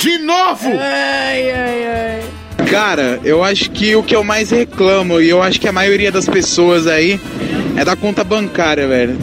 De 0.00 0.18
novo! 0.18 0.70
Ai, 0.70 1.50
ai, 1.52 1.86
ai. 1.86 2.66
Cara, 2.70 3.20
eu 3.24 3.44
acho 3.44 3.70
que 3.70 3.94
o 3.96 4.02
que 4.02 4.14
eu 4.14 4.24
mais 4.24 4.50
reclamo, 4.50 5.20
e 5.20 5.28
eu 5.28 5.42
acho 5.42 5.60
que 5.60 5.68
a 5.68 5.72
maioria 5.72 6.10
das 6.10 6.26
pessoas 6.26 6.86
aí, 6.86 7.20
é 7.76 7.84
da 7.84 7.96
conta 7.96 8.22
bancária, 8.24 8.86
velho. 8.86 9.16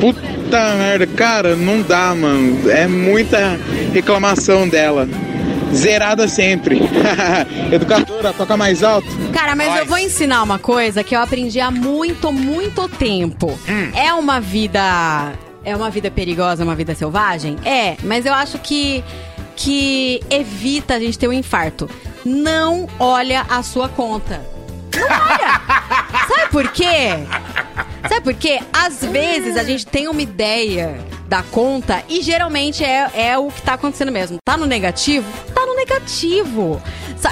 Puta 0.00 0.74
merda, 0.76 1.06
cara, 1.06 1.56
não 1.56 1.82
dá, 1.82 2.14
mano. 2.14 2.70
É 2.70 2.86
muita 2.86 3.58
reclamação 3.92 4.68
dela. 4.68 5.08
Zerada 5.74 6.28
sempre. 6.28 6.80
Educadora, 7.72 8.32
toca 8.32 8.56
mais 8.56 8.82
alto. 8.82 9.08
Cara, 9.32 9.54
mas 9.56 9.76
eu 9.78 9.86
vou 9.86 9.98
ensinar 9.98 10.42
uma 10.42 10.58
coisa 10.58 11.02
que 11.02 11.14
eu 11.14 11.20
aprendi 11.20 11.60
há 11.60 11.70
muito, 11.70 12.32
muito 12.32 12.88
tempo. 12.88 13.58
É 13.94 14.12
uma 14.12 14.40
vida. 14.40 15.32
É 15.64 15.74
uma 15.74 15.90
vida 15.90 16.10
perigosa, 16.10 16.62
uma 16.62 16.76
vida 16.76 16.94
selvagem? 16.94 17.56
É, 17.64 17.96
mas 18.04 18.24
eu 18.24 18.32
acho 18.32 18.58
que. 18.58 19.02
que 19.56 20.20
evita 20.30 20.94
a 20.94 21.00
gente 21.00 21.18
ter 21.18 21.28
um 21.28 21.32
infarto. 21.32 21.90
não 22.24 22.88
olha 22.98 23.44
a 23.48 23.62
sua 23.62 23.88
conta. 23.88 24.40
Não 24.94 25.04
olha. 25.04 25.60
Sabe 26.56 26.68
por 26.68 26.72
quê? 26.72 27.08
Sabe 28.08 28.20
por 28.22 28.34
quê? 28.34 28.60
Às 28.72 29.04
vezes 29.04 29.58
a 29.58 29.62
gente 29.62 29.84
tem 29.86 30.08
uma 30.08 30.22
ideia 30.22 30.98
da 31.28 31.42
conta 31.42 32.02
e 32.08 32.22
geralmente 32.22 32.82
é, 32.82 33.10
é 33.14 33.36
o 33.38 33.48
que 33.48 33.60
tá 33.60 33.74
acontecendo 33.74 34.10
mesmo. 34.10 34.38
Tá 34.42 34.56
no 34.56 34.64
negativo? 34.64 35.26
Tá 35.54 35.66
no 35.66 35.74
negativo. 35.76 36.80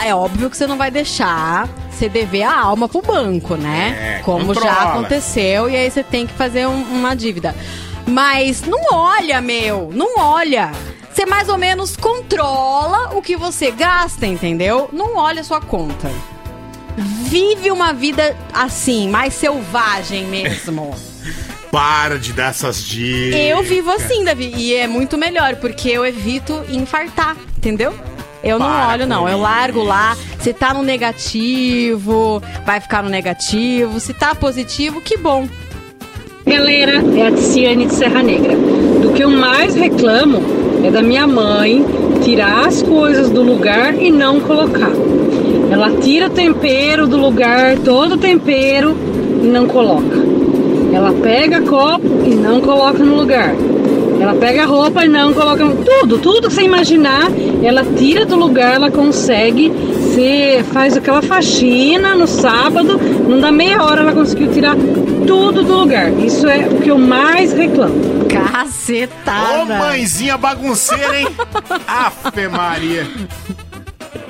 É 0.05 0.15
óbvio 0.15 0.51
que 0.51 0.57
você 0.59 0.67
não 0.67 0.77
vai 0.77 0.91
deixar 0.91 1.67
você 1.91 2.07
dever 2.07 2.43
a 2.43 2.55
alma 2.55 2.87
pro 2.87 3.01
banco, 3.01 3.55
né? 3.57 4.19
É, 4.19 4.23
Como 4.23 4.53
já 4.53 4.61
controla. 4.61 4.91
aconteceu 4.91 5.71
e 5.71 5.77
aí 5.77 5.91
você 5.91 6.03
tem 6.03 6.27
que 6.27 6.35
fazer 6.35 6.67
um- 6.67 6.83
uma 6.83 7.15
dívida. 7.17 7.55
Mas 8.07 8.61
não 8.61 8.81
olha, 8.93 9.41
meu, 9.41 9.91
não 9.95 10.19
olha. 10.19 10.71
Você 11.11 11.25
mais 11.25 11.49
ou 11.49 11.57
menos 11.57 11.97
controla 11.97 13.17
o 13.17 13.23
que 13.23 13.37
você 13.37 13.71
gasta, 13.71 14.27
entendeu? 14.27 14.91
Não 14.93 15.17
olha 15.17 15.41
a 15.41 15.45
sua 15.45 15.61
conta. 15.63 16.11
Vive 16.97 17.71
uma 17.71 17.93
vida 17.93 18.37
assim, 18.53 19.09
mais 19.09 19.35
selvagem 19.35 20.27
mesmo. 20.27 20.95
Para 21.71 22.21
de 22.21 22.33
dar 22.33 22.51
essas 22.51 22.85
dicas. 22.85 23.41
Eu 23.41 23.61
vivo 23.65 23.91
assim, 23.91 24.23
Davi, 24.23 24.53
e 24.57 24.75
é 24.75 24.87
muito 24.87 25.19
melhor, 25.19 25.57
porque 25.57 25.89
eu 25.89 26.07
evito 26.07 26.65
infartar, 26.69 27.37
entendeu? 27.57 27.93
Eu 28.45 28.59
não 28.61 28.67
Para 28.67 28.89
olho, 28.91 29.07
não. 29.07 29.29
Eu 29.29 29.39
largo 29.39 29.83
lá. 29.83 30.17
Se 30.39 30.53
tá 30.53 30.73
no 30.75 30.83
negativo, 30.83 32.41
vai 32.65 32.79
ficar 32.79 33.03
no 33.03 33.09
negativo. 33.09 33.99
Se 33.99 34.13
tá 34.13 34.35
positivo, 34.35 35.01
que 35.01 35.17
bom. 35.17 35.49
Galera, 36.47 37.03
é 37.19 37.27
a 37.27 37.33
Tiziane 37.33 37.87
de 37.87 37.95
Serra 37.95 38.23
Negra. 38.23 38.55
Do 38.55 39.15
que 39.15 39.25
eu 39.25 39.31
mais 39.31 39.75
reclamo 39.75 40.43
é 40.85 40.91
da 40.91 41.03
minha 41.03 41.27
mãe 41.27 41.83
tirar 42.23 42.67
as 42.67 42.83
coisas 42.83 43.31
do 43.31 43.43
lugar 43.43 43.95
e 43.95 44.11
não 44.11 44.39
colocar. 44.41 44.91
Ela 45.71 45.91
tira 46.01 46.31
tempero 46.31 47.07
do 47.07 47.17
lugar, 47.17 47.77
todo 47.79 48.17
tempero, 48.17 48.97
e 49.43 49.47
não 49.47 49.67
coloca. 49.67 50.17
Ela 50.93 51.13
pega 51.13 51.61
copo 51.63 52.07
e 52.25 52.35
não 52.35 52.61
coloca 52.61 52.99
no 52.99 53.17
lugar. 53.17 53.55
Ela 54.21 54.35
pega 54.35 54.65
roupa 54.65 55.05
e 55.05 55.09
não 55.09 55.35
coloca. 55.35 55.65
Tudo, 55.69 56.19
tudo 56.19 56.49
que 56.49 56.55
você 56.55 56.63
imaginar, 56.63 57.29
ela 57.63 57.85
tira 57.85 58.25
do 58.25 58.37
lugar, 58.37 58.75
ela 58.75 58.91
consegue. 58.91 59.71
Você 59.71 60.65
faz 60.73 60.97
aquela 60.97 61.21
faxina 61.21 62.15
no 62.15 62.27
sábado, 62.27 62.99
não 63.29 63.41
dá 63.41 63.51
meia 63.51 63.83
hora 63.83 64.03
ela 64.03 64.13
conseguiu 64.13 64.53
tirar 64.53 64.77
tudo 65.27 65.65
do 65.65 65.75
lugar. 65.81 66.13
Isso 66.13 66.47
é 66.47 66.69
o 66.69 66.81
que 66.81 66.91
eu 66.91 66.99
mais 66.99 67.53
reclamo. 67.53 68.25
Cacetada! 68.29 69.63
Ô, 69.63 69.67
mãezinha 69.67 70.39
bagunceira, 70.39 71.21
hein? 71.21 71.29
Afe 71.87 72.47
Maria. 72.49 73.07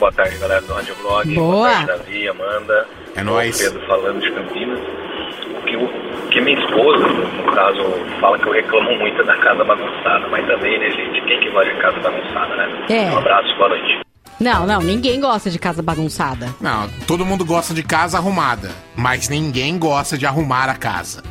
Boa 0.05 0.13
tarde, 0.13 0.37
galera 0.37 0.61
do 0.61 0.75
Rádio 0.75 0.95
Vlog. 0.97 1.35
Boa. 1.35 1.71
tarde, 1.71 1.87
Davi, 1.87 2.29
Amanda. 2.29 2.87
É 3.17 3.23
nóis. 3.23 3.57
Pedro 3.57 3.81
falando 3.87 4.21
de 4.21 4.31
Campinas. 4.33 4.79
O 4.79 5.63
que, 5.63 5.77
o 5.79 6.29
que 6.29 6.41
minha 6.43 6.61
esposa, 6.63 7.09
no 7.09 7.53
caso, 7.55 7.83
fala 8.21 8.39
que 8.39 8.47
eu 8.47 8.53
reclamo 8.53 8.99
muito 8.99 9.23
é 9.23 9.25
da 9.25 9.35
casa 9.39 9.65
bagunçada, 9.65 10.29
mas 10.29 10.47
também, 10.47 10.79
né, 10.79 10.91
gente? 10.91 11.23
Quem 11.23 11.41
que 11.41 11.51
gosta 11.51 11.73
de 11.73 11.81
casa 11.81 12.01
bagunçada, 12.01 12.55
né? 12.55 12.87
É. 12.91 13.15
Um 13.15 13.17
abraço, 13.17 13.57
boa 13.57 13.71
noite. 13.71 14.01
Não, 14.39 14.67
não, 14.67 14.81
ninguém 14.83 15.19
gosta 15.19 15.49
de 15.49 15.59
casa 15.59 15.83
bagunçada. 15.83 16.55
Não, 16.61 16.87
todo 17.07 17.25
mundo 17.25 17.43
gosta 17.43 17.73
de 17.73 17.83
casa 17.83 18.19
arrumada, 18.19 18.73
mas 18.95 19.31
ninguém 19.31 19.79
gosta 19.79 20.19
de 20.19 20.27
arrumar 20.27 20.69
a 20.69 20.75
casa. 20.75 21.23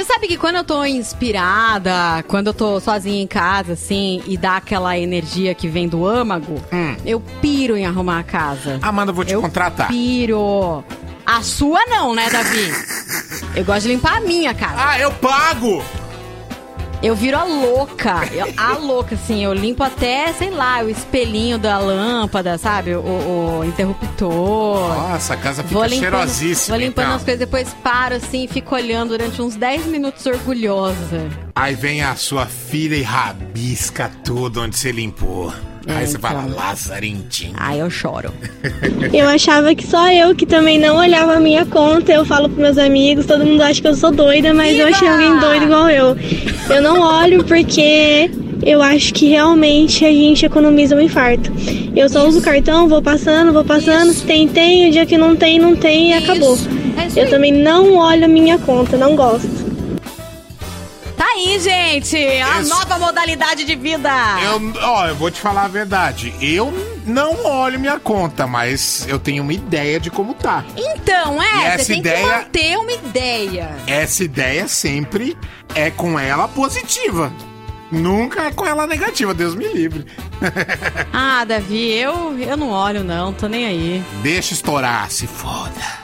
Você 0.00 0.06
sabe 0.14 0.28
que 0.28 0.38
quando 0.38 0.56
eu 0.56 0.64
tô 0.64 0.82
inspirada, 0.82 2.24
quando 2.26 2.46
eu 2.46 2.54
tô 2.54 2.80
sozinha 2.80 3.22
em 3.22 3.26
casa, 3.26 3.74
assim, 3.74 4.22
e 4.26 4.34
dá 4.38 4.56
aquela 4.56 4.96
energia 4.98 5.54
que 5.54 5.68
vem 5.68 5.86
do 5.86 6.06
âmago, 6.06 6.54
eu 7.04 7.20
piro 7.42 7.76
em 7.76 7.84
arrumar 7.84 8.20
a 8.20 8.22
casa. 8.22 8.78
Amanda, 8.80 9.12
vou 9.12 9.26
te 9.26 9.36
contratar. 9.36 9.88
Piro. 9.88 10.82
A 11.26 11.42
sua 11.42 11.84
não, 11.84 12.14
né, 12.14 12.30
Davi? 12.30 12.72
Eu 13.54 13.62
gosto 13.62 13.82
de 13.82 13.88
limpar 13.88 14.16
a 14.16 14.20
minha 14.22 14.54
casa. 14.54 14.74
Ah, 14.78 14.98
eu 14.98 15.10
pago! 15.12 15.84
Eu 17.02 17.14
viro 17.16 17.36
a 17.38 17.44
louca. 17.44 18.26
Eu- 18.32 18.52
a 18.56 18.76
louca, 18.76 19.14
assim. 19.14 19.42
Eu 19.42 19.54
limpo 19.54 19.82
até, 19.82 20.32
sei 20.34 20.50
lá, 20.50 20.82
o 20.82 20.90
espelhinho 20.90 21.58
da 21.58 21.78
lâmpada, 21.78 22.58
sabe? 22.58 22.94
O, 22.94 23.60
o 23.60 23.64
interruptor. 23.64 24.88
Nossa, 24.88 25.32
a 25.32 25.36
casa 25.38 25.62
fica 25.62 25.74
Vou 25.74 25.84
limpando, 25.84 26.00
cheirosíssima. 26.00 26.76
vou 26.76 26.86
limpando 26.86 27.04
então. 27.06 27.16
as 27.16 27.22
coisas, 27.24 27.40
depois 27.40 27.74
paro 27.82 28.16
assim 28.16 28.44
e 28.44 28.48
fico 28.48 28.74
olhando 28.74 29.10
durante 29.16 29.40
uns 29.40 29.56
10 29.56 29.86
minutos 29.86 30.26
orgulhosa. 30.26 31.28
Aí 31.54 31.74
vem 31.74 32.02
a 32.02 32.14
sua 32.16 32.44
filha 32.46 32.94
e 32.96 33.02
rabisca 33.02 34.10
tudo 34.22 34.60
onde 34.62 34.76
você 34.76 34.92
limpou. 34.92 35.52
É, 35.86 35.92
Aí 35.92 36.06
você 36.06 36.18
fala, 36.18 36.44
então. 36.44 36.56
Lazarentinho. 36.56 37.54
Aí 37.56 37.78
eu 37.78 37.90
choro. 37.90 38.32
Eu 39.12 39.28
achava 39.28 39.74
que 39.74 39.86
só 39.86 40.10
eu 40.12 40.34
que 40.34 40.46
também 40.46 40.78
não 40.78 40.96
olhava 40.96 41.34
a 41.34 41.40
minha 41.40 41.64
conta. 41.66 42.12
Eu 42.12 42.24
falo 42.24 42.48
pros 42.48 42.60
meus 42.60 42.78
amigos, 42.78 43.26
todo 43.26 43.44
mundo 43.44 43.62
acha 43.62 43.80
que 43.80 43.88
eu 43.88 43.94
sou 43.94 44.10
doida, 44.10 44.52
mas 44.54 44.78
eu 44.78 44.86
achei 44.86 45.08
alguém 45.08 45.38
doido 45.38 45.64
igual 45.64 45.90
eu. 45.90 46.16
Eu 46.68 46.82
não 46.82 47.00
olho 47.00 47.42
porque 47.44 48.30
eu 48.62 48.82
acho 48.82 49.12
que 49.14 49.28
realmente 49.28 50.04
a 50.04 50.10
gente 50.10 50.44
economiza 50.44 50.94
um 50.94 51.00
infarto. 51.00 51.50
Eu 51.96 52.08
só 52.08 52.26
uso 52.26 52.38
o 52.38 52.42
cartão, 52.42 52.88
vou 52.88 53.02
passando, 53.02 53.52
vou 53.52 53.64
passando. 53.64 54.12
Se 54.12 54.24
tem, 54.24 54.46
tem. 54.46 54.88
O 54.88 54.92
dia 54.92 55.06
que 55.06 55.18
não 55.18 55.34
tem, 55.34 55.58
não 55.58 55.74
tem 55.74 56.10
e 56.10 56.14
acabou. 56.14 56.56
Eu 57.16 57.28
também 57.28 57.52
não 57.52 57.96
olho 57.96 58.24
a 58.26 58.28
minha 58.28 58.58
conta, 58.58 58.96
não 58.96 59.16
gosto. 59.16 59.59
Tá 61.20 61.26
aí, 61.34 61.58
gente! 61.60 62.16
A 62.16 62.60
Isso. 62.62 62.70
nova 62.70 62.98
modalidade 62.98 63.64
de 63.64 63.76
vida! 63.76 64.08
Eu, 64.42 64.72
ó, 64.82 65.06
eu 65.06 65.14
vou 65.14 65.30
te 65.30 65.38
falar 65.38 65.64
a 65.64 65.68
verdade. 65.68 66.32
Eu 66.40 66.72
não 67.04 67.44
olho 67.44 67.78
minha 67.78 68.00
conta, 68.00 68.46
mas 68.46 69.04
eu 69.06 69.18
tenho 69.18 69.42
uma 69.42 69.52
ideia 69.52 70.00
de 70.00 70.10
como 70.10 70.32
tá. 70.32 70.64
Então, 70.74 71.36
E 71.42 71.44
é, 71.44 71.64
essa 71.66 71.84
você 71.84 71.92
tem 71.92 72.00
ideia- 72.00 72.24
que 72.24 72.32
manter 72.32 72.78
uma 72.78 72.92
ideia. 72.92 73.70
Essa 73.86 74.24
ideia 74.24 74.66
sempre 74.66 75.36
é 75.74 75.90
com 75.90 76.18
ela 76.18 76.48
positiva. 76.48 77.30
Nunca 77.92 78.44
é 78.46 78.50
com 78.52 78.64
ela 78.64 78.86
negativa, 78.86 79.34
Deus 79.34 79.54
me 79.54 79.68
livre. 79.68 80.06
Ah, 81.12 81.44
Davi, 81.44 81.90
eu, 81.92 82.38
eu 82.38 82.56
não 82.56 82.70
olho 82.70 83.04
não, 83.04 83.30
tô 83.32 83.46
nem 83.46 83.66
aí. 83.66 84.02
Deixa 84.22 84.54
estourar, 84.54 85.10
se 85.10 85.26
foda. 85.26 86.00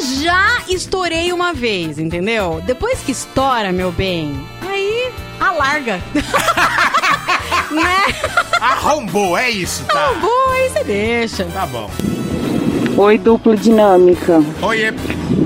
Já 0.00 0.62
estourei 0.68 1.32
uma 1.32 1.52
vez, 1.52 1.98
entendeu? 1.98 2.62
Depois 2.66 3.00
que 3.00 3.12
estoura, 3.12 3.72
meu 3.72 3.90
bem, 3.90 4.46
aí 4.62 5.10
alarga. 5.40 6.00
né? 7.70 8.14
Arrombou, 8.60 9.36
é 9.36 9.50
isso, 9.50 9.84
tá? 9.84 9.98
Arrombou, 9.98 10.50
aí 10.50 10.68
você 10.68 10.84
deixa. 10.84 11.44
Tá 11.46 11.66
bom. 11.66 11.90
Oi, 12.96 13.18
duplo 13.18 13.56
dinâmica. 13.56 14.42
Oi. 14.62 14.94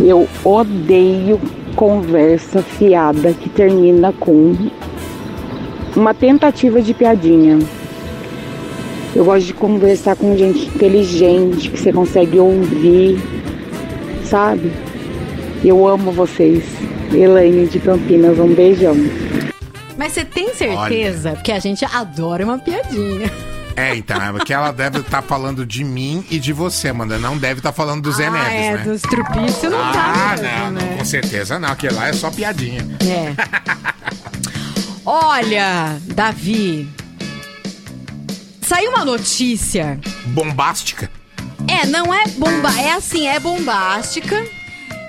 Eu 0.04 0.28
odeio 0.44 1.40
conversa 1.74 2.62
fiada 2.62 3.32
que 3.32 3.48
termina 3.48 4.12
com 4.12 4.54
uma 5.96 6.14
tentativa 6.14 6.80
de 6.80 6.94
piadinha. 6.94 7.58
Eu 9.14 9.24
gosto 9.24 9.46
de 9.46 9.54
conversar 9.54 10.14
com 10.14 10.36
gente 10.36 10.66
inteligente, 10.66 11.70
que 11.70 11.80
você 11.80 11.92
consegue 11.92 12.38
ouvir, 12.38 13.18
sabe? 14.30 14.72
Eu 15.64 15.86
amo 15.86 16.12
vocês. 16.12 16.64
Elaine 17.12 17.66
de 17.66 17.80
Campinas, 17.80 18.38
um 18.38 18.54
beijão. 18.54 18.94
Mas 19.98 20.12
você 20.12 20.24
tem 20.24 20.54
certeza? 20.54 21.32
Porque 21.32 21.52
a 21.52 21.58
gente 21.58 21.84
adora 21.84 22.44
uma 22.44 22.58
piadinha. 22.58 23.30
É, 23.76 23.94
então, 23.96 24.16
é 24.16 24.44
que 24.44 24.52
ela 24.52 24.72
deve 24.72 25.00
estar 25.00 25.22
falando 25.22 25.66
de 25.66 25.82
mim 25.82 26.24
e 26.30 26.38
de 26.38 26.52
você, 26.52 26.88
Amanda. 26.88 27.18
Não 27.18 27.36
deve 27.36 27.60
estar 27.60 27.72
falando 27.72 28.02
do 28.02 28.12
Zé 28.12 28.26
ah, 28.26 28.30
Neves, 28.30 28.52
é, 28.52 28.76
né? 28.76 28.84
dos 28.84 29.02
trupícios 29.02 29.72
não 29.72 29.80
ah, 29.80 29.92
tá 29.92 30.36
mesmo, 30.36 30.46
não, 30.46 30.70
né? 30.70 30.88
não, 30.90 30.98
com 30.98 31.04
certeza 31.04 31.58
não. 31.58 31.68
Aquele 31.68 31.94
lá 31.94 32.08
é 32.08 32.12
só 32.12 32.30
piadinha. 32.30 32.86
É. 33.00 33.34
Olha, 35.04 35.98
Davi. 36.14 36.88
Saiu 38.60 38.90
uma 38.90 39.04
notícia. 39.04 39.98
Bombástica. 40.26 41.10
É, 41.68 41.86
não 41.86 42.12
é 42.12 42.26
bomba, 42.28 42.70
é 42.80 42.92
assim, 42.92 43.26
é 43.28 43.38
bombástica. 43.38 44.44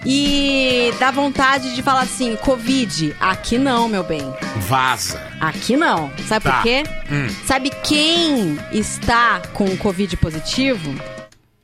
E 0.06 0.92
dá 1.00 1.12
vontade 1.12 1.76
de 1.76 1.84
falar 1.84 2.02
assim, 2.02 2.36
Covid, 2.38 3.16
aqui 3.20 3.58
não, 3.60 3.88
meu 3.88 4.04
bem. 4.04 4.24
Vaza. 4.58 5.22
Aqui 5.40 5.78
não. 5.78 6.12
Sabe 6.28 6.46
Tá. 6.46 6.54
por 6.54 6.64
quê? 6.64 6.84
Hum. 7.12 7.28
Sabe 7.46 7.70
quem 7.84 8.58
está 8.72 9.42
com 9.54 9.78
Covid 9.78 10.18
positivo? 10.18 10.96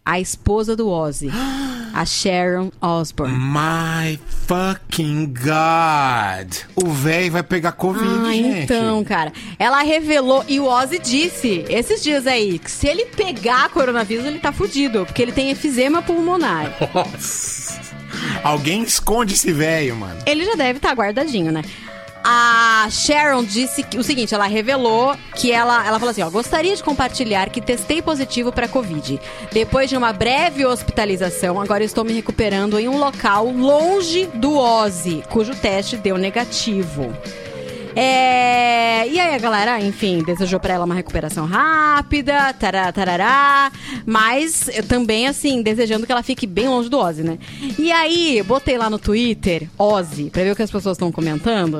A 0.06 0.20
esposa 0.20 0.76
do 0.76 0.88
Ozzy, 0.88 1.32
a 1.98 2.06
Sharon 2.06 2.72
Osbourne. 2.80 3.34
My 3.36 4.20
fucking 4.46 5.34
God. 5.34 6.54
O 6.76 6.90
velho 6.92 7.32
vai 7.32 7.42
pegar 7.42 7.72
Covid, 7.72 8.06
Ah, 8.08 8.32
gente. 8.32 8.64
então, 8.66 9.04
cara. 9.04 9.34
Ela 9.58 9.82
revelou, 9.82 10.46
e 10.48 10.60
o 10.60 10.66
Ozzy 10.66 11.00
disse 11.00 11.66
esses 11.68 12.04
dias 12.04 12.28
aí, 12.28 12.60
que 12.60 12.70
se 12.70 12.88
ele 12.88 13.06
pegar 13.06 13.70
coronavírus, 13.70 14.26
ele 14.26 14.38
tá 14.38 14.52
fudido, 14.52 15.06
porque 15.08 15.22
ele 15.24 15.32
tem 15.32 15.50
efizema 15.50 16.02
pulmonar. 16.04 16.72
Nossa. 16.94 17.82
Alguém 18.44 18.84
esconde 18.84 19.34
esse 19.34 19.52
velho, 19.52 19.96
mano. 19.96 20.20
Ele 20.26 20.46
já 20.46 20.54
deve 20.54 20.78
estar 20.78 20.94
guardadinho, 20.94 21.52
né? 21.52 21.64
A 22.24 22.88
Sharon 22.92 23.44
disse 23.44 23.84
que- 23.84 23.98
o 23.98 24.04
seguinte, 24.04 24.34
ela 24.34 24.48
revelou 24.48 25.16
que 25.36 25.52
ela, 25.52 25.86
ela 25.86 25.98
falou 26.00 26.12
assim, 26.12 26.22
ó, 26.24 26.30
gostaria 26.30 26.76
de 26.76 26.84
compartilhar 26.84 27.50
que 27.50 27.62
testei 27.62 28.02
positivo 28.02 28.52
para 28.52 28.68
Covid. 28.68 29.20
Depois 29.52 29.90
de 29.90 29.96
uma 29.96 30.12
breve 30.12 30.66
hospitalização, 30.66 31.60
agora 31.62 31.84
estou 31.84 32.04
me 32.04 32.14
recuperando 32.14 32.78
em 32.80 32.88
um 32.88 32.98
local 32.98 33.50
longe 33.50 34.26
do 34.34 34.58
Ozzy, 34.58 35.24
cujo 35.30 35.56
teste 35.56 35.96
deu 35.96 36.18
negativo. 36.18 37.14
É, 38.00 39.08
E 39.08 39.20
aí 39.20 39.34
a 39.36 39.38
galera, 39.40 39.80
enfim, 39.82 40.24
desejou 40.24 40.60
pra 40.60 40.74
ela 40.74 40.86
uma 40.86 40.94
recuperação 40.96 41.46
rápida, 41.46 42.54
tará, 42.54 42.92
tarará, 42.92 43.72
mas 44.06 44.70
também, 44.88 45.28
assim, 45.28 45.62
desejando 45.62 46.06
que 46.06 46.12
ela 46.12 46.24
fique 46.24 46.46
bem 46.46 46.68
longe 46.68 46.90
do 46.90 47.00
Ozzy, 47.00 47.24
né? 47.24 47.38
E 47.80 47.92
aí, 47.92 48.44
botei 48.44 48.78
lá 48.78 48.90
no 48.90 49.00
Twitter, 49.00 49.68
Ozzy, 49.78 50.30
pra 50.30 50.44
ver 50.44 50.52
o 50.52 50.56
que 50.56 50.64
as 50.64 50.72
pessoas 50.72 50.96
estão 50.96 51.12
comentando. 51.12 51.80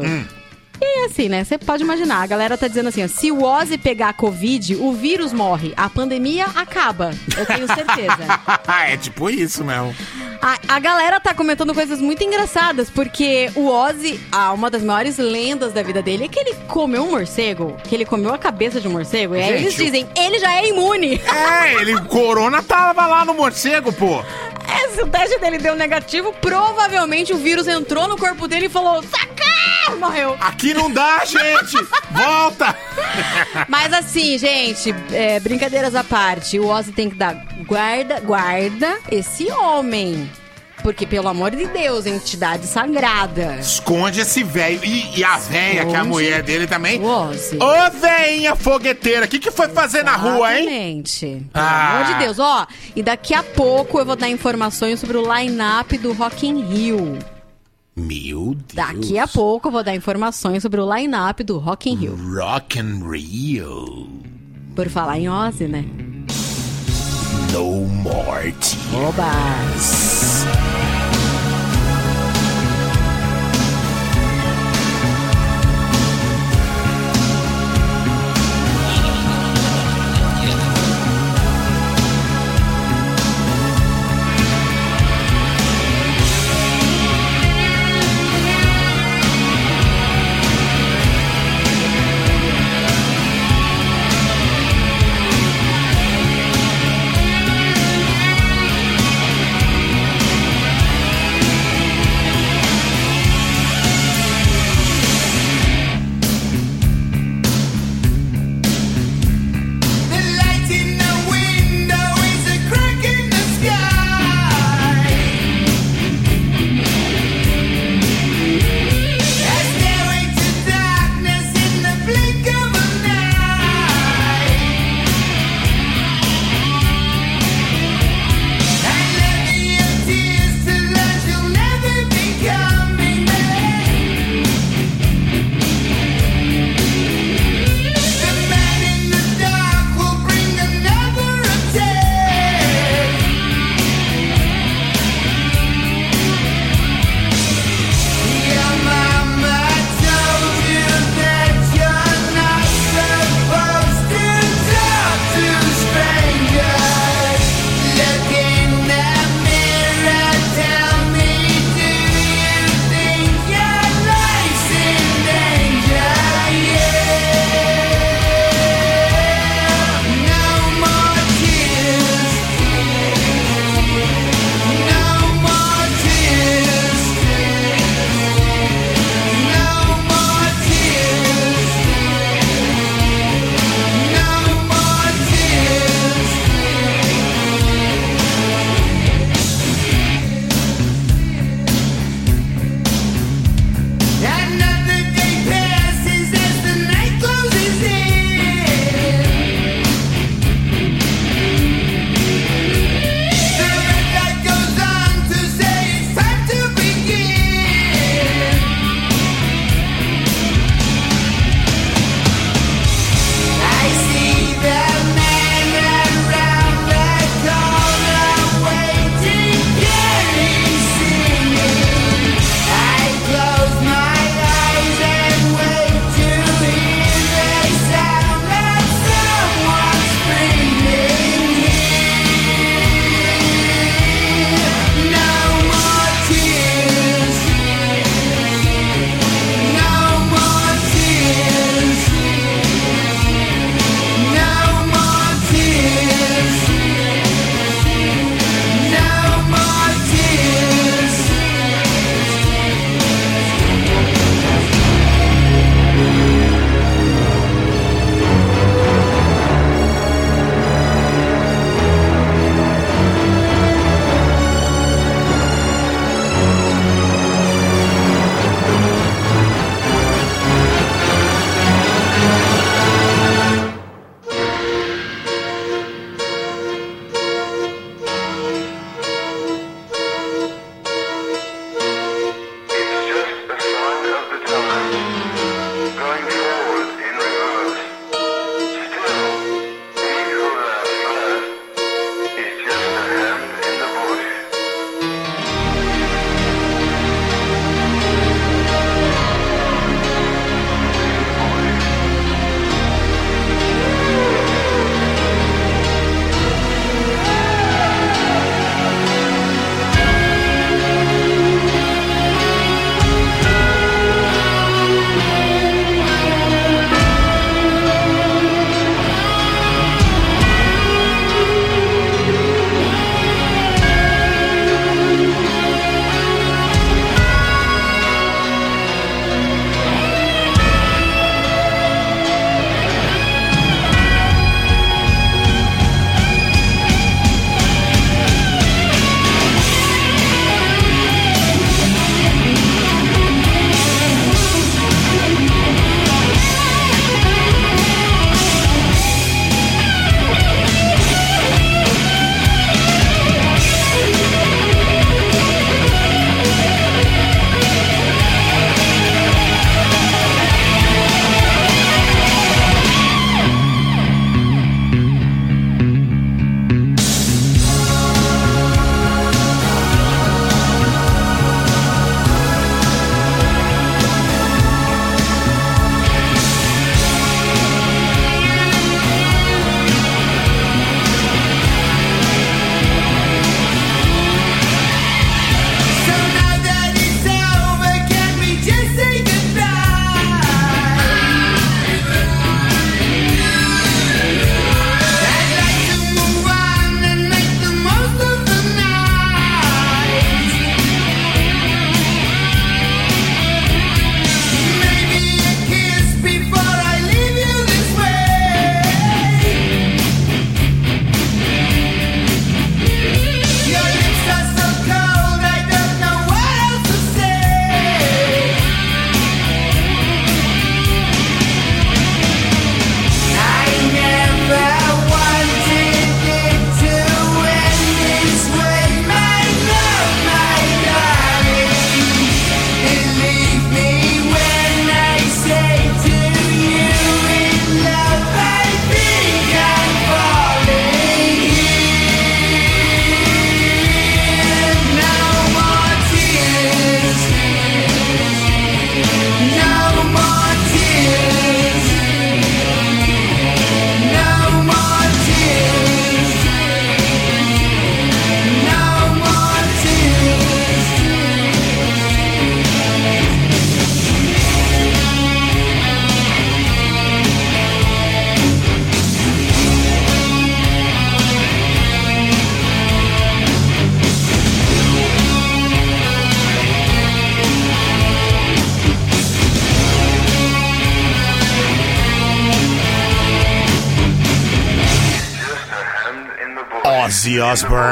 E 0.80 0.86
aí, 0.86 1.06
assim, 1.06 1.28
né? 1.30 1.44
Você 1.44 1.58
pode 1.58 1.84
imaginar, 1.84 2.22
a 2.22 2.28
galera 2.28 2.58
tá 2.58 2.68
dizendo 2.68 2.90
assim, 2.90 3.04
ó, 3.04 3.08
se 3.08 3.32
o 3.32 3.44
Ozzy 3.44 3.78
pegar 3.78 4.14
Covid, 4.14 4.76
o 4.76 4.94
vírus 4.94 5.34
morre, 5.34 5.74
a 5.76 5.90
pandemia 5.90 6.46
acaba. 6.56 7.12
Eu 7.38 7.46
tenho 7.46 7.68
certeza. 7.68 8.18
é 8.88 8.98
tipo 8.98 9.30
isso 9.30 9.64
mesmo. 9.64 9.96
A, 10.42 10.76
a 10.76 10.80
galera 10.80 11.20
tá 11.20 11.34
comentando 11.34 11.74
coisas 11.74 12.00
muito 12.00 12.24
engraçadas, 12.24 12.90
porque 12.90 13.50
o 13.56 13.68
Ozzy, 13.68 14.20
ah, 14.32 14.54
uma 14.54 14.70
das 14.70 14.84
maiores 14.84 15.18
lendas 15.18 15.74
da 15.74 15.82
vida 15.82 16.02
dele 16.02 16.26
é 16.26 16.28
que 16.28 16.40
ele 16.40 16.54
comeu 16.68 17.04
um 17.04 17.12
morcego, 17.12 17.76
que 17.84 17.96
ele 17.96 18.06
comeu 18.06 18.34
a 18.34 18.38
cabeça 18.38 18.80
de 18.80 18.88
um 18.88 18.92
morcego, 18.92 19.36
e 19.36 19.42
aí 19.42 19.54
Gente, 19.54 19.62
eles 19.64 19.76
dizem, 19.76 20.08
ele 20.16 20.40
já 20.40 20.54
é 20.54 20.68
imune. 20.70 21.20
É, 21.34 21.82
ele, 21.82 22.00
corona 22.02 22.62
tava 22.62 23.08
lá 23.08 23.26
no 23.26 23.34
morcego, 23.34 23.92
pô. 23.92 24.24
É, 24.68 24.90
se 24.90 25.02
o 25.02 25.08
teste 25.08 25.40
dele 25.40 25.58
deu 25.58 25.76
negativo, 25.76 26.34
provavelmente 26.42 27.32
o 27.32 27.38
vírus 27.38 27.68
entrou 27.68 28.06
no 28.06 28.18
corpo 28.18 28.50
dele 28.50 28.66
e 28.66 28.70
falou, 28.70 29.02
sacar, 29.02 29.98
morreu. 29.98 30.36
Aqui 30.42 30.67
não 30.74 30.92
dá, 30.92 31.24
gente! 31.26 31.76
Volta! 32.12 32.76
Mas 33.68 33.92
assim, 33.94 34.38
gente, 34.38 34.94
é, 35.12 35.40
brincadeiras 35.40 35.96
à 35.96 36.04
parte, 36.04 36.60
o 36.60 36.68
Ozzy 36.68 36.92
tem 36.92 37.10
que 37.10 37.16
dar 37.16 37.34
guarda, 37.66 38.20
guarda 38.20 39.00
esse 39.12 39.52
homem. 39.52 40.30
Porque, 40.84 41.08
pelo 41.08 41.28
amor 41.28 41.52
de 41.52 41.66
Deus, 41.66 42.06
entidade 42.06 42.68
sagrada. 42.68 43.58
Esconde 43.60 44.22
esse 44.22 44.44
velho. 44.44 44.80
E, 44.86 45.20
e 45.20 45.24
a 45.24 45.36
véia, 45.38 45.86
que 45.86 45.94
é 45.94 45.98
a 45.98 46.04
mulher 46.04 46.44
dele 46.44 46.68
também. 46.68 47.02
o 47.02 47.06
Ozzy. 47.06 47.58
Ô, 47.58 47.92
veinha 48.00 48.56
fogueteira, 48.56 49.26
o 49.26 49.28
que, 49.28 49.40
que 49.40 49.50
foi 49.52 49.68
fazer 49.70 50.04
na 50.04 50.16
rua, 50.16 50.54
hein? 50.56 50.62
Exatamente. 50.68 51.26
Pelo 51.52 51.66
Ah. 51.66 51.92
amor 52.00 52.14
de 52.14 52.20
Deus. 52.24 52.40
Ó, 52.40 52.68
e 52.96 53.02
daqui 53.04 53.34
a 53.34 53.42
pouco 53.44 54.00
eu 54.00 54.06
vou 54.06 54.16
dar 54.16 54.30
informações 54.30 55.00
sobre 55.00 55.18
o 55.18 55.34
line-up 55.36 55.98
do 55.98 56.14
Rock 56.14 56.48
in 56.48 56.64
Rio. 56.64 57.18
Meu 57.98 58.54
Deus. 58.54 58.76
Daqui 58.76 59.18
a 59.18 59.28
pouco 59.28 59.70
eu 59.70 59.72
vou 59.72 59.84
dar 59.84 59.96
informações 59.96 60.62
sobre 60.62 60.80
o 60.80 60.96
line-up 60.96 61.44
do 61.44 61.58
Rock 61.58 61.90
in 61.90 61.96
Rio. 61.96 62.16
Rock 62.16 62.80
and 62.80 63.10
Rio. 63.10 64.08
Por 64.76 64.88
falar 64.88 65.18
em 65.18 65.28
Ozzy, 65.28 65.68
né? 65.68 65.84
No 67.52 67.88
more 67.88 68.52
tears. 68.52 68.78
Obas. 68.94 70.46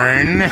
Osbourne, 0.06 0.48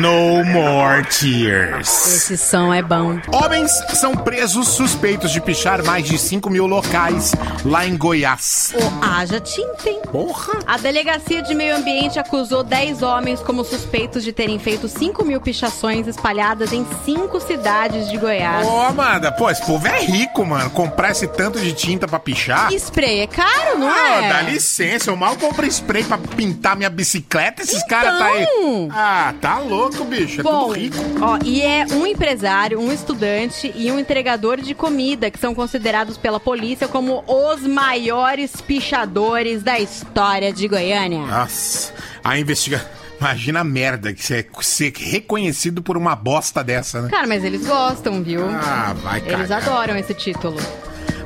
No 0.00 0.35
More 0.44 1.04
Tears. 1.04 1.88
Esse 2.16 2.36
som 2.36 2.72
é 2.72 2.82
bom. 2.82 3.18
Homens 3.32 3.70
são 3.94 4.14
presos 4.16 4.68
suspeitos 4.68 5.30
de 5.30 5.40
pichar 5.40 5.82
mais 5.84 6.04
de 6.04 6.18
5 6.18 6.48
mil 6.50 6.66
locais 6.66 7.32
lá 7.64 7.86
em 7.86 7.96
Goiás. 7.96 8.72
O 8.74 9.04
haja 9.04 9.40
tinta, 9.40 9.88
hein? 9.88 10.00
Porra! 10.10 10.60
A 10.66 10.76
Delegacia 10.78 11.42
de 11.42 11.54
Meio 11.54 11.76
Ambiente 11.76 12.18
acusou 12.18 12.62
10 12.62 13.02
homens 13.02 13.40
como 13.40 13.64
suspeitos 13.64 14.22
de 14.24 14.32
terem 14.32 14.58
feito 14.58 14.88
5 14.88 15.24
mil 15.24 15.40
pichações 15.40 16.06
espalhadas 16.06 16.72
em 16.72 16.86
5 17.04 17.40
cidades 17.40 18.08
de 18.10 18.16
Goiás. 18.18 18.66
Ô, 18.66 18.80
Amanda, 18.80 19.30
pô, 19.32 19.50
esse 19.50 19.64
povo 19.64 19.86
é 19.86 20.00
rico, 20.00 20.44
mano. 20.44 20.70
Comprar 20.70 21.10
esse 21.12 21.26
tanto 21.26 21.58
de 21.60 21.72
tinta 21.72 22.06
pra 22.08 22.18
pichar. 22.18 22.72
Spray 22.72 23.20
é 23.20 23.26
caro, 23.26 23.78
não 23.78 23.88
Ah, 23.88 24.22
é? 24.24 24.28
dá 24.32 24.42
licença, 24.42 25.10
eu 25.10 25.16
mal 25.16 25.36
compro 25.36 25.66
spray 25.66 26.04
pra 26.04 26.18
pintar 26.18 26.76
minha 26.76 26.90
bicicleta, 26.90 27.62
esses 27.62 27.82
caras 27.84 28.18
tá 28.18 28.26
aí. 28.26 28.42
Então. 28.42 28.88
Ah, 28.92 29.34
tá 29.40 29.58
louco, 29.58 30.04
bicho. 30.04 30.25
É 30.38 30.42
Bom, 30.42 30.72
rico. 30.72 30.96
ó, 31.20 31.38
e 31.44 31.62
é 31.62 31.86
um 31.92 32.06
empresário, 32.06 32.80
um 32.80 32.92
estudante 32.92 33.72
e 33.74 33.90
um 33.90 33.98
entregador 33.98 34.60
de 34.60 34.74
comida 34.74 35.30
que 35.30 35.38
são 35.38 35.54
considerados 35.54 36.16
pela 36.16 36.40
polícia 36.40 36.88
como 36.88 37.24
os 37.26 37.62
maiores 37.62 38.60
pichadores 38.60 39.62
da 39.62 39.78
história 39.78 40.52
de 40.52 40.68
Goiânia. 40.68 41.24
Nossa, 41.26 41.92
a 42.22 42.38
investigação. 42.38 42.96
Imagina 43.18 43.60
a 43.60 43.64
merda 43.64 44.12
que 44.12 44.22
você 44.22 44.46
ser 44.60 44.92
reconhecido 44.94 45.82
por 45.82 45.96
uma 45.96 46.14
bosta 46.14 46.62
dessa, 46.62 47.00
né? 47.00 47.08
Cara, 47.08 47.26
mas 47.26 47.44
eles 47.44 47.66
gostam, 47.66 48.22
viu? 48.22 48.44
Ah, 48.46 48.94
vai, 49.02 49.22
cara. 49.22 49.38
Eles 49.38 49.50
adoram 49.50 49.96
esse 49.96 50.12
título. 50.12 50.58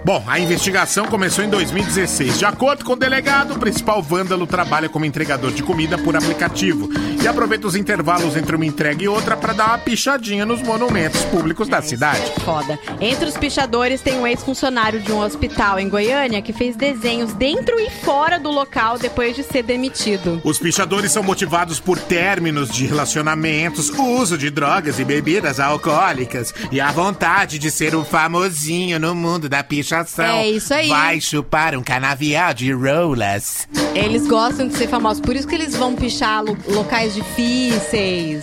Bom, 0.02 0.24
a 0.26 0.40
investigação 0.40 1.06
começou 1.06 1.44
em 1.44 1.50
2016. 1.50 2.38
De 2.38 2.44
acordo 2.46 2.84
com 2.84 2.92
o 2.94 2.96
delegado, 2.96 3.54
o 3.54 3.58
principal 3.58 4.02
vândalo 4.02 4.46
trabalha 4.46 4.88
como 4.88 5.04
entregador 5.04 5.52
de 5.52 5.62
comida 5.62 5.98
por 5.98 6.16
aplicativo 6.16 6.88
e 7.22 7.28
aproveita 7.28 7.66
os 7.66 7.76
intervalos 7.76 8.34
entre 8.34 8.56
uma 8.56 8.64
entrega 8.64 9.02
e 9.02 9.08
outra 9.08 9.36
para 9.36 9.52
dar 9.52 9.68
uma 9.68 9.78
pichadinha 9.78 10.46
nos 10.46 10.62
monumentos 10.62 11.22
públicos 11.24 11.68
da 11.68 11.82
cidade. 11.82 12.32
Foda. 12.44 12.78
Entre 12.98 13.26
os 13.26 13.36
pichadores 13.36 14.00
tem 14.00 14.18
um 14.18 14.26
ex-funcionário 14.26 15.00
de 15.00 15.12
um 15.12 15.20
hospital 15.20 15.78
em 15.78 15.88
Goiânia 15.88 16.40
que 16.40 16.52
fez 16.52 16.76
desenhos 16.76 17.34
dentro 17.34 17.78
e 17.78 17.90
fora 17.90 18.38
do 18.38 18.50
local 18.50 18.98
depois 18.98 19.36
de 19.36 19.42
ser 19.42 19.62
demitido. 19.62 20.40
Os 20.42 20.58
pichadores 20.58 21.12
são 21.12 21.22
motivados 21.22 21.78
por 21.78 21.98
términos 21.98 22.70
de 22.70 22.86
relacionamentos, 22.86 23.90
uso 23.90 24.38
de 24.38 24.48
drogas 24.48 24.98
e 24.98 25.04
bebidas 25.04 25.60
alcoólicas 25.60 26.54
e 26.72 26.80
a 26.80 26.90
vontade 26.90 27.58
de 27.58 27.70
ser 27.70 27.94
o 27.94 28.02
famosinho 28.02 28.98
no 28.98 29.14
mundo 29.14 29.46
da 29.46 29.62
pichação. 29.90 30.24
É 30.24 30.48
isso 30.48 30.72
aí. 30.72 30.88
Vai 30.88 31.20
chupar 31.20 31.74
um 31.74 31.82
canavial 31.82 32.54
de 32.54 32.72
rolas. 32.72 33.66
Eles 33.94 34.26
gostam 34.26 34.68
de 34.68 34.76
ser 34.76 34.88
famosos, 34.88 35.20
por 35.20 35.34
isso 35.34 35.46
que 35.48 35.54
eles 35.54 35.74
vão 35.74 35.94
pichar 35.94 36.42
lo- 36.44 36.56
locais 36.68 37.14
difíceis, 37.14 38.42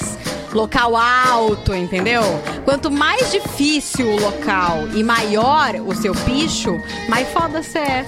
local 0.53 0.95
alto, 0.95 1.73
entendeu? 1.73 2.21
Quanto 2.65 2.91
mais 2.91 3.31
difícil 3.31 4.07
o 4.07 4.19
local 4.19 4.87
e 4.93 5.03
maior 5.03 5.75
o 5.85 5.95
seu 5.95 6.13
picho, 6.13 6.75
mais 7.09 7.27
foda 7.29 7.63
você 7.63 7.79
é. 7.79 8.05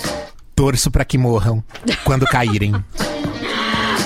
Torço 0.56 0.92
para 0.92 1.06
que 1.06 1.18
morram 1.18 1.64
quando 2.04 2.26
caírem. 2.26 2.74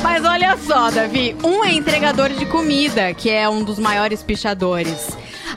Mas 0.03 0.23
olha 0.25 0.55
só, 0.57 0.91
Davi, 0.91 1.35
um 1.43 1.63
é 1.63 1.73
entregador 1.73 2.29
de 2.29 2.45
comida, 2.45 3.13
que 3.13 3.29
é 3.29 3.47
um 3.49 3.63
dos 3.63 3.79
maiores 3.79 4.21
pichadores. 4.21 5.07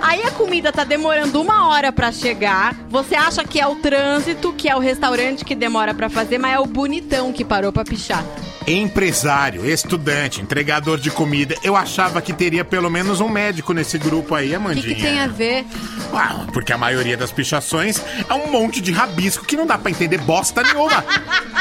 Aí 0.06 0.22
a 0.22 0.30
comida 0.30 0.72
tá 0.72 0.84
demorando 0.84 1.40
uma 1.40 1.68
hora 1.68 1.90
pra 1.92 2.12
chegar. 2.12 2.74
Você 2.88 3.16
acha 3.16 3.42
que 3.44 3.60
é 3.60 3.66
o 3.66 3.74
trânsito, 3.76 4.52
que 4.52 4.68
é 4.68 4.76
o 4.76 4.78
restaurante 4.78 5.44
que 5.44 5.54
demora 5.54 5.92
pra 5.92 6.08
fazer, 6.08 6.38
mas 6.38 6.54
é 6.54 6.58
o 6.60 6.64
bonitão 6.66 7.32
que 7.32 7.44
parou 7.44 7.72
pra 7.72 7.84
pichar. 7.84 8.24
Empresário, 8.68 9.64
estudante, 9.68 10.40
entregador 10.40 10.98
de 10.98 11.10
comida. 11.10 11.54
Eu 11.62 11.76
achava 11.76 12.20
que 12.20 12.32
teria 12.32 12.64
pelo 12.64 12.90
menos 12.90 13.20
um 13.20 13.28
médico 13.28 13.72
nesse 13.72 13.96
grupo 13.98 14.34
aí, 14.34 14.52
O 14.52 14.56
Amandinha. 14.56 14.94
que, 14.94 14.94
que 14.94 15.02
tem 15.02 15.20
a 15.20 15.26
ver? 15.28 15.64
Ah, 16.12 16.46
porque 16.52 16.72
a 16.72 16.78
maioria 16.78 17.16
das 17.16 17.30
pichações 17.32 18.00
é 18.28 18.34
um 18.34 18.48
monte 18.50 18.80
de 18.80 18.90
rabisco 18.92 19.44
que 19.44 19.56
não 19.56 19.66
dá 19.66 19.76
pra 19.78 19.90
entender 19.90 20.18
bosta 20.18 20.62
nenhuma. 20.62 21.04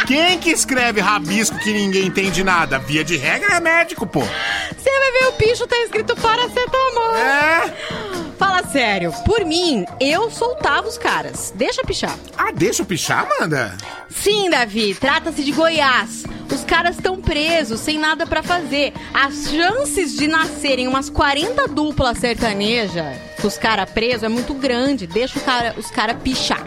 Quem 0.07 0.37
que 0.39 0.49
escreve 0.51 0.99
rabisco 1.01 1.57
que 1.59 1.71
ninguém 1.73 2.05
entende 2.07 2.43
nada? 2.43 2.77
Via 2.79 3.03
de 3.03 3.17
regra 3.17 3.55
é 3.55 3.59
médico, 3.59 4.05
pô. 4.07 4.21
Você 4.21 4.89
vai 4.89 5.11
ver 5.11 5.27
o 5.29 5.31
picho, 5.33 5.67
tá 5.67 5.77
escrito 5.83 6.15
paracetamol. 6.15 7.15
É? 7.17 7.73
Fala 8.37 8.63
sério, 8.67 9.11
por 9.25 9.45
mim, 9.45 9.85
eu 9.99 10.29
soltava 10.29 10.87
os 10.87 10.97
caras. 10.97 11.53
Deixa 11.55 11.83
pichar. 11.83 12.17
Ah, 12.37 12.51
deixa 12.51 12.81
eu 12.81 12.85
pichar, 12.85 13.27
Amanda? 13.39 13.75
Sim, 14.09 14.49
Davi, 14.49 14.93
trata-se 14.93 15.43
de 15.43 15.51
Goiás. 15.51 16.23
Os 16.51 16.63
caras 16.63 16.95
estão 16.95 17.21
presos, 17.21 17.79
sem 17.79 17.97
nada 17.97 18.25
pra 18.27 18.43
fazer. 18.43 18.93
As 19.13 19.49
chances 19.49 20.15
de 20.15 20.27
nascerem 20.27 20.87
umas 20.87 21.09
40 21.09 21.67
duplas 21.67 22.17
sertaneja 22.17 23.13
com 23.41 23.47
os 23.47 23.57
caras 23.57 23.89
presos 23.89 24.23
é 24.23 24.29
muito 24.29 24.53
grande. 24.53 25.07
Deixa 25.07 25.39
o 25.39 25.41
cara, 25.41 25.75
os 25.77 25.89
caras 25.91 26.17
pichar. 26.21 26.65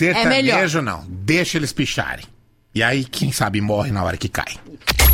É 0.00 0.24
melhor. 0.26 0.54
Sertanejo 0.54 0.82
não, 0.82 1.04
deixa 1.08 1.58
eles 1.58 1.72
picharem. 1.72 2.24
E 2.74 2.82
aí, 2.82 3.04
quem 3.04 3.32
sabe 3.32 3.60
morre 3.60 3.90
na 3.90 4.04
hora 4.04 4.16
que 4.16 4.28
cai. 4.28 4.54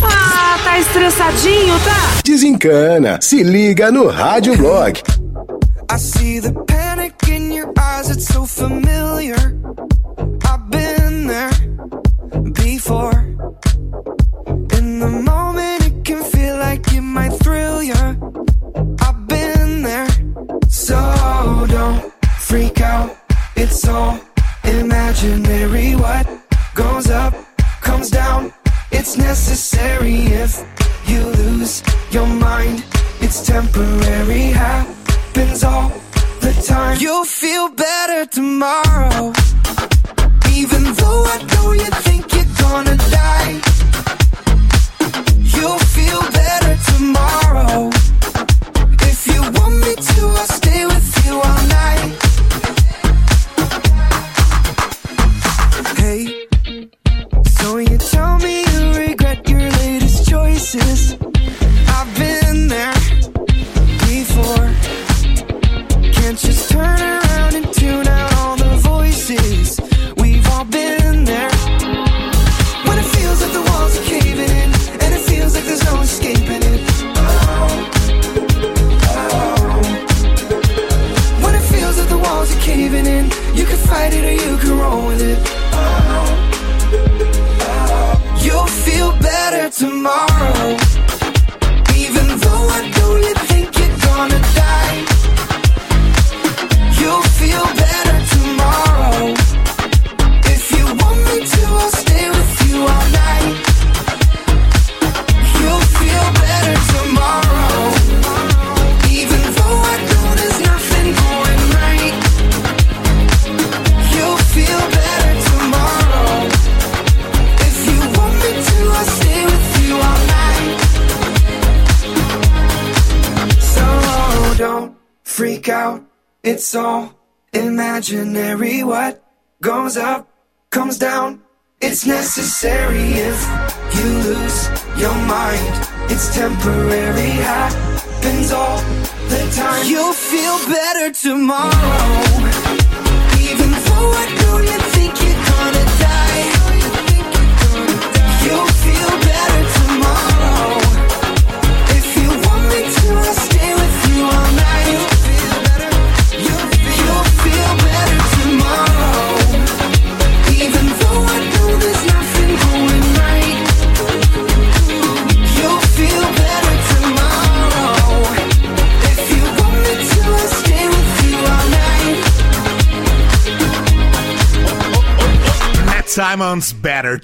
Ah, 0.02 0.58
tá 0.62 0.78
estressadinho, 0.78 1.74
tá? 1.80 2.20
Desencana. 2.22 3.18
Se 3.22 3.42
liga 3.42 3.90
no 3.90 4.08
Rádio 4.08 4.56
Blog. 4.56 5.02
I 5.96 5.98
see 5.98 6.40
the 6.40 6.52
panic 6.52 7.14
in 7.26 7.50
your 7.50 7.72
eyes, 7.80 8.10
it's 8.10 8.26
so 8.26 8.44
familiar. 8.44 9.40
I've 10.44 10.68
been 10.68 11.26
there 11.26 11.56
before. 12.52 13.18
In 14.76 15.00
the 15.00 15.08
moment, 15.24 15.86
it 15.86 16.04
can 16.04 16.22
feel 16.22 16.56
like 16.58 16.92
it 16.92 17.00
might 17.00 17.32
thrill 17.42 17.82
ya. 17.82 18.14
I've 19.00 19.26
been 19.26 19.82
there, 19.84 20.06
so 20.68 20.98
don't 21.66 22.12
freak 22.40 22.82
out. 22.82 23.16
It's 23.56 23.88
all 23.88 24.20
imaginary. 24.64 25.96
What 25.96 26.26
goes 26.74 27.08
up 27.08 27.32
comes 27.80 28.10
down. 28.10 28.52
It's 28.90 29.16
necessary 29.16 30.26
if 30.44 30.62
you 31.06 31.20
lose 31.40 31.82
your 32.10 32.26
mind. 32.26 32.84
It's 33.22 33.46
temporary, 33.46 34.50
happens 35.36 35.64
all 35.64 35.90
the 36.40 36.64
time. 36.66 36.96
You'll 36.98 37.24
feel 37.24 37.68
better 37.68 38.24
tomorrow. 38.26 39.32
Even 40.54 40.82
though 40.94 41.24
I 41.26 41.38
know 41.52 41.72
you 41.72 41.90
think 42.06 42.32
you're 42.32 42.54
gonna 42.58 42.96
die. 42.96 43.60
You'll 45.54 45.78
feel 45.96 46.20
better 46.32 46.76
tomorrow. 46.92 48.05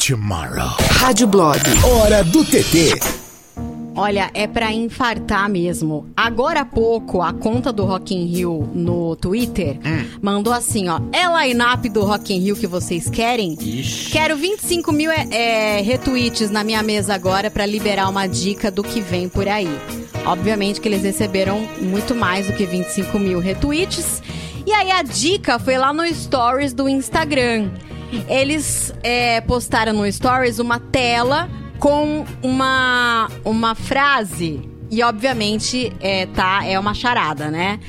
Tomorrow. 0.05 0.67
Rádio 0.99 1.29
Blog. 1.29 1.61
Hora 1.85 2.25
do 2.25 2.45
TT. 2.45 2.99
Olha, 3.95 4.33
é 4.35 4.49
pra 4.49 4.73
infartar 4.73 5.49
mesmo. 5.49 6.09
Agora 6.17 6.63
há 6.63 6.65
pouco, 6.65 7.23
a 7.23 7.33
conta 7.33 7.73
do 7.73 7.85
Rock 7.85 8.13
in 8.13 8.27
Rio 8.27 8.69
no 8.75 9.15
Twitter 9.15 9.79
mandou 10.21 10.53
assim, 10.53 10.89
ó. 10.89 10.99
É 11.13 11.47
line-up 11.47 11.89
do 11.89 12.03
Rock 12.03 12.35
in 12.35 12.41
Rio 12.41 12.57
que 12.57 12.67
vocês 12.67 13.09
querem? 13.09 13.57
Quero 14.11 14.37
25 14.37 14.91
mil 14.91 15.09
é, 15.13 15.29
é, 15.31 15.81
retweets 15.83 16.51
na 16.51 16.65
minha 16.65 16.83
mesa 16.83 17.15
agora 17.15 17.49
pra 17.49 17.65
liberar 17.65 18.09
uma 18.09 18.27
dica 18.27 18.73
do 18.73 18.83
que 18.83 19.01
vem 19.01 19.29
por 19.29 19.47
aí. 19.47 19.71
Obviamente 20.27 20.81
que 20.81 20.89
eles 20.89 21.05
receberam 21.05 21.61
muito 21.81 22.13
mais 22.13 22.49
do 22.49 22.55
que 22.55 22.67
25 22.67 23.21
mil 23.21 23.39
retweets. 23.39 24.21
E 24.67 24.73
aí 24.73 24.91
a 24.91 25.03
dica 25.03 25.61
foi 25.61 25.79
lá 25.79 25.93
no 25.93 26.05
Stories 26.13 26.73
do 26.73 26.89
Instagram. 26.89 27.71
Eles 28.29 28.92
é, 29.03 29.41
postaram 29.41 29.93
no 29.93 30.11
Stories 30.11 30.59
uma 30.59 30.79
tela 30.79 31.49
com 31.79 32.25
uma, 32.43 33.29
uma 33.45 33.75
frase. 33.75 34.69
E 34.91 35.03
obviamente 35.03 35.93
é, 36.01 36.27
tá, 36.27 36.65
é 36.65 36.79
uma 36.79 36.95
charada, 36.95 37.51
né? 37.51 37.81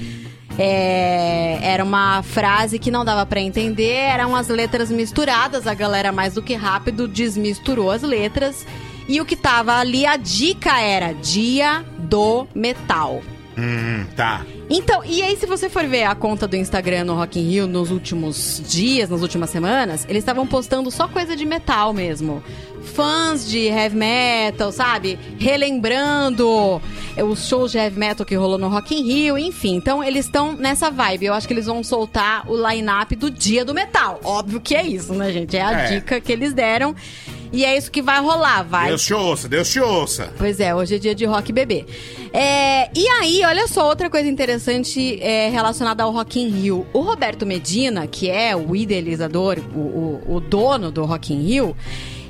É, 0.58 1.60
era 1.62 1.84
uma 1.84 2.22
frase 2.22 2.78
que 2.78 2.92
não 2.92 3.04
dava 3.04 3.26
pra 3.26 3.42
entender, 3.42 3.92
eram 3.92 4.36
as 4.36 4.48
letras 4.48 4.92
misturadas. 4.92 5.68
A 5.68 5.74
galera, 5.74 6.12
mais 6.12 6.36
do 6.36 6.42
que 6.42 6.54
rápido, 6.54 7.08
desmisturou 7.08 7.92
as 7.92 8.02
letras. 8.04 8.66
E 9.08 9.20
o 9.20 9.26
que 9.26 9.36
tava 9.36 9.76
ali, 9.76 10.06
a 10.06 10.16
dica 10.16 10.80
era 10.80 11.14
Dia 11.14 11.84
do 11.98 12.48
Metal. 12.56 13.22
Hum, 13.58 14.06
tá. 14.16 14.46
Então, 14.70 15.04
e 15.06 15.22
aí 15.22 15.36
se 15.38 15.46
você 15.46 15.70
for 15.70 15.86
ver 15.86 16.04
a 16.06 16.16
conta 16.16 16.48
do 16.48 16.56
Instagram 16.56 17.04
no 17.04 17.14
Rock 17.16 17.40
in 17.40 17.48
Rio 17.50 17.68
nos 17.68 17.92
últimos 17.92 18.62
dias, 18.68 19.10
nas 19.10 19.22
últimas 19.22 19.50
semanas, 19.52 20.06
eles 20.10 20.22
estavam 20.24 20.48
postando 20.48 20.90
só 20.90 21.08
coisa 21.08 21.36
de 21.36 21.46
metal 21.46 21.94
mesmo. 21.94 22.44
Fãs 22.96 23.48
de 23.48 23.60
heavy 23.68 23.96
metal, 23.96 24.72
sabe? 24.72 25.18
Relembrando 25.40 26.82
os 27.30 27.48
shows 27.48 27.72
de 27.72 27.78
heavy 27.78 27.98
metal 27.98 28.26
que 28.26 28.36
rolou 28.36 28.58
no 28.58 28.68
Rock 28.68 28.94
in 28.96 29.04
Rio, 29.04 29.38
enfim. 29.38 29.76
Então, 29.76 30.04
eles 30.04 30.26
estão 30.26 30.54
nessa 30.54 30.90
vibe. 30.92 31.26
Eu 31.28 31.34
acho 31.34 31.48
que 31.48 31.54
eles 31.54 31.66
vão 31.66 31.84
soltar 31.84 32.50
o 32.50 32.56
line-up 32.70 33.16
do 33.16 33.30
Dia 33.32 33.64
do 33.64 33.74
Metal. 33.74 34.20
Óbvio 34.24 34.60
que 34.60 34.76
é 34.76 34.84
isso, 34.86 35.14
né, 35.14 35.32
gente? 35.32 35.56
É 35.56 35.62
a 35.62 35.72
É. 35.72 35.86
dica 35.96 36.20
que 36.20 36.32
eles 36.32 36.54
deram. 36.54 36.96
E 37.54 37.64
é 37.64 37.78
isso 37.78 37.92
que 37.92 38.02
vai 38.02 38.20
rolar, 38.20 38.64
vai. 38.64 38.88
Deus 38.88 39.06
te 39.06 39.14
ouça, 39.14 39.48
Deus 39.48 39.70
te 39.70 39.80
ouça. 39.80 40.34
Pois 40.40 40.60
é, 40.60 40.74
hoje 40.74 40.96
é 40.96 40.98
dia 40.98 41.14
de 41.14 41.24
rock 41.24 41.54
bebê. 41.54 41.86
É, 42.34 42.90
e 42.98 43.08
aí, 43.08 43.44
olha 43.46 43.68
só, 43.68 43.88
outra 43.88 44.10
coisa 44.10 44.28
interessante 44.28 45.22
é, 45.22 45.50
relacionada 45.50 46.02
ao 46.02 46.12
Rock 46.12 46.40
in 46.40 46.50
Rio. 46.50 46.88
O 46.92 47.02
Roberto 47.02 47.46
Medina, 47.46 48.08
que 48.08 48.28
é 48.28 48.56
o 48.56 48.76
idealizador, 48.76 49.60
o, 49.76 49.80
o, 49.80 50.36
o 50.38 50.40
dono 50.40 50.92
do 50.92 51.06
Rock 51.06 51.32
in 51.32 51.44
Rio, 51.44 51.78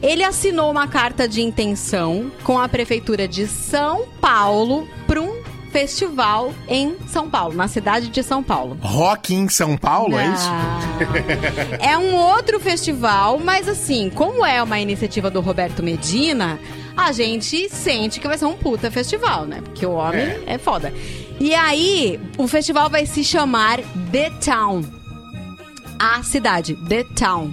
ele 0.01 0.25
assinou 0.25 0.69
uma 0.69 0.89
carta 0.89 1.25
de 1.25 1.41
intenção 1.41 2.29
com 2.43 2.59
a 2.59 2.67
Prefeitura 2.67 3.25
de 3.25 3.47
São 3.47 4.05
Paulo 4.19 4.85
para 5.07 5.21
um 5.21 5.42
festival 5.73 6.53
em 6.67 6.95
São 7.07 7.27
Paulo, 7.27 7.55
na 7.55 7.67
cidade 7.67 8.09
de 8.09 8.21
São 8.21 8.43
Paulo. 8.43 8.77
Rock 8.79 9.33
em 9.33 9.49
São 9.49 9.75
Paulo, 9.75 10.15
é 10.17 10.27
isso? 10.27 10.49
É 11.81 11.97
um 11.97 12.15
outro 12.15 12.59
festival, 12.59 13.39
mas 13.39 13.67
assim, 13.67 14.11
como 14.11 14.45
é 14.45 14.61
uma 14.61 14.79
iniciativa 14.79 15.31
do 15.31 15.41
Roberto 15.41 15.81
Medina, 15.81 16.59
a 16.95 17.11
gente 17.11 17.67
sente 17.69 18.19
que 18.19 18.27
vai 18.27 18.37
ser 18.37 18.45
um 18.45 18.53
puta 18.53 18.91
festival, 18.91 19.45
né? 19.45 19.61
Porque 19.63 19.85
o 19.85 19.93
homem 19.93 20.37
é, 20.45 20.59
foda. 20.59 20.93
E 21.39 21.55
aí, 21.55 22.19
o 22.37 22.47
festival 22.47 22.89
vai 22.89 23.07
se 23.07 23.23
chamar 23.23 23.79
The 24.11 24.29
Town. 24.45 24.83
A 25.97 26.21
cidade, 26.21 26.75
The 26.87 27.03
Town. 27.15 27.51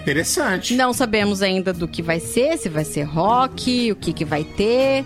Interessante. 0.00 0.74
Não 0.74 0.92
sabemos 0.92 1.42
ainda 1.42 1.72
do 1.72 1.86
que 1.86 2.02
vai 2.02 2.18
ser, 2.18 2.56
se 2.56 2.68
vai 2.68 2.84
ser 2.84 3.02
rock, 3.02 3.92
o 3.92 3.96
que, 3.96 4.12
que 4.12 4.24
vai 4.24 4.42
ter. 4.42 5.04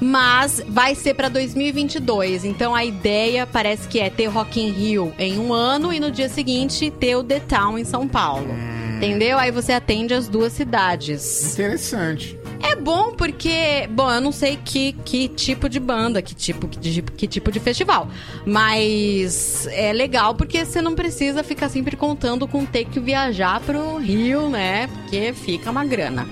Mas 0.00 0.62
vai 0.66 0.94
ser 0.94 1.14
pra 1.14 1.28
2022. 1.28 2.44
Então 2.44 2.74
a 2.74 2.84
ideia 2.84 3.46
parece 3.46 3.86
que 3.86 4.00
é 4.00 4.08
ter 4.08 4.26
Rock 4.26 4.60
in 4.60 4.70
Rio 4.70 5.12
em 5.18 5.38
um 5.38 5.52
ano 5.52 5.92
e 5.92 6.00
no 6.00 6.10
dia 6.10 6.28
seguinte 6.28 6.90
ter 6.90 7.16
o 7.16 7.22
The 7.22 7.40
Town 7.40 7.78
em 7.78 7.84
São 7.84 8.08
Paulo. 8.08 8.48
Entendeu? 8.96 9.38
Aí 9.38 9.50
você 9.50 9.72
atende 9.72 10.12
as 10.12 10.28
duas 10.28 10.52
cidades. 10.52 11.54
Interessante. 11.54 12.38
É 12.62 12.76
bom 12.76 13.12
porque, 13.12 13.88
bom, 13.90 14.10
eu 14.10 14.20
não 14.20 14.30
sei 14.30 14.58
que, 14.62 14.92
que 14.92 15.26
tipo 15.28 15.70
de 15.70 15.80
banda, 15.80 16.20
que 16.20 16.34
tipo 16.34 16.68
de, 16.68 17.00
que 17.00 17.26
tipo 17.26 17.50
de 17.50 17.58
festival. 17.58 18.08
Mas 18.44 19.66
é 19.68 19.92
legal 19.94 20.34
porque 20.34 20.66
você 20.66 20.82
não 20.82 20.94
precisa 20.94 21.42
ficar 21.42 21.70
sempre 21.70 21.96
contando 21.96 22.46
com 22.46 22.66
ter 22.66 22.84
que 22.84 23.00
viajar 23.00 23.60
pro 23.60 23.96
Rio, 23.96 24.50
né? 24.50 24.86
Porque 24.88 25.32
fica 25.32 25.70
uma 25.70 25.84
grana. 25.84 26.28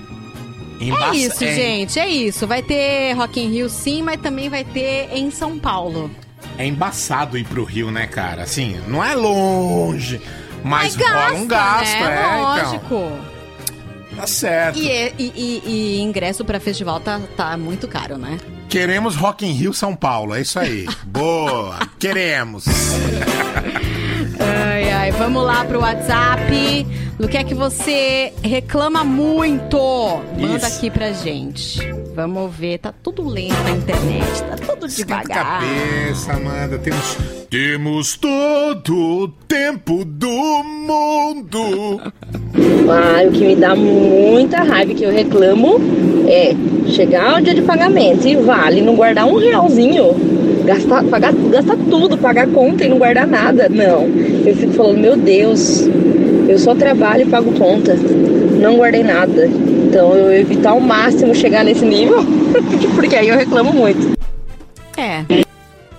Embaça- 0.81 1.15
É 1.15 1.17
isso, 1.17 1.45
é- 1.45 1.55
gente, 1.55 1.99
é 1.99 2.09
isso. 2.09 2.47
Vai 2.47 2.63
ter 2.63 3.13
Rock 3.15 3.41
in 3.41 3.51
Rio 3.51 3.69
sim, 3.69 4.03
mas 4.03 4.21
também 4.21 4.49
vai 4.49 4.65
ter 4.65 5.09
em 5.13 5.31
São 5.31 5.59
Paulo. 5.59 6.11
É 6.57 6.67
embaçado 6.67 7.37
ir 7.39 7.45
pro 7.45 7.65
Rio, 7.65 7.91
né, 7.91 8.07
cara? 8.07 8.43
Assim, 8.43 8.77
não 8.87 9.03
é 9.05 9.15
longe, 9.15 10.21
mas, 10.63 10.97
Mas 10.97 11.07
rola 11.09 11.35
um 11.35 11.47
gasto, 11.47 11.93
né? 12.01 12.23
é, 12.23 12.43
Lógico. 12.43 12.85
então. 12.87 13.39
Tá 14.17 14.27
certo. 14.27 14.79
E, 14.81 14.89
e, 15.19 15.33
e- 15.37 15.63
e 15.67 16.01
ingresso 16.01 16.45
pra 16.45 16.59
festival 16.59 16.99
tá, 16.99 17.21
tá 17.37 17.57
muito 17.57 17.87
caro, 17.87 18.19
né? 18.19 18.37
Queremos 18.69 19.15
Rock 19.15 19.47
in 19.47 19.53
Rio 19.53 19.73
São 19.73 19.95
Paulo, 19.95 20.35
é 20.35 20.41
isso 20.41 20.59
aí. 20.59 20.87
Boa, 21.07 21.79
queremos. 22.01 22.65
Ai, 24.41 24.91
ai, 24.91 25.11
vamos 25.13 25.45
lá 25.45 25.65
pro 25.65 25.81
WhatsApp. 25.81 26.87
Do 27.19 27.27
que 27.27 27.37
é 27.37 27.43
que 27.43 27.55
você 27.55 28.33
reclama 28.43 29.03
muito? 29.03 29.77
Manda 30.39 30.57
Isso. 30.57 30.67
aqui 30.67 30.89
pra 30.89 31.11
gente. 31.11 31.81
Vamos 32.15 32.55
ver, 32.55 32.79
tá 32.79 32.95
tudo 33.03 33.29
lento 33.29 33.61
na 33.65 33.71
internet, 33.71 34.43
tá 34.45 34.57
tudo 34.57 34.87
devagar. 34.87 35.61
Cabeça, 35.61 36.33
Amanda, 36.33 36.79
temos, 36.79 37.17
temos 37.51 38.17
todo 38.17 38.97
o 38.97 39.29
tempo 39.49 40.05
do 40.05 40.29
mundo. 40.29 42.01
Ah, 42.89 43.27
o 43.27 43.33
que 43.33 43.47
me 43.47 43.57
dá 43.57 43.75
muita 43.75 44.63
raiva 44.63 44.95
que 44.95 45.03
eu 45.03 45.11
reclamo 45.11 45.77
é 46.29 46.55
chegar 46.91 47.41
o 47.41 47.43
dia 47.43 47.55
de 47.55 47.63
pagamento 47.63 48.29
e 48.29 48.37
vale 48.37 48.81
não 48.81 48.95
guardar 48.95 49.27
um 49.27 49.39
realzinho, 49.39 50.15
gastar, 50.65 51.03
pagar, 51.05 51.33
gastar 51.33 51.77
tudo, 51.91 52.17
pagar 52.17 52.47
conta 52.49 52.85
e 52.85 52.89
não 52.89 52.99
guardar 52.99 53.27
nada. 53.27 53.69
Não. 53.69 54.05
Eu 54.47 54.57
fico 54.57 54.73
falando, 54.73 54.99
meu 54.99 55.17
Deus, 55.17 55.85
eu 56.49 56.59
só 56.59 56.75
trabalho 56.75 57.23
e 57.23 57.27
pago 57.27 57.53
conta. 57.53 57.95
Não 57.95 58.77
guardei 58.77 59.03
nada. 59.05 59.47
Então 59.47 60.15
eu 60.15 60.33
evitar 60.33 60.71
ao 60.71 60.81
máximo 60.81 61.35
chegar 61.35 61.65
nesse 61.65 61.85
nível, 61.85 62.19
porque 62.97 63.15
aí 63.17 63.29
eu 63.29 63.37
reclamo 63.37 63.73
muito. 63.73 64.19
É, 64.97 65.23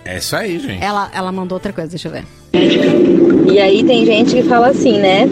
É 0.03 0.17
isso 0.17 0.35
aí, 0.35 0.59
gente. 0.59 0.83
ela, 0.83 1.09
ela 1.15 1.31
mandou 1.31 1.55
outra 1.55 1.71
coisa, 1.71 1.89
deixa 1.89 2.07
eu 2.07 2.11
ver. 2.11 2.23
E 3.51 3.59
aí 3.59 3.83
tem 3.83 4.05
gente 4.05 4.35
que 4.35 4.43
fala 4.43 4.67
assim, 4.67 4.99
né? 4.99 5.27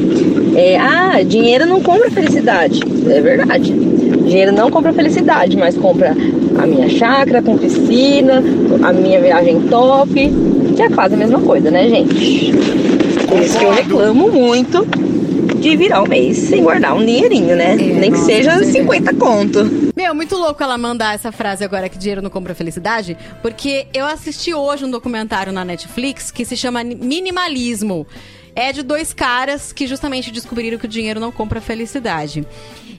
É, 0.55 0.77
ah, 0.77 1.21
dinheiro 1.23 1.65
não 1.65 1.81
compra 1.81 2.09
felicidade. 2.09 2.79
É 3.09 3.21
verdade. 3.21 3.73
Dinheiro 3.73 4.51
não 4.51 4.71
compra 4.71 4.93
felicidade, 4.93 5.55
mas 5.57 5.75
compra 5.77 6.15
a 6.57 6.65
minha 6.65 6.89
chácara 6.89 7.41
com 7.41 7.57
piscina, 7.57 8.41
a 8.83 8.91
minha 8.93 9.21
viagem 9.21 9.61
top, 9.63 10.13
que 10.75 10.81
é 10.81 10.89
quase 10.89 11.13
a 11.13 11.17
mesma 11.17 11.39
coisa, 11.39 11.69
né, 11.69 11.87
gente? 11.89 12.53
Por 13.27 13.39
isso 13.41 13.59
que 13.59 13.65
eu 13.65 13.71
reclamo 13.71 14.29
muito 14.29 14.85
de 15.59 15.75
virar 15.75 16.03
o 16.03 16.07
mês 16.07 16.37
sem 16.37 16.63
guardar 16.63 16.95
um 16.95 17.05
dinheirinho, 17.05 17.55
né? 17.55 17.75
Nem 17.75 18.11
que 18.11 18.19
seja 18.19 18.63
sim. 18.63 18.73
50 18.73 19.13
conto. 19.15 19.91
Meu, 19.95 20.13
muito 20.13 20.35
louco 20.35 20.61
ela 20.61 20.77
mandar 20.77 21.15
essa 21.15 21.31
frase 21.31 21.63
agora 21.63 21.89
que 21.89 21.97
dinheiro 21.97 22.21
não 22.21 22.29
compra 22.29 22.53
felicidade, 22.53 23.17
porque 23.41 23.87
eu 23.93 24.05
assisti 24.05 24.53
hoje 24.53 24.85
um 24.85 24.91
documentário 24.91 25.51
na 25.51 25.65
Netflix 25.65 26.31
que 26.31 26.45
se 26.45 26.55
chama 26.55 26.83
Minimalismo. 26.83 28.05
É 28.57 28.73
de 28.73 28.81
dois 28.81 29.13
caras 29.13 29.71
que 29.71 29.85
justamente 29.85 30.31
descobriram 30.31 30.79
que 30.79 30.85
o 30.85 30.89
dinheiro 30.89 31.19
não 31.19 31.31
compra 31.31 31.61
felicidade. 31.61 32.43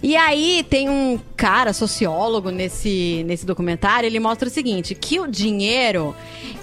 E 0.01 0.17
aí 0.17 0.65
tem 0.71 0.89
um 0.89 1.19
cara, 1.37 1.73
sociólogo, 1.73 2.51
nesse, 2.51 3.25
nesse 3.27 3.45
documentário, 3.45 4.07
ele 4.07 4.21
mostra 4.21 4.49
o 4.49 4.53
seguinte, 4.53 4.95
que 4.95 5.19
o 5.19 5.27
dinheiro, 5.27 6.15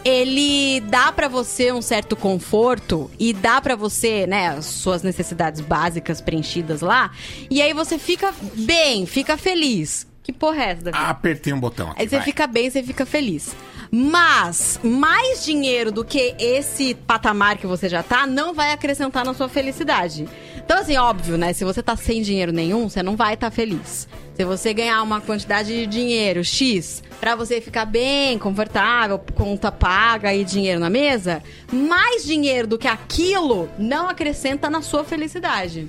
ele 0.05 0.79
dá 0.79 1.11
pra 1.11 1.27
você 1.27 1.73
um 1.73 1.81
certo 1.81 2.15
conforto 2.15 3.11
e 3.19 3.33
dá 3.33 3.59
pra 3.59 3.75
você, 3.75 4.25
né, 4.25 4.47
as 4.47 4.65
suas 4.65 5.03
necessidades 5.03 5.59
básicas 5.59 6.21
preenchidas 6.21 6.79
lá, 6.79 7.11
e 7.49 7.61
aí 7.61 7.73
você 7.73 7.99
fica 7.99 8.33
bem, 8.55 9.05
fica 9.05 9.35
feliz. 9.35 10.07
Que 10.25 10.33
porra 10.33 10.63
é 10.63 10.69
essa, 10.71 10.81
Davi? 10.85 10.97
Apertei 10.99 11.53
um 11.53 11.59
botão 11.59 11.91
aqui, 11.91 12.01
Aí 12.01 12.09
você 12.09 12.15
vai. 12.15 12.25
fica 12.25 12.47
bem, 12.47 12.67
você 12.67 12.81
fica 12.81 13.05
feliz. 13.05 13.55
Mas 13.91 14.79
mais 14.83 15.45
dinheiro 15.45 15.91
do 15.91 16.03
que 16.03 16.33
esse 16.39 16.95
patamar 16.95 17.57
que 17.57 17.67
você 17.67 17.87
já 17.87 18.01
tá, 18.01 18.25
não 18.25 18.51
vai 18.51 18.71
acrescentar 18.73 19.23
na 19.23 19.35
sua 19.35 19.47
felicidade. 19.47 20.27
Então, 20.57 20.79
assim, 20.79 20.97
óbvio, 20.97 21.37
né? 21.37 21.53
Se 21.53 21.63
você 21.63 21.83
tá 21.83 21.95
sem 21.95 22.23
dinheiro 22.23 22.51
nenhum, 22.51 22.89
você 22.89 23.03
não 23.03 23.15
vai 23.15 23.35
estar 23.35 23.51
feliz. 23.51 24.07
Se 24.35 24.43
você 24.43 24.73
ganhar 24.73 25.03
uma 25.03 25.21
quantidade 25.21 25.69
de 25.69 25.85
dinheiro 25.85 26.43
X 26.43 27.03
pra 27.19 27.35
você 27.35 27.61
ficar 27.61 27.85
bem, 27.85 28.39
confortável, 28.39 29.19
conta 29.35 29.71
paga 29.71 30.33
e 30.33 30.43
dinheiro 30.43 30.79
na 30.79 30.89
mesa, 30.89 31.43
mais 31.71 32.25
dinheiro 32.25 32.67
do 32.67 32.79
que 32.79 32.87
aquilo 32.87 33.69
não 33.77 34.09
acrescenta 34.09 34.71
na 34.71 34.81
sua 34.81 35.03
felicidade. 35.03 35.87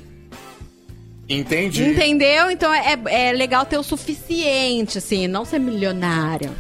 Entendi. 1.28 1.82
Entendeu? 1.82 2.50
Então 2.50 2.72
é, 2.72 2.98
é 3.06 3.32
legal 3.32 3.66
ter 3.66 3.78
o 3.78 3.82
suficiente, 3.82 4.98
assim, 4.98 5.26
não 5.26 5.44
ser 5.44 5.58
milionário. 5.58 6.52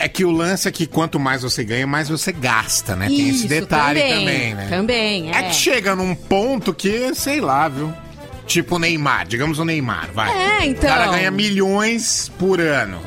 É 0.00 0.08
que 0.08 0.24
o 0.24 0.30
lance 0.30 0.66
é 0.66 0.72
que 0.72 0.86
quanto 0.86 1.20
mais 1.20 1.42
você 1.42 1.62
ganha, 1.62 1.86
mais 1.86 2.08
você 2.08 2.32
gasta, 2.32 2.96
né? 2.96 3.06
Tem 3.06 3.28
esse 3.28 3.40
Isso, 3.40 3.48
detalhe 3.48 4.00
também, 4.00 4.18
também, 4.18 4.54
né? 4.54 4.68
também, 4.70 5.30
é. 5.30 5.42
que 5.42 5.54
chega 5.54 5.94
num 5.94 6.14
ponto 6.14 6.72
que, 6.72 7.14
sei 7.14 7.38
lá, 7.38 7.68
viu? 7.68 7.92
Tipo 8.46 8.76
o 8.76 8.78
Neymar, 8.78 9.26
digamos 9.26 9.58
o 9.58 9.64
Neymar, 9.64 10.10
vai. 10.14 10.30
É, 10.30 10.66
então. 10.66 10.88
O 10.88 10.92
cara 10.92 11.06
ganha 11.08 11.30
milhões 11.30 12.32
por 12.38 12.60
ano. 12.60 12.98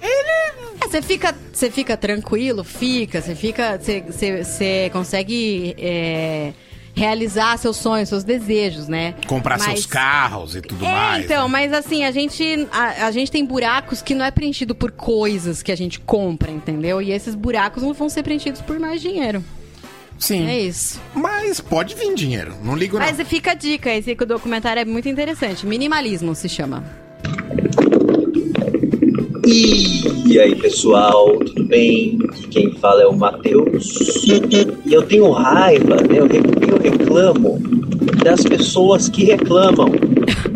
É, 0.00 0.86
você 0.86 1.02
fica, 1.02 1.34
você 1.52 1.70
fica 1.72 1.96
tranquilo, 1.96 2.62
fica, 2.62 3.20
você 3.20 3.34
fica, 3.34 3.76
você, 3.76 4.00
você, 4.00 4.44
você 4.44 4.90
consegue 4.92 5.74
é, 5.76 6.52
realizar 7.00 7.56
seus 7.56 7.78
sonhos, 7.78 8.10
seus 8.10 8.22
desejos, 8.22 8.86
né? 8.86 9.14
Comprar 9.26 9.58
Mas- 9.58 9.68
seus 9.68 9.86
carros 9.86 10.54
e 10.54 10.60
tudo 10.60 10.84
É, 10.84 10.92
mais. 10.92 11.24
então, 11.24 11.48
mas 11.48 11.72
assim, 11.72 12.04
a 12.04 12.10
gente, 12.10 12.68
a, 12.70 13.06
a 13.06 13.10
gente 13.10 13.32
tem 13.32 13.42
buracos 13.42 14.02
que 14.02 14.14
não 14.14 14.22
é 14.22 14.30
preenchido 14.30 14.74
por 14.74 14.90
coisas 14.90 15.62
que 15.62 15.72
a 15.72 15.76
gente 15.76 15.98
compra, 15.98 16.50
entendeu? 16.50 17.00
E 17.00 17.10
esses 17.10 17.34
buracos 17.34 17.82
não 17.82 17.94
vão 17.94 18.10
ser 18.10 18.22
preenchidos 18.22 18.60
por 18.60 18.78
mais 18.78 19.00
dinheiro. 19.00 19.42
Sim. 20.18 20.46
É 20.46 20.60
isso. 20.60 21.00
Mas 21.14 21.58
pode 21.58 21.94
vir 21.94 22.14
dinheiro, 22.14 22.54
não 22.62 22.76
ligo 22.76 22.98
não. 22.98 23.06
Mas 23.06 23.18
fica 23.26 23.52
a 23.52 23.54
dica, 23.54 23.90
esse 23.90 24.14
documentário 24.14 24.80
é 24.80 24.84
muito 24.84 25.08
interessante. 25.08 25.64
Minimalismo 25.66 26.34
se 26.34 26.50
chama. 26.50 26.84
E 29.52 30.38
aí 30.38 30.54
pessoal, 30.54 31.36
tudo 31.38 31.64
bem? 31.64 32.16
Quem 32.52 32.72
fala 32.74 33.02
é 33.02 33.06
o 33.06 33.16
Matheus. 33.16 33.96
E 34.24 34.94
eu 34.94 35.02
tenho 35.02 35.28
raiva, 35.32 35.96
né? 35.96 36.18
Eu 36.20 36.78
reclamo 36.78 37.58
das 38.22 38.44
pessoas 38.44 39.08
que 39.08 39.24
reclamam. 39.24 39.90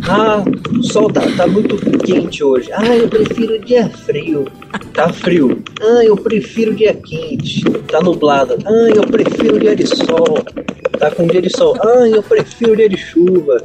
Ah, 0.09 0.45
o 0.71 0.83
sol 0.85 1.11
tá, 1.11 1.23
tá 1.37 1.45
muito 1.45 1.77
quente 2.05 2.45
hoje. 2.45 2.71
Ah, 2.73 2.97
eu 2.97 3.09
prefiro 3.09 3.59
dia 3.59 3.89
frio. 3.89 4.45
Tá 4.93 5.13
frio. 5.13 5.61
Ah, 5.81 6.05
eu 6.05 6.17
prefiro 6.17 6.73
dia 6.73 6.95
quente. 6.95 7.65
Tá 7.91 8.01
nublado. 8.01 8.57
Ah, 8.65 8.91
eu 8.95 9.03
prefiro 9.03 9.59
dia 9.59 9.75
de 9.75 9.89
sol. 9.89 10.39
Tá 11.01 11.11
com 11.11 11.27
dia 11.27 11.43
de 11.43 11.51
sol. 11.51 11.77
Ah, 11.83 12.09
eu 12.09 12.23
prefiro 12.23 12.77
dia 12.77 12.89
de 12.89 12.97
chuva. 12.97 13.57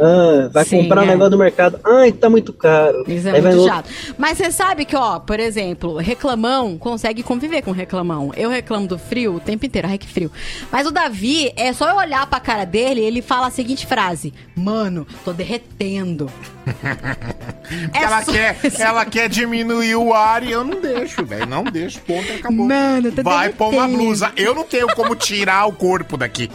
Ah, 0.00 0.48
vai 0.52 0.64
Sim, 0.64 0.82
comprar 0.82 1.02
um 1.02 1.04
é. 1.04 1.06
negócio 1.08 1.30
no 1.32 1.38
mercado. 1.38 1.80
Ai, 1.84 2.12
tá 2.12 2.30
muito 2.30 2.52
caro. 2.52 3.04
Isso 3.06 3.28
é 3.28 3.32
Aí 3.32 3.42
muito 3.42 3.64
chato. 3.66 3.88
Mas 4.16 4.38
você 4.38 4.50
sabe 4.50 4.84
que, 4.84 4.96
ó, 4.96 5.18
por 5.18 5.40
exemplo, 5.40 5.96
reclamão 5.96 6.78
consegue 6.78 7.22
conviver 7.22 7.62
com 7.62 7.72
reclamão. 7.72 8.32
Eu 8.36 8.50
reclamo 8.50 8.86
do 8.86 8.98
frio 8.98 9.34
o 9.34 9.40
tempo 9.40 9.66
inteiro. 9.66 9.88
Ai, 9.88 9.98
que 9.98 10.06
frio. 10.06 10.30
Mas 10.70 10.86
o 10.86 10.90
Davi, 10.90 11.52
é 11.56 11.72
só 11.72 11.88
eu 11.88 11.96
olhar 11.96 12.26
pra 12.26 12.40
cara 12.40 12.64
dele 12.64 13.00
ele 13.00 13.22
fala 13.22 13.48
a 13.48 13.50
seguinte 13.50 13.86
frase: 13.86 14.32
Mano, 14.54 15.06
tô 15.24 15.32
derretendo. 15.32 16.30
Porque 16.72 17.98
ela, 17.98 18.22
quer, 18.24 18.56
ela 18.78 19.04
quer 19.04 19.28
diminuir 19.28 19.96
o 19.96 20.12
ar 20.12 20.42
e 20.42 20.50
eu 20.50 20.64
não 20.64 20.80
deixo, 20.80 21.24
velho. 21.24 21.46
Não 21.46 21.64
deixo, 21.64 22.00
ponto, 22.00 22.30
acabou. 22.32 22.66
Mano, 22.66 23.12
tá 23.12 23.22
Vai 23.22 23.50
pôr 23.50 23.72
uma 23.72 23.88
blusa. 23.88 24.32
Eu 24.36 24.54
não 24.54 24.64
tenho 24.64 24.86
como 24.88 25.14
tirar 25.14 25.66
o 25.66 25.72
corpo 25.72 26.16
daqui. 26.16 26.50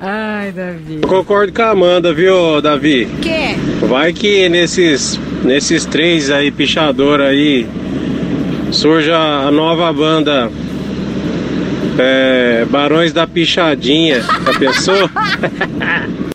Ai, 0.00 0.52
Davi. 0.52 1.00
Eu 1.02 1.08
concordo 1.08 1.52
com 1.52 1.62
a 1.62 1.70
Amanda, 1.70 2.12
viu, 2.12 2.60
Davi? 2.60 3.06
Que? 3.22 3.86
Vai 3.86 4.12
que 4.12 4.48
nesses, 4.48 5.18
nesses 5.42 5.86
três 5.86 6.30
aí, 6.30 6.50
pichador 6.50 7.20
aí, 7.20 7.66
surja 8.70 9.16
a 9.16 9.50
nova 9.50 9.92
banda 9.92 10.50
é, 11.98 12.66
Barões 12.66 13.12
da 13.12 13.26
Pichadinha. 13.26 14.20
Já 14.20 14.58
pensou? 14.58 15.10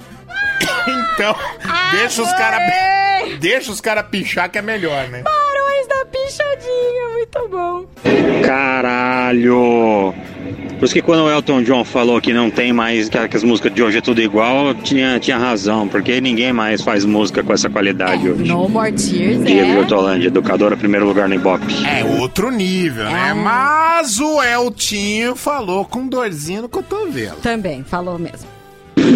Então, 1.14 1.36
deixa 1.91 2.24
os 2.24 2.32
caras. 2.32 3.01
Deixa 3.42 3.72
os 3.72 3.82
caras 3.82 4.06
pichar 4.06 4.52
que 4.52 4.60
é 4.60 4.62
melhor, 4.62 5.10
né? 5.10 5.24
Barões 5.24 5.88
da 5.88 6.06
pichadinha, 6.06 7.10
muito 7.14 7.48
bom. 7.50 7.86
Caralho! 8.46 10.14
Por 10.78 10.86
isso 10.86 10.94
que 10.94 11.02
quando 11.02 11.24
o 11.24 11.30
Elton 11.30 11.64
John 11.64 11.84
falou 11.84 12.22
que 12.22 12.34
não 12.34 12.52
tem 12.52 12.72
mais, 12.72 13.10
que, 13.10 13.28
que 13.28 13.36
as 13.36 13.44
músicas 13.44 13.74
de 13.74 13.82
hoje 13.82 13.98
é 13.98 14.02
tudo 14.02 14.22
igual, 14.22 14.76
tinha, 14.76 15.20
tinha 15.20 15.39
razão, 15.39 15.88
porque 15.88 16.22
ninguém 16.22 16.54
mais 16.54 16.84
faz 16.84 17.04
música 17.04 17.42
com 17.42 17.52
essa 17.52 17.68
qualidade 17.68 18.30
hoje. 18.30 18.44
No 18.44 18.70
More 18.70 18.92
Tears 18.92 19.44
Diego 19.44 19.72
é. 19.72 19.80
Hortolândia, 19.80 20.28
educadora, 20.28 20.78
primeiro 20.78 21.08
lugar 21.08 21.28
no 21.28 21.34
Ibope. 21.34 21.66
É 21.84 22.04
outro 22.22 22.52
nível, 22.52 23.06
né? 23.06 23.34
Mas 23.34 24.20
o 24.20 24.39
Eltinho 24.44 25.36
falou 25.36 25.84
com 25.84 26.08
dorzinha 26.08 26.62
no 26.62 26.70
cotovelo. 26.70 27.38
Também, 27.38 27.84
falou 27.84 28.20
mesmo. 28.20 28.61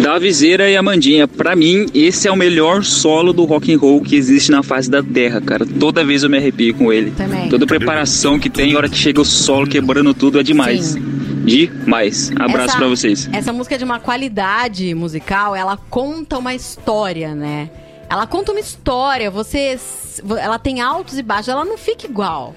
Davizeira 0.02 0.68
e 0.70 0.76
Amandinha, 0.76 1.26
pra 1.26 1.56
mim, 1.56 1.86
esse 1.94 2.28
é 2.28 2.32
o 2.32 2.36
melhor 2.36 2.84
solo 2.84 3.32
do 3.32 3.44
rock 3.44 3.72
and 3.72 3.78
roll 3.78 4.00
que 4.00 4.16
existe 4.16 4.50
na 4.50 4.62
face 4.62 4.90
da 4.90 5.02
terra, 5.02 5.40
cara. 5.40 5.66
Toda 5.66 6.04
vez 6.04 6.22
eu 6.22 6.30
me 6.30 6.36
arrepio 6.36 6.74
com 6.74 6.92
ele. 6.92 7.10
Também. 7.12 7.48
Toda 7.48 7.66
preparação 7.66 8.38
que 8.38 8.50
tem, 8.50 8.76
hora 8.76 8.88
que 8.88 8.96
chega 8.96 9.20
o 9.20 9.24
solo 9.24 9.66
quebrando 9.66 10.12
tudo 10.14 10.38
é 10.40 10.42
demais. 10.42 10.96
Demais. 11.44 12.32
Abraço 12.36 12.76
pra 12.76 12.88
vocês. 12.88 13.28
Essa 13.32 13.52
música 13.52 13.76
é 13.76 13.78
de 13.78 13.84
uma 13.84 14.00
qualidade 14.00 14.94
musical, 14.94 15.54
ela 15.54 15.76
conta 15.76 16.38
uma 16.38 16.54
história, 16.54 17.34
né? 17.34 17.70
Ela 18.08 18.26
conta 18.26 18.52
uma 18.52 18.60
história, 18.60 19.30
você. 19.30 19.78
Ela 20.40 20.58
tem 20.58 20.80
altos 20.80 21.18
e 21.18 21.22
baixos, 21.22 21.48
ela 21.48 21.64
não 21.64 21.76
fica 21.76 22.06
igual. 22.06 22.54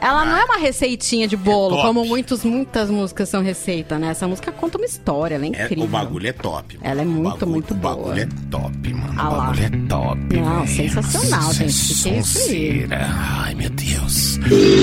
Ela 0.00 0.24
não 0.24 0.36
é 0.36 0.44
uma 0.44 0.56
receitinha 0.58 1.26
de 1.26 1.36
bolo, 1.36 1.74
top. 1.74 1.86
como 1.88 2.04
muitos, 2.04 2.44
muitas 2.44 2.88
músicas 2.88 3.28
são 3.28 3.42
receita, 3.42 3.98
né? 3.98 4.10
Essa 4.10 4.28
música 4.28 4.52
conta 4.52 4.78
uma 4.78 4.86
história, 4.86 5.34
ela 5.34 5.44
é 5.44 5.48
É, 5.48 5.64
incrível. 5.64 5.84
o 5.84 5.88
bagulho 5.88 6.28
é 6.28 6.32
top. 6.32 6.78
Ela 6.82 7.02
é 7.02 7.04
muito, 7.04 7.46
muito 7.46 7.72
O 7.72 7.76
boa. 7.76 7.96
bagulho 7.96 8.20
é 8.22 8.28
top, 8.48 8.94
mano. 8.94 9.14
Ah 9.16 9.28
o 9.28 9.36
lá. 9.36 9.44
bagulho 9.46 9.64
é 9.64 9.70
top. 9.88 10.36
Não, 10.40 10.66
sensacional, 10.68 11.52
gente. 11.52 11.68
É 11.68 12.22
sonseira. 12.22 13.08
Ai, 13.10 13.54
meu 13.56 13.70
Deus. 13.70 14.38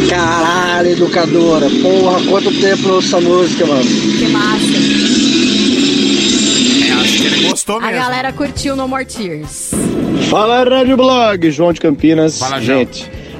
Caralho, 0.09 0.89
educadora. 0.89 1.67
Porra, 1.81 2.21
quanto 2.29 2.51
tempo 2.59 2.97
essa 2.99 3.21
música, 3.21 3.65
mano. 3.65 3.83
Que 3.85 4.27
massa. 4.27 4.65
É, 6.87 6.91
acho 7.01 7.17
que 7.21 7.25
ele 7.27 7.49
gostou 7.49 7.77
A 7.77 7.81
mesmo. 7.81 7.95
galera 7.95 8.33
curtiu 8.33 8.75
No 8.75 8.85
More 8.87 9.05
Tears. 9.05 9.71
Fala, 10.29 10.63
Rádio 10.63 10.97
Blog, 10.97 11.49
João 11.51 11.71
de 11.71 11.79
Campinas. 11.79 12.37
Fala, 12.37 12.59
João. 12.61 12.85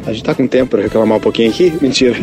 A 0.06 0.12
gente 0.14 0.24
tá 0.24 0.36
com 0.36 0.46
tempo 0.48 0.72
pra 0.72 0.82
reclamar 0.84 1.18
um 1.18 1.22
pouquinho 1.22 1.50
aqui? 1.50 1.74
Mentira. 1.82 2.16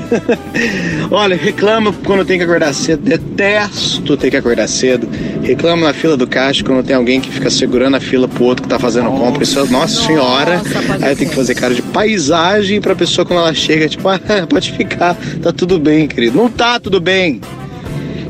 Olha, 1.11 1.35
reclama 1.37 1.93
quando 2.05 2.25
tem 2.25 2.39
que 2.39 2.45
acordar 2.45 2.73
cedo. 2.73 3.03
Detesto 3.03 4.17
ter 4.17 4.31
que 4.31 4.37
acordar 4.37 4.69
cedo. 4.69 5.09
Reclamo 5.43 5.85
na 5.85 5.93
fila 5.93 6.17
do 6.17 6.27
caixa 6.27 6.63
quando 6.63 6.85
tem 6.87 6.95
alguém 6.95 7.21
que 7.21 7.29
fica 7.31 7.51
segurando 7.51 7.97
a 7.97 8.01
fila 8.01 8.29
pro 8.29 8.45
outro 8.45 8.63
que 8.63 8.69
tá 8.69 8.79
fazendo 8.79 9.11
compra. 9.11 9.43
Isso, 9.43 9.59
é- 9.59 9.67
nossa, 9.67 10.07
senhora. 10.07 10.63
Aí 11.01 11.13
eu 11.13 11.17
tenho 11.17 11.31
que 11.31 11.37
fazer 11.37 11.55
cara 11.57 11.75
de 11.75 11.83
paisagem 11.83 12.81
pra 12.81 12.95
pessoa 12.95 13.27
quando 13.27 13.41
ela 13.41 13.53
chega, 13.55 13.89
tipo, 13.89 14.07
ah, 14.09 14.21
pode 14.49 14.73
ficar, 14.73 15.17
tá 15.43 15.53
tudo 15.53 15.79
bem, 15.79 16.07
querido. 16.07 16.37
Não 16.39 16.49
tá 16.49 16.79
tudo 16.79 17.01
bem. 17.01 17.41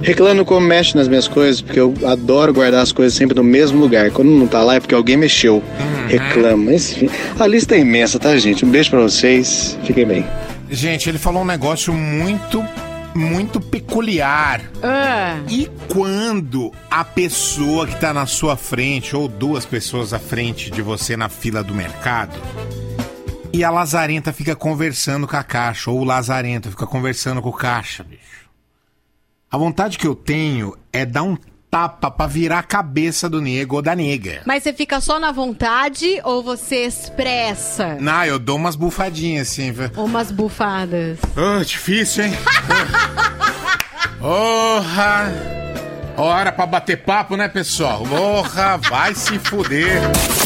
Reclamo 0.02 0.44
como 0.44 0.66
mexe 0.66 0.96
nas 0.96 1.06
minhas 1.06 1.28
coisas, 1.28 1.60
porque 1.60 1.78
eu 1.78 1.94
adoro 2.04 2.52
guardar 2.52 2.82
as 2.82 2.90
coisas 2.90 3.14
sempre 3.14 3.36
no 3.36 3.44
mesmo 3.44 3.78
lugar. 3.78 4.10
Quando 4.10 4.30
não 4.30 4.48
tá 4.48 4.62
lá 4.62 4.74
é 4.74 4.80
porque 4.80 4.94
alguém 4.94 5.16
mexeu. 5.16 5.62
Reclamo. 6.08 6.64
Mas, 6.64 6.90
enfim, 6.90 7.08
a 7.38 7.46
lista 7.46 7.76
é 7.76 7.78
imensa, 7.78 8.18
tá, 8.18 8.36
gente? 8.36 8.64
Um 8.64 8.70
beijo 8.70 8.90
pra 8.90 9.00
vocês. 9.00 9.78
Fiquem 9.84 10.04
bem. 10.04 10.26
Gente, 10.68 11.08
ele 11.08 11.18
falou 11.18 11.42
um 11.42 11.46
negócio 11.46 11.92
muito, 11.92 12.64
muito 13.14 13.60
peculiar. 13.60 14.60
Ah. 14.82 15.38
E 15.48 15.70
quando 15.88 16.72
a 16.90 17.04
pessoa 17.04 17.86
que 17.86 17.94
tá 18.00 18.12
na 18.12 18.26
sua 18.26 18.56
frente, 18.56 19.14
ou 19.14 19.28
duas 19.28 19.64
pessoas 19.64 20.12
à 20.12 20.18
frente 20.18 20.70
de 20.70 20.82
você 20.82 21.16
na 21.16 21.28
fila 21.28 21.62
do 21.62 21.74
mercado, 21.74 22.36
e 23.52 23.62
a 23.62 23.70
lazarenta 23.70 24.32
fica 24.32 24.56
conversando 24.56 25.28
com 25.28 25.36
a 25.36 25.44
caixa, 25.44 25.90
ou 25.90 26.00
o 26.00 26.04
lazarento 26.04 26.70
fica 26.70 26.86
conversando 26.86 27.42
com 27.42 27.50
o 27.50 27.52
caixa, 27.52 28.02
bicho. 28.02 28.21
A 29.52 29.58
vontade 29.58 29.98
que 29.98 30.06
eu 30.06 30.14
tenho 30.14 30.74
é 30.90 31.04
dar 31.04 31.24
um 31.24 31.36
tapa 31.70 32.10
pra 32.10 32.26
virar 32.26 32.60
a 32.60 32.62
cabeça 32.62 33.28
do 33.28 33.38
nego 33.40 33.76
ou 33.76 33.82
da 33.82 33.94
nega. 33.94 34.40
Mas 34.46 34.62
você 34.62 34.72
fica 34.72 34.98
só 35.00 35.18
na 35.20 35.30
vontade 35.30 36.20
ou 36.24 36.42
você 36.42 36.84
expressa 36.86 37.96
Não, 38.00 38.24
eu 38.24 38.38
dou 38.38 38.56
umas 38.56 38.76
bufadinhas 38.76 39.50
assim. 39.50 39.70
velho. 39.72 39.92
umas 39.96 40.30
bufadas? 40.30 41.18
Ah, 41.36 41.62
difícil, 41.64 42.24
hein? 42.24 42.32
Porra! 44.18 45.32
Hora 46.16 46.52
pra 46.52 46.66
bater 46.66 46.98
papo, 47.04 47.36
né, 47.36 47.48
pessoal? 47.48 48.02
Porra, 48.04 48.76
vai 48.78 49.14
se 49.14 49.38
fuder. 49.38 50.00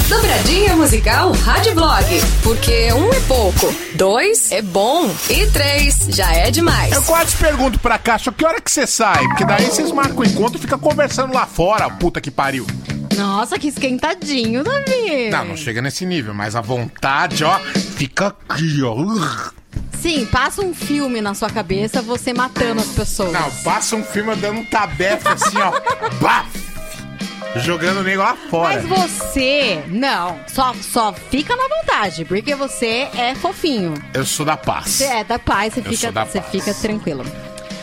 Dobradinha 0.08 0.76
musical 0.76 1.32
Rádio 1.32 1.74
Blog. 1.74 2.04
Porque 2.44 2.92
um 2.92 3.12
é 3.12 3.20
pouco, 3.26 3.74
dois 3.96 4.52
é 4.52 4.62
bom 4.62 5.12
e 5.28 5.46
três 5.48 6.06
já 6.10 6.32
é 6.32 6.48
demais. 6.48 6.92
Eu 6.92 7.02
quase 7.02 7.34
pergunto 7.36 7.80
pra 7.80 7.98
Caixa, 7.98 8.30
que 8.30 8.44
hora 8.46 8.60
que 8.60 8.70
você 8.70 8.86
sai? 8.86 9.26
Porque 9.26 9.44
daí 9.44 9.66
vocês 9.66 9.90
marcam 9.90 10.18
o 10.18 10.24
encontro 10.24 10.58
e 10.58 10.60
ficam 10.60 10.78
conversando 10.78 11.34
lá 11.34 11.44
fora, 11.44 11.90
puta 11.90 12.20
que 12.20 12.30
pariu. 12.30 12.64
Nossa, 13.16 13.58
que 13.58 13.66
esquentadinho, 13.66 14.62
Davi. 14.62 15.28
Não, 15.30 15.44
não 15.44 15.56
chega 15.56 15.82
nesse 15.82 16.06
nível, 16.06 16.32
mas 16.32 16.54
a 16.54 16.60
vontade, 16.60 17.42
ó, 17.42 17.58
fica 17.96 18.28
aqui, 18.48 18.82
ó. 18.84 18.94
Sim, 20.00 20.24
passa 20.26 20.62
um 20.62 20.72
filme 20.72 21.20
na 21.20 21.34
sua 21.34 21.50
cabeça, 21.50 22.00
você 22.00 22.32
matando 22.32 22.80
as 22.80 22.88
pessoas. 22.88 23.32
Não, 23.32 23.50
passa 23.64 23.96
um 23.96 24.04
filme 24.04 24.36
dando 24.36 24.60
um 24.60 24.64
tabefe 24.64 25.26
assim, 25.26 25.58
ó. 25.58 25.72
Baf! 26.20 26.65
Jogando 27.62 28.00
o 28.00 28.02
nego 28.02 28.22
lá 28.22 28.36
fora. 28.50 28.82
Mas 28.82 29.10
você, 29.10 29.82
não, 29.88 30.38
só, 30.46 30.74
só 30.74 31.12
fica 31.30 31.54
na 31.56 31.68
vontade, 31.68 32.24
porque 32.24 32.54
você 32.54 33.08
é 33.16 33.34
fofinho. 33.34 33.94
Eu 34.14 34.24
sou 34.24 34.44
da 34.46 34.56
paz. 34.56 34.88
Você 34.90 35.04
é 35.04 35.24
da 35.24 35.38
paz, 35.38 35.74
você 35.74 35.80
Eu 35.80 35.84
fica, 35.84 36.12
da 36.12 36.24
você 36.24 36.40
paz. 36.40 36.50
fica 36.50 36.74
tranquilo. 36.74 37.24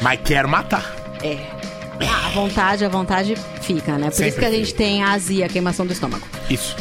Mas 0.01 0.19
quero 0.23 0.47
matar. 0.49 0.93
É. 1.23 1.37
Ah, 2.01 2.27
a 2.27 2.29
vontade, 2.31 2.83
a 2.83 2.89
vontade 2.89 3.35
fica, 3.61 3.97
né? 3.97 4.07
Por 4.07 4.13
Sempre 4.13 4.29
isso 4.29 4.39
que 4.39 4.45
a 4.45 4.51
gente 4.51 4.65
fica. 4.67 4.77
tem 4.77 5.03
a 5.03 5.11
azia, 5.13 5.45
a 5.45 5.49
queimação 5.49 5.85
do 5.85 5.93
estômago. 5.93 6.25
Isso. 6.49 6.75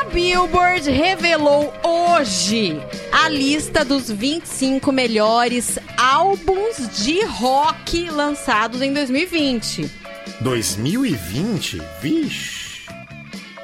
A 0.00 0.04
Billboard 0.04 0.90
revelou 0.90 1.72
hoje 1.82 2.80
a 3.12 3.28
lista 3.28 3.84
dos 3.84 4.10
25 4.10 4.90
melhores 4.92 5.78
álbuns 5.96 6.88
de 7.04 7.24
rock 7.24 8.08
lançados 8.10 8.80
em 8.80 8.92
2020. 8.92 9.90
2020? 10.40 11.82
Vixe. 12.00 12.72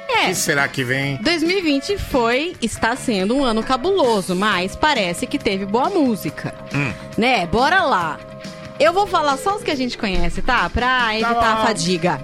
É. 0.09 0.25
O 0.25 0.27
que 0.29 0.35
será 0.35 0.67
que 0.67 0.83
vem? 0.83 1.17
2020 1.17 1.97
foi, 1.97 2.55
está 2.61 2.95
sendo 2.95 3.35
um 3.35 3.43
ano 3.43 3.63
cabuloso, 3.63 4.35
mas 4.35 4.75
parece 4.75 5.27
que 5.27 5.37
teve 5.37 5.65
boa 5.65 5.89
música. 5.89 6.53
Hum. 6.73 6.91
Né? 7.17 7.45
Bora 7.45 7.83
lá. 7.83 8.19
Eu 8.79 8.93
vou 8.93 9.05
falar 9.05 9.37
só 9.37 9.57
os 9.57 9.63
que 9.63 9.71
a 9.71 9.75
gente 9.75 9.97
conhece, 9.97 10.41
tá? 10.41 10.69
Pra 10.69 11.13
evitar 11.13 11.57
a 11.57 11.65
fadiga. 11.65 12.21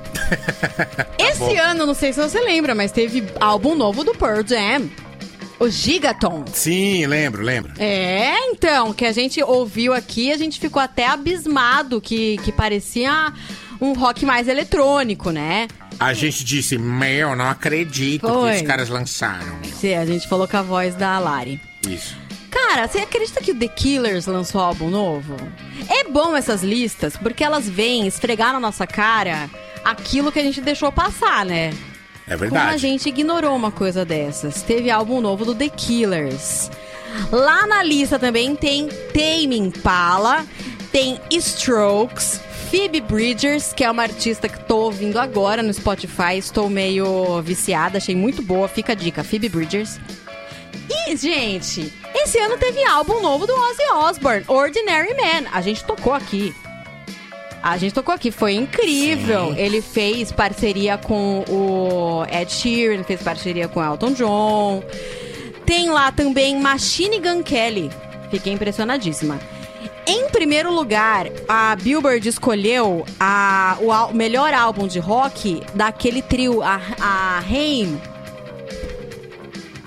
Esse 1.19 1.39
bom. 1.39 1.59
ano, 1.59 1.85
não 1.85 1.93
sei 1.93 2.13
se 2.13 2.21
você 2.21 2.39
lembra, 2.39 2.73
mas 2.73 2.91
teve 2.91 3.23
álbum 3.41 3.75
novo 3.75 4.03
do 4.03 4.15
Pearl 4.15 4.41
Jam. 4.45 4.89
O 5.59 5.69
Gigaton. 5.69 6.43
Sim, 6.51 7.05
lembro, 7.05 7.41
lembro. 7.41 7.73
É, 7.77 8.37
então, 8.49 8.93
que 8.93 9.05
a 9.05 9.11
gente 9.11 9.41
ouviu 9.43 9.93
aqui, 9.93 10.31
a 10.31 10.37
gente 10.37 10.59
ficou 10.59 10.81
até 10.81 11.07
abismado 11.07 12.01
que, 12.01 12.37
que 12.37 12.51
parecia 12.51 13.33
um 13.79 13.93
rock 13.93 14.25
mais 14.25 14.47
eletrônico, 14.47 15.31
né? 15.31 15.67
A 15.99 16.13
gente 16.13 16.43
disse, 16.43 16.77
meu, 16.77 17.35
não 17.35 17.45
acredito 17.49 18.27
Foi. 18.27 18.51
que 18.51 18.57
os 18.57 18.67
caras 18.67 18.89
lançaram. 18.89 19.57
Sim, 19.79 19.95
a 19.95 20.05
gente 20.05 20.27
falou 20.27 20.47
com 20.47 20.57
a 20.57 20.61
voz 20.61 20.95
da 20.95 21.17
Lari. 21.19 21.59
Isso. 21.87 22.15
Cara, 22.51 22.87
você 22.87 22.99
acredita 22.99 23.41
que 23.41 23.51
o 23.51 23.55
The 23.59 23.67
Killers 23.67 24.25
lançou 24.27 24.61
álbum 24.61 24.89
novo? 24.89 25.35
É 25.89 26.09
bom 26.09 26.35
essas 26.35 26.63
listas, 26.63 27.15
porque 27.17 27.43
elas 27.43 27.67
vêm 27.69 28.07
esfregar 28.07 28.53
na 28.53 28.59
nossa 28.59 28.87
cara 28.87 29.49
aquilo 29.83 30.31
que 30.31 30.39
a 30.39 30.43
gente 30.43 30.61
deixou 30.61 30.91
passar, 30.91 31.45
né? 31.45 31.73
É 32.27 32.35
Como 32.35 32.35
a 32.35 32.37
verdade. 32.37 32.77
gente 32.79 33.07
ignorou 33.09 33.55
uma 33.55 33.71
coisa 33.71 34.03
dessas. 34.03 34.61
Teve 34.61 34.89
álbum 34.89 35.21
novo 35.21 35.45
do 35.45 35.53
The 35.53 35.69
Killers. 35.69 36.71
Lá 37.31 37.67
na 37.67 37.83
lista 37.83 38.17
também 38.17 38.55
tem 38.55 38.87
Tame 38.87 39.57
Impala, 39.57 40.45
tem 40.91 41.19
Strokes, 41.31 42.41
Phoebe 42.69 42.99
Bridgers, 43.01 43.73
que 43.73 43.83
é 43.83 43.91
uma 43.91 44.03
artista 44.03 44.49
que 44.49 44.59
tô 44.65 44.77
ouvindo 44.77 45.17
agora 45.19 45.61
no 45.61 45.73
Spotify. 45.73 46.37
Estou 46.37 46.69
meio 46.69 47.41
viciada, 47.41 47.97
achei 47.97 48.15
muito 48.15 48.41
boa. 48.41 48.67
Fica 48.67 48.93
a 48.93 48.95
dica, 48.95 49.23
Phoebe 49.23 49.49
Bridgers. 49.49 49.99
E, 50.89 51.15
gente, 51.15 51.93
esse 52.13 52.37
ano 52.39 52.57
teve 52.57 52.83
álbum 52.83 53.21
novo 53.21 53.45
do 53.47 53.53
Ozzy 53.53 53.83
Osbourne, 53.93 54.43
Ordinary 54.47 55.13
Man. 55.13 55.49
A 55.51 55.61
gente 55.61 55.83
tocou 55.83 56.13
aqui. 56.13 56.53
A 57.61 57.77
gente 57.77 57.93
tocou 57.93 58.13
aqui, 58.13 58.31
foi 58.31 58.53
incrível. 58.53 59.53
Ele 59.55 59.81
fez 59.81 60.31
parceria 60.31 60.97
com 60.97 61.43
o 61.47 62.25
Ed 62.31 62.51
Sheeran, 62.51 63.03
fez 63.03 63.21
parceria 63.21 63.67
com 63.67 63.79
o 63.79 63.83
Elton 63.83 64.13
John. 64.13 64.83
Tem 65.65 65.89
lá 65.89 66.11
também 66.11 66.59
Machine 66.59 67.19
Gun 67.19 67.41
Kelly. 67.41 67.89
Fiquei 68.29 68.53
impressionadíssima. 68.53 69.39
Em 70.07 70.29
primeiro 70.29 70.71
lugar, 70.71 71.27
a 71.47 71.75
Billboard 71.75 72.27
escolheu 72.29 73.05
a, 73.19 73.77
o 73.81 73.91
al- 73.91 74.13
melhor 74.13 74.53
álbum 74.53 74.87
de 74.87 74.99
rock 74.99 75.63
daquele 75.73 76.21
trio, 76.21 76.61
a, 76.61 76.79
a 77.01 77.39
Haim. 77.39 77.99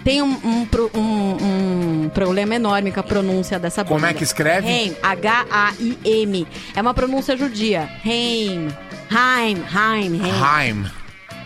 Tem 0.04 0.22
um, 0.22 0.30
um 0.44 0.66
um- 0.94 2.04
um 2.04 2.08
problema 2.08 2.54
enorme 2.54 2.90
com 2.90 3.00
a 3.00 3.02
pronúncia 3.02 3.58
dessa 3.58 3.84
banda. 3.84 3.94
Como 3.94 4.06
é 4.06 4.14
que 4.14 4.24
escreve? 4.24 4.66
Haim, 4.66 4.96
H-A-I-M. 5.02 6.46
É 6.74 6.80
uma 6.80 6.94
pronúncia 6.94 7.36
judia. 7.36 7.88
Haim. 8.04 8.68
Haim, 9.10 9.62
Haim, 9.72 10.20
Haim. 10.22 10.42
Haim. 10.42 10.86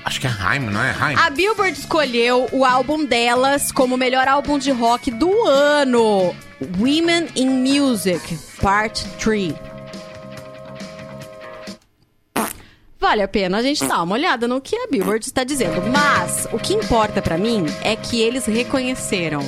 Acho 0.05 0.21
que 0.21 0.27
é 0.27 0.31
Haim, 0.31 0.61
não 0.61 0.83
é 0.83 0.95
Haim? 0.99 1.17
A 1.17 1.31
Billboard 1.31 1.79
escolheu 1.79 2.49
o 2.53 2.65
álbum 2.65 3.05
delas 3.05 3.71
como 3.71 3.95
o 3.97 3.99
melhor 3.99 4.27
álbum 4.29 4.59
de 4.59 4.71
rock 4.71 5.11
do 5.11 5.45
ano. 5.45 6.35
Women 6.79 7.29
in 7.37 7.63
Music, 7.63 8.39
Part 8.61 9.05
3. 9.19 9.55
Vale 12.99 13.23
a 13.23 13.29
pena 13.29 13.59
a 13.59 13.63
gente 13.63 13.85
dar 13.85 14.03
uma 14.03 14.15
olhada 14.15 14.47
no 14.47 14.61
que 14.61 14.77
a 14.77 14.87
Billboard 14.89 15.27
está 15.27 15.43
dizendo. 15.43 15.83
Mas 15.91 16.47
o 16.53 16.59
que 16.59 16.73
importa 16.73 17.21
pra 17.21 17.37
mim 17.37 17.67
é 17.83 17.97
que 17.97 18.21
eles 18.21 18.47
reconheceram 18.47 19.41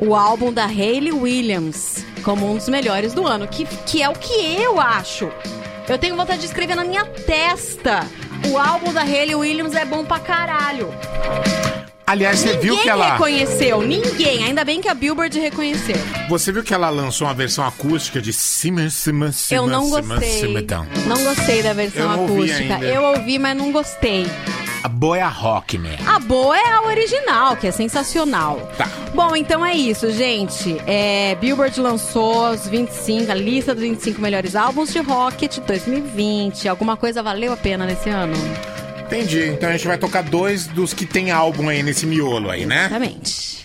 o 0.00 0.14
álbum 0.14 0.52
da 0.52 0.66
Hayley 0.66 1.12
Williams 1.12 2.04
como 2.22 2.50
um 2.50 2.56
dos 2.56 2.68
melhores 2.68 3.12
do 3.12 3.26
ano, 3.26 3.48
que, 3.48 3.66
que 3.66 4.02
é 4.02 4.08
o 4.08 4.12
que 4.12 4.32
eu 4.56 4.80
acho. 4.80 5.30
Eu 5.88 5.98
tenho 5.98 6.16
vontade 6.16 6.40
de 6.40 6.46
escrever 6.46 6.76
na 6.76 6.84
minha 6.84 7.04
testa. 7.04 8.06
O 8.50 8.56
álbum 8.56 8.92
da 8.92 9.02
Hayley 9.02 9.34
Williams 9.34 9.74
é 9.74 9.84
bom 9.84 10.04
pra 10.04 10.20
caralho. 10.20 10.88
Aliás, 12.06 12.40
você 12.40 12.56
viu 12.58 12.76
que 12.78 12.88
ela. 12.88 13.12
reconheceu, 13.12 13.80
ninguém. 13.82 14.44
Ainda 14.44 14.64
bem 14.64 14.80
que 14.80 14.88
a 14.88 14.94
Billboard 14.94 15.38
reconheceu. 15.38 15.96
Você 16.28 16.50
viu 16.52 16.62
que 16.62 16.74
ela 16.74 16.90
lançou 16.90 17.26
uma 17.26 17.34
versão 17.34 17.64
acústica 17.64 18.20
de 18.20 18.32
Simon, 18.32 18.90
Simon, 18.90 19.32
Simon, 19.32 19.62
Eu 19.62 19.66
não 19.68 19.84
Simon, 19.86 20.08
gostei. 20.18 20.66
Não 21.06 21.24
gostei 21.24 21.62
da 21.62 21.72
versão 21.72 22.02
Eu 22.02 22.08
não 22.08 22.20
ouvi 22.22 22.50
acústica. 22.50 22.74
ainda. 22.74 22.86
Eu 22.86 23.02
ouvi, 23.02 23.38
mas 23.38 23.56
não 23.56 23.70
gostei. 23.72 24.26
A 24.82 24.88
boa 24.88 25.16
é 25.16 25.22
a 25.22 25.28
rock, 25.28 25.78
né? 25.78 25.96
A 26.04 26.18
boa 26.18 26.58
é 26.58 26.72
a 26.72 26.82
original, 26.82 27.56
que 27.56 27.68
é 27.68 27.70
sensacional. 27.70 28.58
Tá. 28.76 28.88
Bom, 29.14 29.36
então 29.36 29.64
é 29.64 29.72
isso, 29.74 30.10
gente. 30.10 30.76
É, 30.88 31.36
Billboard 31.36 31.80
lançou 31.80 32.50
os 32.50 32.66
25, 32.66 33.30
a 33.30 33.34
lista 33.34 33.74
dos 33.74 33.84
25 33.84 34.20
melhores 34.20 34.56
álbuns 34.56 34.92
de 34.92 34.98
rock 34.98 35.46
de 35.46 35.60
2020. 35.60 36.68
Alguma 36.68 36.96
coisa 36.96 37.22
valeu 37.22 37.52
a 37.52 37.56
pena 37.56 37.86
nesse 37.86 38.10
ano? 38.10 38.34
Entendi. 39.14 39.48
Então 39.48 39.68
a 39.68 39.72
gente 39.72 39.86
vai 39.86 39.98
tocar 39.98 40.22
dois 40.22 40.66
dos 40.66 40.94
que 40.94 41.04
tem 41.04 41.30
álbum 41.30 41.68
aí 41.68 41.82
nesse 41.82 42.06
miolo 42.06 42.50
aí, 42.50 42.64
né? 42.64 42.86
Exatamente. 42.86 43.64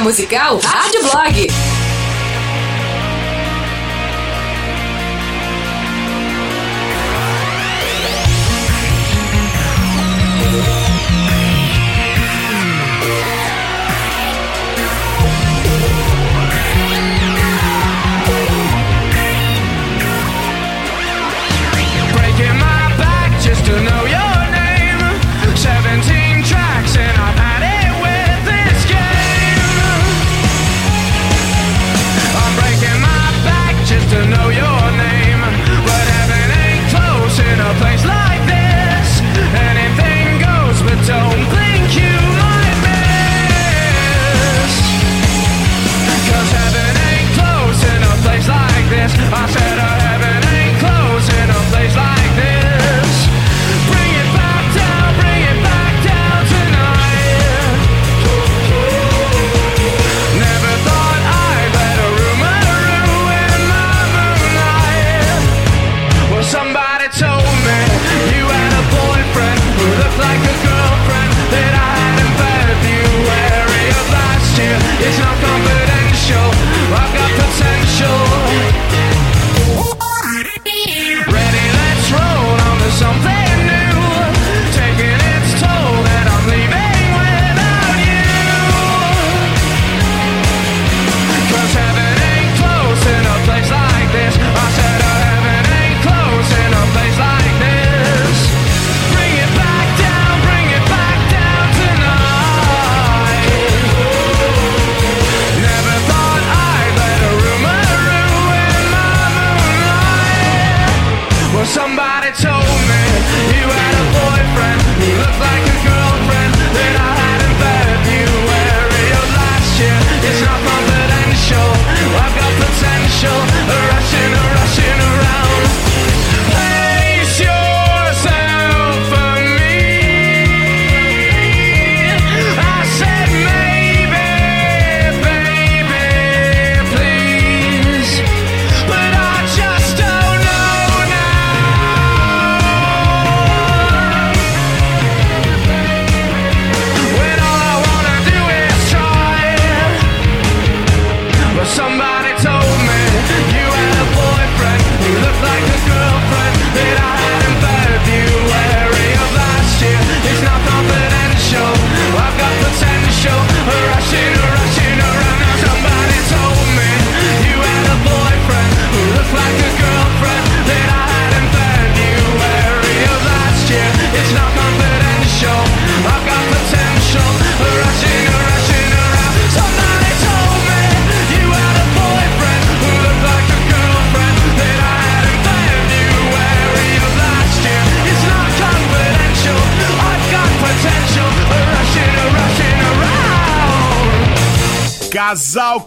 Musical 0.00 0.60
Rádio 0.60 1.02
Blog. 1.02 1.57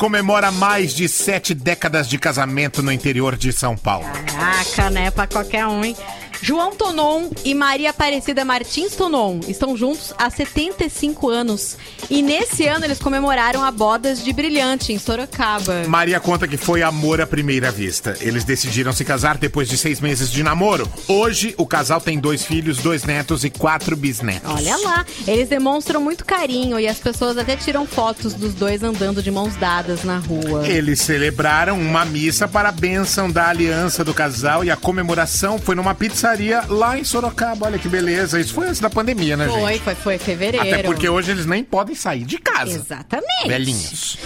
Comemora 0.01 0.49
mais 0.49 0.95
de 0.95 1.07
sete 1.07 1.53
décadas 1.53 2.09
de 2.09 2.17
casamento 2.17 2.81
no 2.81 2.91
interior 2.91 3.37
de 3.37 3.53
São 3.53 3.77
Paulo. 3.77 4.07
Caraca, 4.25 4.89
né? 4.89 5.11
Pra 5.11 5.27
qualquer 5.27 5.67
um, 5.67 5.85
hein? 5.85 5.95
João 6.41 6.75
Tonon 6.75 7.29
e 7.45 7.53
Maria 7.53 7.91
Aparecida 7.91 8.43
Martins 8.43 8.95
Tonon 8.95 9.41
estão 9.47 9.77
juntos 9.77 10.11
há 10.17 10.27
75 10.27 11.29
anos. 11.29 11.77
E 12.11 12.21
nesse 12.21 12.67
ano 12.67 12.83
eles 12.83 12.99
comemoraram 12.99 13.63
a 13.63 13.71
Bodas 13.71 14.21
de 14.21 14.33
Brilhante, 14.33 14.91
em 14.91 14.99
Sorocaba. 14.99 15.85
Maria 15.87 16.19
conta 16.19 16.45
que 16.45 16.57
foi 16.57 16.83
amor 16.83 17.21
à 17.21 17.25
primeira 17.25 17.71
vista. 17.71 18.17
Eles 18.19 18.43
decidiram 18.43 18.91
se 18.91 19.05
casar 19.05 19.37
depois 19.37 19.69
de 19.69 19.77
seis 19.77 20.01
meses 20.01 20.29
de 20.29 20.43
namoro. 20.43 20.85
Hoje, 21.07 21.55
o 21.57 21.65
casal 21.65 22.01
tem 22.01 22.19
dois 22.19 22.43
filhos, 22.43 22.79
dois 22.79 23.05
netos 23.05 23.45
e 23.45 23.49
quatro 23.49 23.95
bisnetos. 23.95 24.51
Olha 24.51 24.75
lá, 24.79 25.05
eles 25.25 25.47
demonstram 25.47 26.01
muito 26.01 26.25
carinho 26.25 26.77
e 26.77 26.85
as 26.85 26.97
pessoas 26.97 27.37
até 27.37 27.55
tiram 27.55 27.87
fotos 27.87 28.33
dos 28.33 28.53
dois 28.53 28.83
andando 28.83 29.23
de 29.23 29.31
mãos 29.31 29.55
dadas 29.55 30.03
na 30.03 30.17
rua. 30.17 30.67
Eles 30.67 30.99
celebraram 30.99 31.79
uma 31.79 32.03
missa 32.03 32.45
para 32.45 32.67
a 32.67 32.73
bênção 32.73 33.31
da 33.31 33.47
aliança 33.47 34.03
do 34.03 34.13
casal 34.13 34.65
e 34.65 34.69
a 34.69 34.75
comemoração 34.75 35.57
foi 35.57 35.75
numa 35.75 35.95
pizzaria 35.95 36.61
lá 36.67 36.99
em 36.99 37.05
Sorocaba. 37.05 37.67
Olha 37.67 37.79
que 37.79 37.87
beleza. 37.87 38.37
Isso 38.37 38.53
foi 38.53 38.67
antes 38.67 38.81
da 38.81 38.89
pandemia, 38.89 39.37
né, 39.37 39.47
Foi, 39.47 39.71
gente? 39.71 39.83
foi, 39.83 39.95
foi 39.95 40.17
fevereiro. 40.17 40.67
Até 40.67 40.83
porque 40.83 41.07
hoje 41.07 41.31
eles 41.31 41.45
nem 41.45 41.63
podem 41.63 41.95
sair 42.01 42.25
de 42.25 42.39
casa. 42.39 42.71
Exatamente. 42.71 43.47
Velhinhos. 43.47 44.17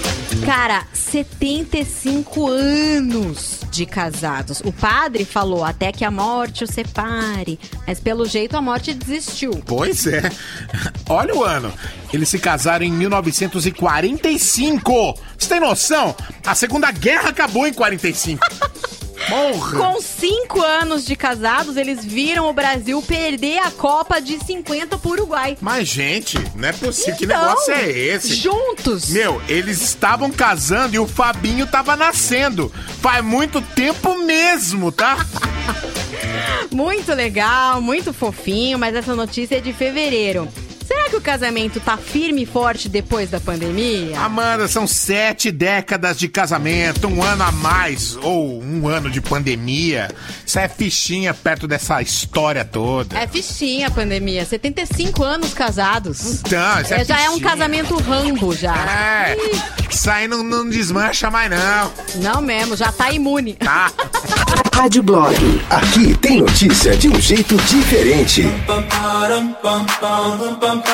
Cara, 0.46 0.86
75 0.94 2.48
anos 2.48 3.60
de 3.70 3.86
casados. 3.86 4.62
O 4.64 4.72
padre 4.72 5.26
falou 5.26 5.62
até 5.64 5.92
que 5.92 6.06
a 6.06 6.12
morte 6.12 6.64
o 6.64 6.68
separe, 6.68 7.60
mas 7.86 8.00
pelo 8.00 8.26
jeito 8.26 8.56
a 8.56 8.62
morte 8.62 8.94
desistiu. 8.94 9.52
Pois 9.66 10.08
é. 10.08 10.32
Olha 11.10 11.36
o 11.36 11.44
ano. 11.44 11.74
Eles 12.14 12.30
se 12.30 12.40
casaram 12.40 12.86
em 12.86 12.92
1945. 12.92 15.20
Você 15.38 15.50
tem 15.50 15.60
noção? 15.60 16.16
A 16.46 16.56
Segunda 16.56 16.90
Guerra 16.92 17.28
acabou 17.30 17.68
em 17.68 17.74
45. 17.74 18.40
Porra! 19.30 19.78
Com 19.80 20.02
cinco 20.02 20.62
anos 20.62 21.06
de 21.06 21.16
casados, 21.16 21.78
eles 21.78 22.04
viram 22.04 22.50
o 22.50 22.54
Brasil 22.54 23.02
perder 23.02 23.60
a 23.60 23.72
Copa 23.72 24.20
de 24.20 24.38
50 24.44 24.98
pro 24.98 25.12
Uruguai. 25.12 25.58
Mas, 25.62 25.88
gente, 25.88 26.38
não 26.56 26.68
é 26.70 26.74
possível. 26.74 27.16
que 27.16 27.26
Então, 27.26 27.40
negócio 27.42 27.74
é 27.74 27.90
esse? 27.90 28.36
Juntos. 28.36 29.10
Meu, 29.10 29.42
eles 29.48 29.82
estavam 29.82 30.30
casando 30.32 30.96
e 30.96 31.00
o 31.00 31.08
Fabinho 31.08 31.66
tava 31.68 31.96
nascendo. 31.96 32.72
Faz 33.02 33.24
muito 33.24 33.62
tempo 33.62 34.18
mesmo, 34.24 34.92
tá? 34.92 35.18
Muito 36.72 37.14
legal, 37.14 37.80
muito 37.80 38.12
fofinho, 38.12 38.78
mas 38.78 38.96
essa 38.96 39.16
notícia 39.16 39.58
é 39.58 39.62
de 39.62 39.72
fevereiro. 39.72 40.50
Será 41.06 41.10
que 41.10 41.16
o 41.18 41.22
casamento 41.22 41.80
tá 41.80 41.98
firme 41.98 42.44
e 42.44 42.46
forte 42.48 42.90
depois 42.90 43.30
da 43.30 43.40
pandemia? 43.40 44.20
Amanda, 44.20 44.68
são 44.68 44.88
sete 44.88 45.52
décadas 45.52 46.18
de 46.18 46.28
casamento, 46.28 47.08
um 47.08 47.22
ano 47.22 47.44
a 47.44 47.52
mais, 47.52 48.18
ou 48.24 48.60
um 48.64 48.88
ano 48.88 49.12
de 49.12 49.22
pandemia. 49.22 50.10
Isso 50.44 50.58
é 50.58 50.68
fichinha 50.68 51.32
perto 51.32 51.68
dessa 51.68 52.02
história 52.02 52.66
toda. 52.66 53.20
É 53.20 53.28
fichinha 53.28 53.88
a 53.88 53.92
pandemia. 53.92 54.46
75 54.46 55.24
anos 55.24 55.54
casados. 55.54 56.40
Então, 56.40 56.82
isso 56.82 56.94
é 56.96 57.06
já 57.06 57.22
é 57.22 57.30
um 57.30 57.40
casamento 57.40 57.96
rambo 57.98 58.56
já. 58.56 58.76
É, 58.76 59.38
isso 59.88 60.10
aí 60.10 60.28
não, 60.28 60.42
não 60.42 60.68
desmancha 60.68 61.30
mais 61.30 61.52
não. 61.52 61.92
Não 62.16 62.42
mesmo, 62.42 62.76
já 62.76 62.92
tá 62.92 63.12
imune. 63.12 63.54
Tá. 63.54 63.92
Rádio 64.76 65.04
Blog. 65.04 65.62
Aqui 65.70 66.18
tem 66.18 66.42
notícia 66.42 66.98
de 66.98 67.08
um 67.08 67.20
jeito 67.22 67.56
diferente. 67.56 68.42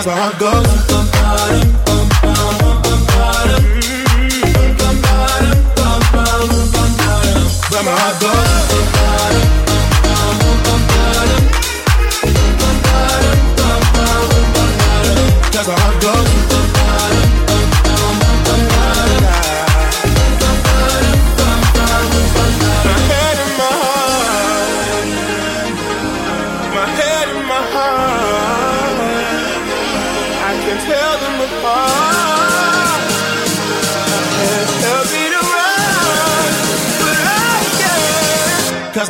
Cause 0.00 0.06
my 0.06 0.88
heart 0.88 0.99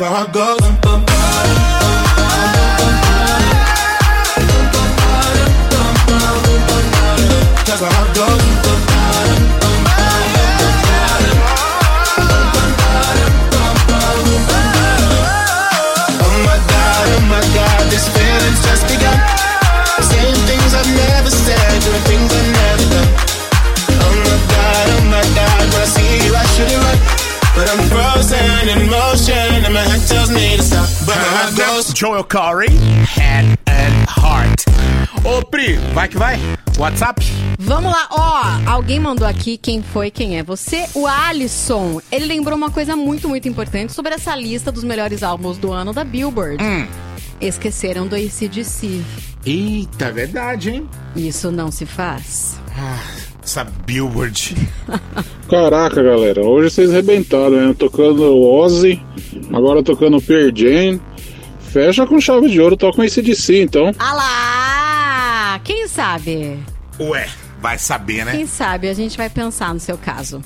how 0.03 0.25
I 0.27 0.31
go. 0.31 0.60
Joel 32.01 32.23
Corey, 32.23 32.67
Head 33.15 33.59
and 33.67 34.05
Heart. 34.09 34.65
Ô, 35.23 35.45
Pri, 35.45 35.75
vai 35.93 36.07
que 36.07 36.17
vai. 36.17 36.39
WhatsApp? 36.79 37.23
Vamos 37.59 37.91
lá, 37.91 38.07
ó, 38.09 38.71
alguém 38.71 38.99
mandou 38.99 39.27
aqui 39.27 39.55
quem 39.55 39.83
foi, 39.83 40.09
quem 40.09 40.39
é 40.39 40.41
você, 40.41 40.87
o 40.95 41.05
Alisson. 41.05 42.01
Ele 42.11 42.25
lembrou 42.25 42.57
uma 42.57 42.71
coisa 42.71 42.95
muito, 42.95 43.29
muito 43.29 43.47
importante 43.47 43.93
sobre 43.93 44.15
essa 44.15 44.35
lista 44.35 44.71
dos 44.71 44.83
melhores 44.83 45.21
álbuns 45.21 45.59
do 45.59 45.71
ano 45.71 45.93
da 45.93 46.03
Billboard. 46.03 46.57
Esqueceram 47.39 48.07
do 48.07 48.15
ACDC. 48.15 49.03
Eita, 49.45 50.05
é 50.05 50.11
verdade, 50.11 50.71
hein? 50.71 50.89
Isso 51.15 51.51
não 51.51 51.69
se 51.69 51.85
faz. 51.85 52.59
Ah, 52.75 52.99
essa 53.43 53.63
Billboard. 53.85 54.55
Caraca, 55.47 56.01
galera, 56.01 56.41
hoje 56.41 56.71
vocês 56.71 56.89
arrebentaram, 56.89 57.67
né? 57.67 57.75
Tocando 57.77 58.23
o 58.23 58.59
Ozzy, 58.59 58.99
agora 59.53 59.83
tocando 59.83 60.17
o 60.17 60.21
Pearl 60.21 60.49
Jam. 60.55 60.99
Fecha 61.71 62.05
com 62.05 62.19
chave 62.19 62.49
de 62.49 62.59
ouro, 62.59 62.75
toca 62.75 62.97
com 62.97 63.03
esse 63.03 63.21
DC, 63.21 63.61
então. 63.61 63.93
Ah 63.97 64.13
lá! 64.13 65.59
Quem 65.63 65.87
sabe? 65.87 66.59
Ué, 66.99 67.29
vai 67.61 67.77
saber, 67.77 68.25
né? 68.25 68.33
Quem 68.33 68.45
sabe 68.45 68.89
a 68.89 68.93
gente 68.93 69.15
vai 69.17 69.29
pensar 69.29 69.73
no 69.73 69.79
seu 69.79 69.97
caso. 69.97 70.41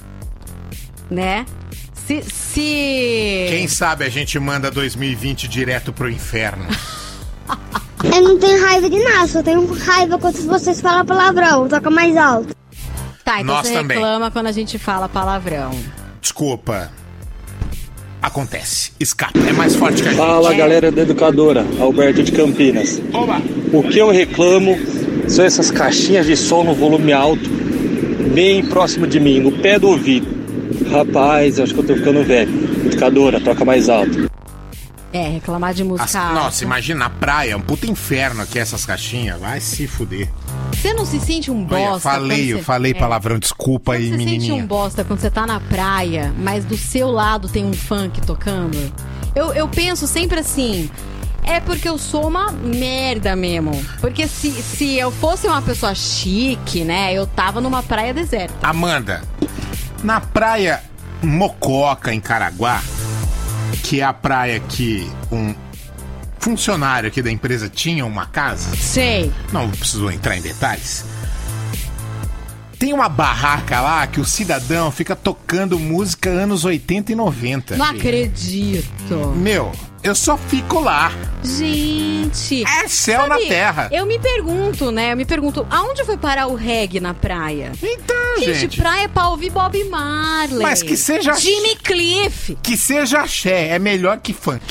Né? 1.10 1.45
Se. 1.93 2.22
se... 2.22 3.45
Quem 3.49 3.68
sabe 3.68 4.06
a 4.06 4.10
gente 4.10 4.38
manda 4.38 4.69
2020 4.69 5.47
direto 5.47 5.91
pro 5.91 6.10
inferno. 6.10 6.68
Eu 8.03 8.22
não 8.22 8.38
tenho 8.38 8.64
raiva 8.64 8.88
de 8.88 8.99
nada, 8.99 9.27
só 9.27 9.41
tenho 9.41 9.73
raiva 9.73 10.19
quando 10.19 10.38
vocês 10.45 10.80
falam 10.80 11.03
palavrão, 11.06 11.68
toca 11.68 11.89
mais 11.89 12.15
alto. 12.15 12.56
Tá, 13.23 13.41
então 13.41 13.56
Nós 13.56 13.68
você 13.68 13.73
também. 13.73 13.97
reclama 13.97 14.30
quando 14.30 14.45
a 14.45 14.52
gente 14.52 14.77
fala 14.77 15.10
palavrão. 15.10 15.72
Desculpa. 16.22 16.91
Acontece. 18.26 18.91
Escapa. 18.99 19.38
É 19.47 19.53
mais 19.53 19.76
forte 19.76 20.02
que 20.02 20.07
a 20.07 20.11
gente. 20.11 20.18
Fala 20.19 20.52
galera 20.56 20.91
da 20.91 21.03
educadora, 21.03 21.64
Alberto 21.80 22.23
de 22.23 22.31
Campinas. 22.31 22.99
Oba! 23.14 23.39
O 23.72 23.84
que 23.84 23.99
eu 23.99 24.10
reclamo 24.10 24.76
são 25.27 25.45
essas 25.45 25.69
caixinhas 25.69 26.26
de 26.26 26.35
som 26.35 26.64
no 26.64 26.73
volume 26.73 27.14
alto, 27.14 27.47
bem 28.34 28.65
próximo 28.65 29.06
de 29.06 29.19
mim, 29.19 29.39
no 29.41 29.52
pé 29.52 29.77
do 29.77 29.89
ouvido. 29.89 30.27
Rapaz, 30.91 31.60
eu 31.60 31.65
acho 31.65 31.73
que 31.76 31.80
eu 31.81 31.85
tô 31.85 31.95
ficando 31.95 32.23
velho. 32.23 32.52
Educadora, 32.88 33.39
toca 33.39 33.64
mais 33.64 33.89
alto. 33.89 34.27
É, 35.14 35.30
reclamar 35.30 35.73
de 35.76 35.84
música 35.84 36.03
As- 36.06 36.15
alta. 36.15 36.34
nossa, 36.34 36.64
imagina 36.64 36.99
na 37.02 37.10
praia, 37.11 37.56
um 37.56 37.61
puta 37.61 37.85
inferno 37.85 38.41
aqui 38.41 38.57
essas 38.57 38.85
caixinhas. 38.85 39.39
Vai 39.39 39.61
se 39.61 39.85
fuder. 39.88 40.27
Você 40.73 40.93
não 40.93 41.05
se 41.05 41.19
sente 41.19 41.49
um 41.49 41.63
bosta? 41.63 41.85
Olha, 41.89 41.99
falei, 41.99 42.53
você- 42.53 42.61
falei 42.61 42.91
É. 42.91 42.95
palavrão, 42.95 43.39
desculpa 43.39 43.93
aí, 43.93 44.09
Você 44.09 44.17
sente 44.23 44.51
um 44.51 44.65
bosta 44.65 45.03
quando 45.03 45.19
você 45.19 45.29
tá 45.31 45.45
na 45.47 45.59
praia, 45.59 46.33
mas 46.37 46.63
do 46.65 46.77
seu 46.77 47.09
lado 47.11 47.47
tem 47.49 47.65
um 47.65 47.73
funk 47.73 48.21
tocando? 48.21 48.77
Eu, 49.35 49.53
eu 49.53 49.67
penso 49.67 50.05
sempre 50.07 50.39
assim. 50.39 50.89
É 51.43 51.59
porque 51.59 51.87
eu 51.87 51.97
sou 51.97 52.27
uma 52.27 52.51
merda 52.51 53.35
mesmo. 53.35 53.71
Porque 54.01 54.27
se, 54.27 54.51
se 54.51 54.97
eu 54.97 55.11
fosse 55.11 55.45
uma 55.47 55.61
pessoa 55.61 55.93
chique, 55.93 56.83
né? 56.83 57.13
Eu 57.13 57.27
tava 57.27 57.61
numa 57.61 57.83
praia 57.83 58.13
deserta. 58.13 58.55
Amanda, 58.67 59.21
na 60.03 60.19
praia 60.19 60.81
Mococa, 61.21 62.13
em 62.13 62.19
Caraguá, 62.19 62.81
que 63.83 64.01
é 64.01 64.03
a 64.03 64.13
praia 64.13 64.59
que 64.59 65.07
um 65.31 65.53
funcionário 66.45 67.07
aqui 67.07 67.23
da 67.23 67.31
empresa 67.31 67.67
tinha 67.67 68.05
uma 68.05 68.27
casa. 68.27 68.76
Sei. 68.76 69.34
Não 69.51 69.67
precisou 69.67 70.11
entrar 70.11 70.38
em 70.38 70.41
detalhes. 70.41 71.03
Tem 72.77 72.93
uma 72.93 73.09
barraca 73.09 73.81
lá 73.81 74.05
que 74.05 74.19
o 74.19 74.26
cidadão 74.26 74.91
fica 74.91 75.15
tocando 75.15 75.80
música 75.80 76.30
anos 76.30 76.63
80 76.63 77.13
e 77.13 77.15
90. 77.15 77.77
Não 77.77 77.85
acredito. 77.85 79.34
Meu, 79.35 79.72
eu 80.06 80.14
só 80.14 80.38
fico 80.38 80.80
lá. 80.80 81.11
Gente. 81.44 82.64
É 82.64 82.88
céu 82.88 83.27
na 83.27 83.38
terra. 83.38 83.90
Eu 83.91 84.06
me 84.06 84.19
pergunto, 84.19 84.91
né? 84.91 85.14
Eu 85.14 85.18
me 85.18 85.26
pergunto, 85.26 85.65
aonde 85.69 86.03
foi 86.06 86.15
parar 86.15 86.48
o 86.48 86.53
reggae 86.56 86.99
na 86.99 87.14
praia? 87.14 87.72
Então, 87.82 88.38
gente. 88.40 88.60
gente. 88.60 88.77
praia 88.77 89.06
é 89.06 89.07
pra 89.07 89.30
ouvir 89.30 89.49
Bob 89.49 89.84
Marley. 89.86 90.61
Mas 90.61 90.84
que 90.84 90.95
seja- 90.95 91.34
Jimmy 91.34 91.76
Cliff. 91.77 92.56
Que 92.61 92.77
seja 92.77 93.19
axé, 93.22 93.69
é 93.69 93.80
melhor 93.80 94.19
que 94.19 94.32
funk. 94.32 94.61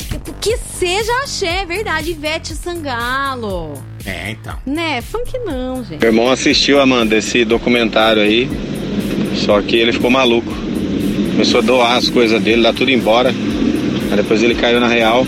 Que 0.40 0.56
seja 0.56 1.12
axé, 1.23 1.62
é 1.62 1.66
verdade. 1.66 2.11
Ivete 2.12 2.55
Sangalo. 2.55 3.82
É, 4.06 4.31
então. 4.31 4.56
Né? 4.65 5.01
Funk 5.02 5.36
não, 5.44 5.82
gente. 5.85 6.01
Meu 6.01 6.11
irmão 6.11 6.31
assistiu, 6.31 6.81
Amanda, 6.81 7.16
esse 7.16 7.44
documentário 7.44 8.23
aí, 8.23 8.48
só 9.44 9.61
que 9.61 9.74
ele 9.77 9.93
ficou 9.93 10.11
maluco. 10.11 10.52
Começou 11.32 11.59
a 11.59 11.62
doar 11.62 11.97
as 11.97 12.09
coisas 12.09 12.40
dele, 12.40 12.62
dar 12.62 12.73
tudo 12.74 12.90
embora. 12.90 13.35
Aí 14.10 14.16
depois 14.16 14.43
ele 14.43 14.55
caiu 14.55 14.81
na 14.81 14.89
real, 14.89 15.24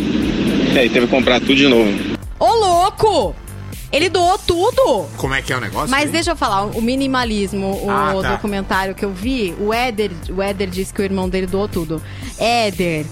e 0.72 0.78
aí 0.78 0.88
teve 0.88 1.06
que 1.06 1.12
comprar 1.14 1.40
tudo 1.40 1.54
de 1.56 1.68
novo. 1.68 1.90
Ô, 2.38 2.46
louco! 2.46 3.34
Ele 3.92 4.08
doou 4.08 4.36
tudo. 4.38 5.06
Como 5.16 5.32
é 5.32 5.40
que 5.40 5.52
é 5.52 5.56
o 5.56 5.60
negócio? 5.60 5.88
Mas 5.90 6.06
aí? 6.06 6.10
deixa 6.10 6.32
eu 6.32 6.36
falar, 6.36 6.64
o 6.64 6.82
minimalismo, 6.82 7.84
o 7.84 7.90
Ah, 7.90 8.14
tá. 8.20 8.32
documentário 8.32 8.94
que 8.94 9.04
eu 9.04 9.12
vi, 9.12 9.54
o 9.60 9.72
Éder, 9.72 10.10
o 10.28 10.42
Éder 10.42 10.68
disse 10.68 10.92
que 10.92 11.00
o 11.00 11.04
irmão 11.04 11.28
dele 11.28 11.46
doou 11.46 11.68
tudo. 11.68 12.02
Éder, 12.38 13.06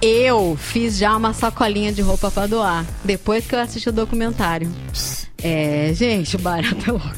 eu 0.00 0.56
fiz 0.58 0.96
já 0.98 1.16
uma 1.16 1.32
sacolinha 1.32 1.92
de 1.92 2.02
roupa 2.02 2.30
pra 2.30 2.46
doar, 2.46 2.84
depois 3.04 3.46
que 3.46 3.54
eu 3.54 3.60
assisti 3.60 3.88
o 3.88 3.92
documentário. 3.92 4.68
É, 5.42 5.92
gente, 5.94 6.34
o 6.36 6.38
barato 6.38 6.76
é 6.88 6.90
louco. 6.92 7.08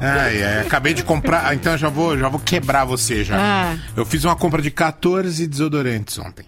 Ai, 0.00 0.42
ai, 0.42 0.60
acabei 0.60 0.92
de 0.92 1.02
comprar. 1.04 1.46
ah, 1.46 1.54
Então 1.54 1.72
eu 1.72 1.78
já 1.78 1.88
vou, 1.88 2.18
já 2.18 2.28
vou 2.28 2.40
quebrar 2.40 2.84
você 2.84 3.22
já. 3.22 3.36
Ah. 3.38 3.76
Eu 3.96 4.04
fiz 4.04 4.24
uma 4.24 4.34
compra 4.36 4.60
de 4.60 4.70
14 4.70 5.46
desodorantes 5.46 6.18
ontem. 6.18 6.44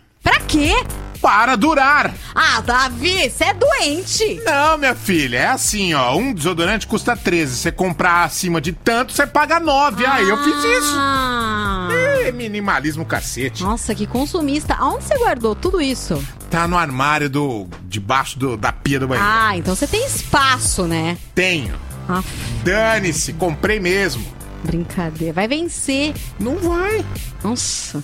Quê? 0.49 0.73
Para 1.21 1.57
durar! 1.57 2.15
Ah, 2.33 2.61
Davi, 2.61 3.29
você 3.29 3.45
é 3.45 3.55
doente! 3.55 4.41
Não, 4.45 4.79
minha 4.79 4.95
filha, 4.95 5.37
é 5.39 5.47
assim, 5.49 5.93
ó. 5.93 6.15
Um 6.17 6.33
desodorante 6.33 6.87
custa 6.87 7.17
13. 7.17 7.57
Você 7.57 7.73
comprar 7.73 8.23
acima 8.23 8.61
de 8.61 8.73
tanto, 8.73 9.13
você 9.13 9.27
paga 9.27 9.59
9. 9.59 10.07
Aí 10.07 10.29
eu 10.29 10.37
fiz 10.45 10.55
isso. 10.57 10.95
Ah. 10.97 11.89
É 12.25 12.31
minimalismo 12.31 13.05
cacete. 13.05 13.65
Nossa, 13.65 13.95
que 13.97 14.07
consumista. 14.07 14.75
Aonde 14.75 15.05
você 15.05 15.19
guardou 15.19 15.57
tudo 15.57 15.81
isso? 15.81 16.23
Tá 16.51 16.69
no 16.69 16.79
armário 16.79 17.29
do. 17.29 17.67
debaixo 17.89 18.39
do- 18.39 18.57
da 18.57 18.71
pia 18.71 19.01
do 19.01 19.09
banheiro. 19.09 19.29
Ah, 19.29 19.57
então 19.57 19.75
você 19.75 19.87
tem 19.89 20.07
espaço, 20.07 20.85
né? 20.85 21.19
Tenho. 21.35 21.75
Ah, 22.09 22.23
Dane-se, 22.63 23.33
comprei 23.33 23.81
mesmo. 23.81 24.25
brincadeira. 24.63 25.33
Vai 25.33 25.49
vencer. 25.49 26.15
Não 26.39 26.57
vai. 26.59 27.05
Nossa. 27.43 28.03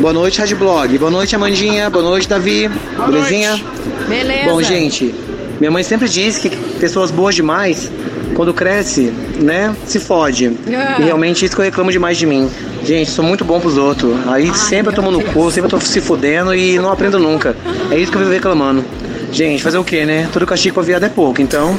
Boa 0.00 0.12
noite, 0.12 0.38
Rádio 0.38 0.56
Blog. 0.56 0.98
Boa 0.98 1.10
noite, 1.10 1.34
Amandinha. 1.34 1.90
Boa 1.90 2.04
noite, 2.04 2.28
Davi. 2.28 2.68
Belezinha? 3.06 3.60
Beleza. 4.08 4.50
Bom, 4.50 4.62
gente, 4.62 5.14
minha 5.58 5.70
mãe 5.70 5.82
sempre 5.82 6.08
diz 6.08 6.38
que 6.38 6.50
pessoas 6.78 7.10
boas 7.10 7.34
demais, 7.34 7.90
quando 8.34 8.52
cresce, 8.54 9.12
né, 9.40 9.74
se 9.86 9.98
fode. 9.98 10.52
Ah. 10.68 10.96
E 11.00 11.04
realmente 11.04 11.44
isso 11.44 11.54
que 11.54 11.60
eu 11.60 11.64
reclamo 11.64 11.90
demais 11.90 12.16
de 12.18 12.26
mim. 12.26 12.48
Gente, 12.84 13.10
sou 13.10 13.24
muito 13.24 13.44
bom 13.44 13.58
pros 13.58 13.76
outros. 13.76 14.14
Aí 14.28 14.54
sempre 14.54 14.92
eu 14.92 14.94
tomo 14.94 15.10
no 15.10 15.22
cu, 15.22 15.50
sempre 15.50 15.66
eu 15.66 15.70
tô 15.70 15.80
se 15.80 16.00
fudendo 16.00 16.54
e 16.54 16.78
não 16.78 16.92
aprendo 16.92 17.18
nunca. 17.18 17.56
É 17.90 17.98
isso 17.98 18.12
que 18.12 18.16
eu 18.16 18.20
vivo 18.20 18.32
reclamando. 18.32 18.84
Gente, 19.32 19.62
fazer 19.62 19.78
o 19.78 19.84
quê, 19.84 20.04
né? 20.04 20.28
Todo 20.32 20.46
castigo 20.46 20.74
pra 20.74 20.82
viado 20.82 21.04
é 21.04 21.08
pouco, 21.08 21.42
então, 21.42 21.76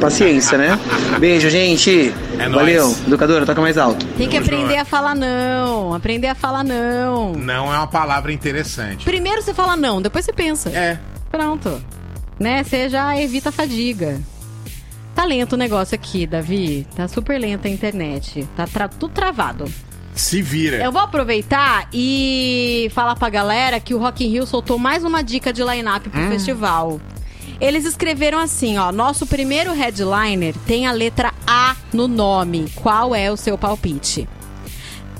paciência, 0.00 0.58
né? 0.58 0.78
Beijo, 1.18 1.48
gente. 1.48 2.12
É 2.40 2.48
Valeu. 2.48 2.84
nóis. 2.86 3.06
Educadora, 3.06 3.44
toca 3.46 3.60
mais 3.60 3.76
alto. 3.76 4.04
Tem 4.16 4.28
que 4.28 4.38
Vamos 4.40 4.48
aprender 4.52 4.76
a 4.78 4.84
falar 4.84 5.14
não. 5.14 5.94
Aprender 5.94 6.26
a 6.28 6.34
falar 6.34 6.64
não. 6.64 7.32
Não 7.34 7.72
é 7.72 7.76
uma 7.76 7.86
palavra 7.86 8.32
interessante. 8.32 9.04
Primeiro 9.04 9.42
você 9.42 9.52
fala 9.52 9.76
não, 9.76 10.00
depois 10.00 10.24
você 10.24 10.32
pensa. 10.32 10.70
É. 10.70 10.98
Pronto. 11.30 11.80
Né? 12.38 12.64
Você 12.64 12.88
já 12.88 13.20
evita 13.20 13.50
a 13.50 13.52
fadiga. 13.52 14.20
Tá 15.14 15.24
lento 15.24 15.52
o 15.52 15.56
negócio 15.56 15.94
aqui, 15.94 16.26
Davi. 16.26 16.86
Tá 16.96 17.06
super 17.06 17.38
lenta 17.38 17.68
a 17.68 17.70
internet. 17.70 18.48
Tá 18.56 18.66
tra- 18.66 18.88
tudo 18.88 19.12
travado. 19.12 19.64
Se 20.14 20.40
vira. 20.40 20.76
Eu 20.82 20.90
vou 20.90 21.00
aproveitar 21.02 21.88
e 21.92 22.90
falar 22.94 23.14
pra 23.16 23.28
galera 23.28 23.78
que 23.80 23.94
o 23.94 23.98
Rock 23.98 24.24
in 24.24 24.28
Rio 24.30 24.46
soltou 24.46 24.78
mais 24.78 25.04
uma 25.04 25.22
dica 25.22 25.52
de 25.52 25.62
line-up 25.62 26.08
pro 26.08 26.20
Hum. 26.20 26.30
festival. 26.30 27.00
Eles 27.60 27.84
escreveram 27.84 28.38
assim, 28.38 28.78
ó, 28.78 28.90
nosso 28.90 29.26
primeiro 29.26 29.72
headliner 29.72 30.54
tem 30.66 30.86
a 30.86 30.92
letra 30.92 31.32
A 31.46 31.76
no 31.92 32.08
nome. 32.08 32.70
Qual 32.76 33.14
é 33.14 33.30
o 33.30 33.36
seu 33.36 33.58
palpite? 33.58 34.26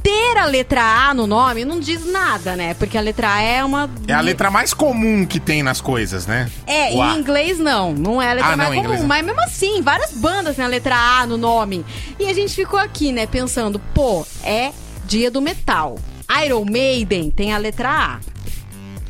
Ter 0.02 0.38
a 0.38 0.46
letra 0.46 0.80
A 0.82 1.12
no 1.12 1.26
nome 1.26 1.62
não 1.66 1.78
diz 1.78 2.06
nada, 2.10 2.56
né? 2.56 2.72
Porque 2.72 2.96
a 2.96 3.02
letra 3.02 3.34
A 3.34 3.42
é 3.42 3.62
uma 3.62 3.90
É 4.08 4.14
a 4.14 4.20
letra 4.22 4.50
mais 4.50 4.72
comum 4.72 5.26
que 5.26 5.38
tem 5.38 5.62
nas 5.62 5.82
coisas, 5.82 6.26
né? 6.26 6.50
é, 6.66 6.94
em 6.94 7.18
inglês 7.18 7.58
não, 7.58 7.92
não 7.92 8.22
é 8.22 8.30
a 8.30 8.32
letra 8.32 8.52
Ah, 8.52 8.56
não, 8.56 8.64
mais 8.68 8.78
em 8.78 8.82
comum, 8.82 8.98
não. 9.00 9.06
mas 9.06 9.26
mesmo 9.26 9.40
assim, 9.42 9.82
várias 9.82 10.12
bandas 10.12 10.56
têm 10.56 10.64
a 10.64 10.68
letra 10.68 10.96
A 10.96 11.26
no 11.26 11.36
nome. 11.36 11.84
E 12.18 12.24
a 12.26 12.32
gente 12.32 12.54
ficou 12.54 12.78
aqui, 12.80 13.12
né, 13.12 13.26
pensando, 13.26 13.78
pô, 13.92 14.26
é 14.42 14.72
dia 15.04 15.30
do 15.30 15.42
metal. 15.42 15.98
Iron 16.46 16.64
Maiden 16.64 17.30
tem 17.30 17.52
a 17.52 17.58
letra 17.58 17.90
A. 17.90 18.20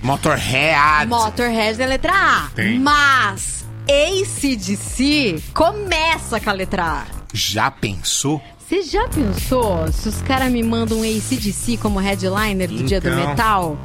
Motorhead. 0.03 1.07
Motorhead 1.09 1.83
a 1.83 1.87
letra 1.87 2.13
A. 2.15 2.49
Tem. 2.55 2.79
Mas 2.79 3.65
ACDC 3.89 5.43
começa 5.53 6.41
com 6.41 6.51
a 6.51 6.53
letra 6.53 6.85
A. 6.85 7.05
Já 7.33 7.71
pensou? 7.71 8.41
Você 8.59 8.83
já 8.83 9.09
pensou 9.09 9.91
se 9.93 10.09
os 10.09 10.23
caras 10.23 10.51
me 10.51 10.63
mandam 10.63 10.99
um 11.01 11.03
ACDC 11.03 11.77
como 11.79 11.99
headliner 11.99 12.69
do 12.69 12.83
dia 12.85 13.01
do 13.01 13.09
Então. 13.09 13.27
metal? 13.29 13.79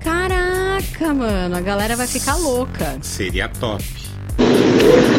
Caraca, 0.00 1.14
mano, 1.14 1.56
a 1.56 1.60
galera 1.60 1.96
vai 1.96 2.06
ficar 2.06 2.36
louca. 2.36 2.98
Seria 3.02 3.48
top. 3.48 3.82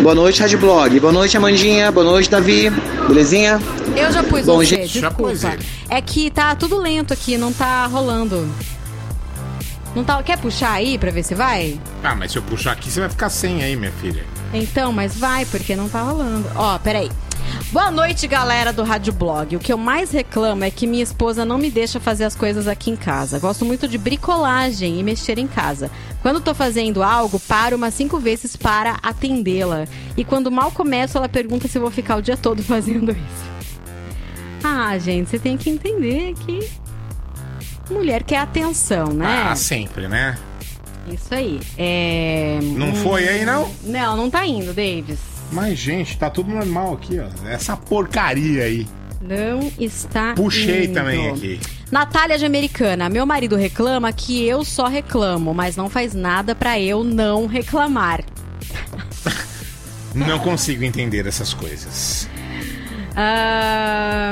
Boa 0.01 0.13
noite, 0.15 0.41
Rádio 0.41 0.59
Blog. 0.59 0.99
Boa 0.99 1.13
noite, 1.13 1.35
Amandinha. 1.37 1.91
Boa 1.91 2.05
noite, 2.05 2.29
Davi. 2.29 2.69
Belezinha? 3.07 3.59
Eu 3.95 4.11
já 4.11 4.23
pus 4.23 4.45
Bom, 4.45 4.57
você, 4.57 4.65
gente, 4.65 4.99
já 4.99 5.09
pus 5.11 5.39
desculpa. 5.41 5.63
É 5.89 6.01
que 6.01 6.29
tá 6.29 6.55
tudo 6.55 6.77
lento 6.77 7.13
aqui, 7.13 7.37
não 7.37 7.51
tá 7.53 7.85
rolando. 7.85 8.47
Não 9.95 10.03
tá, 10.03 10.21
quer 10.23 10.39
puxar 10.39 10.71
aí 10.71 10.97
pra 10.97 11.11
ver 11.11 11.23
se 11.23 11.35
vai? 11.35 11.79
Ah, 12.03 12.15
mas 12.15 12.31
se 12.31 12.37
eu 12.37 12.41
puxar 12.43 12.71
aqui, 12.71 12.89
você 12.89 12.99
vai 12.99 13.09
ficar 13.09 13.29
sem 13.29 13.63
aí, 13.63 13.75
minha 13.75 13.91
filha. 13.91 14.25
Então, 14.51 14.91
mas 14.91 15.15
vai, 15.15 15.45
porque 15.45 15.75
não 15.75 15.87
tá 15.87 16.01
rolando. 16.01 16.49
Ó, 16.55 16.77
peraí. 16.79 17.11
Boa 17.71 17.91
noite, 17.91 18.27
galera 18.27 18.73
do 18.73 18.83
Rádio 18.83 19.13
Blog. 19.13 19.55
O 19.55 19.59
que 19.59 19.71
eu 19.71 19.77
mais 19.77 20.11
reclamo 20.11 20.63
é 20.63 20.71
que 20.71 20.87
minha 20.87 21.03
esposa 21.03 21.45
não 21.45 21.57
me 21.57 21.69
deixa 21.69 21.99
fazer 21.99 22.23
as 22.23 22.35
coisas 22.35 22.67
aqui 22.67 22.89
em 22.89 22.95
casa. 22.95 23.37
Gosto 23.39 23.65
muito 23.65 23.87
de 23.87 23.97
bricolagem 23.97 24.99
e 24.99 25.03
mexer 25.03 25.37
em 25.37 25.47
casa. 25.47 25.91
Quando 26.21 26.41
tô 26.41 26.53
fazendo 26.55 27.03
algo, 27.03 27.39
paro 27.39 27.75
umas 27.75 27.93
cinco 27.93 28.19
vezes 28.19 28.55
para 28.55 28.97
atendê-la. 29.03 29.85
E 30.17 30.23
quando 30.23 30.51
mal 30.51 30.71
começo, 30.71 31.17
ela 31.17 31.29
pergunta 31.29 31.67
se 31.67 31.77
eu 31.77 31.81
vou 31.81 31.91
ficar 31.91 32.15
o 32.15 32.21
dia 32.21 32.37
todo 32.37 32.61
fazendo 32.63 33.11
isso. 33.11 33.53
Ah, 34.63 34.97
gente, 34.97 35.29
você 35.29 35.37
tem 35.37 35.57
que 35.57 35.69
entender 35.69 36.33
que 36.45 36.69
mulher 37.89 38.23
quer 38.23 38.37
atenção, 38.37 39.07
né? 39.07 39.25
Ah, 39.49 39.55
sempre, 39.55 40.07
né? 40.07 40.37
Isso 41.07 41.33
aí. 41.33 41.59
É... 41.77 42.59
Não 42.61 42.93
foi 42.95 43.27
aí, 43.27 43.45
não? 43.45 43.69
Não, 43.83 44.15
não 44.15 44.29
tá 44.29 44.45
indo, 44.45 44.73
Davis. 44.73 45.19
Mas, 45.51 45.77
gente, 45.77 46.17
tá 46.17 46.29
tudo 46.29 46.49
normal 46.51 46.93
aqui, 46.93 47.19
ó. 47.19 47.27
Essa 47.47 47.75
porcaria 47.75 48.63
aí. 48.63 48.87
Não 49.21 49.71
está 49.79 50.33
Puxei 50.33 50.85
indo. 50.85 50.93
também 50.93 51.29
aqui. 51.29 51.59
Natália 51.91 52.37
de 52.37 52.45
Americana. 52.45 53.09
Meu 53.09 53.25
marido 53.25 53.55
reclama 53.55 54.11
que 54.11 54.45
eu 54.45 54.63
só 54.65 54.87
reclamo, 54.87 55.53
mas 55.53 55.75
não 55.75 55.89
faz 55.89 56.13
nada 56.13 56.55
pra 56.55 56.79
eu 56.79 57.03
não 57.03 57.45
reclamar. 57.45 58.21
Não 60.15 60.39
consigo 60.39 60.83
entender 60.83 61.25
essas 61.27 61.53
coisas. 61.53 62.27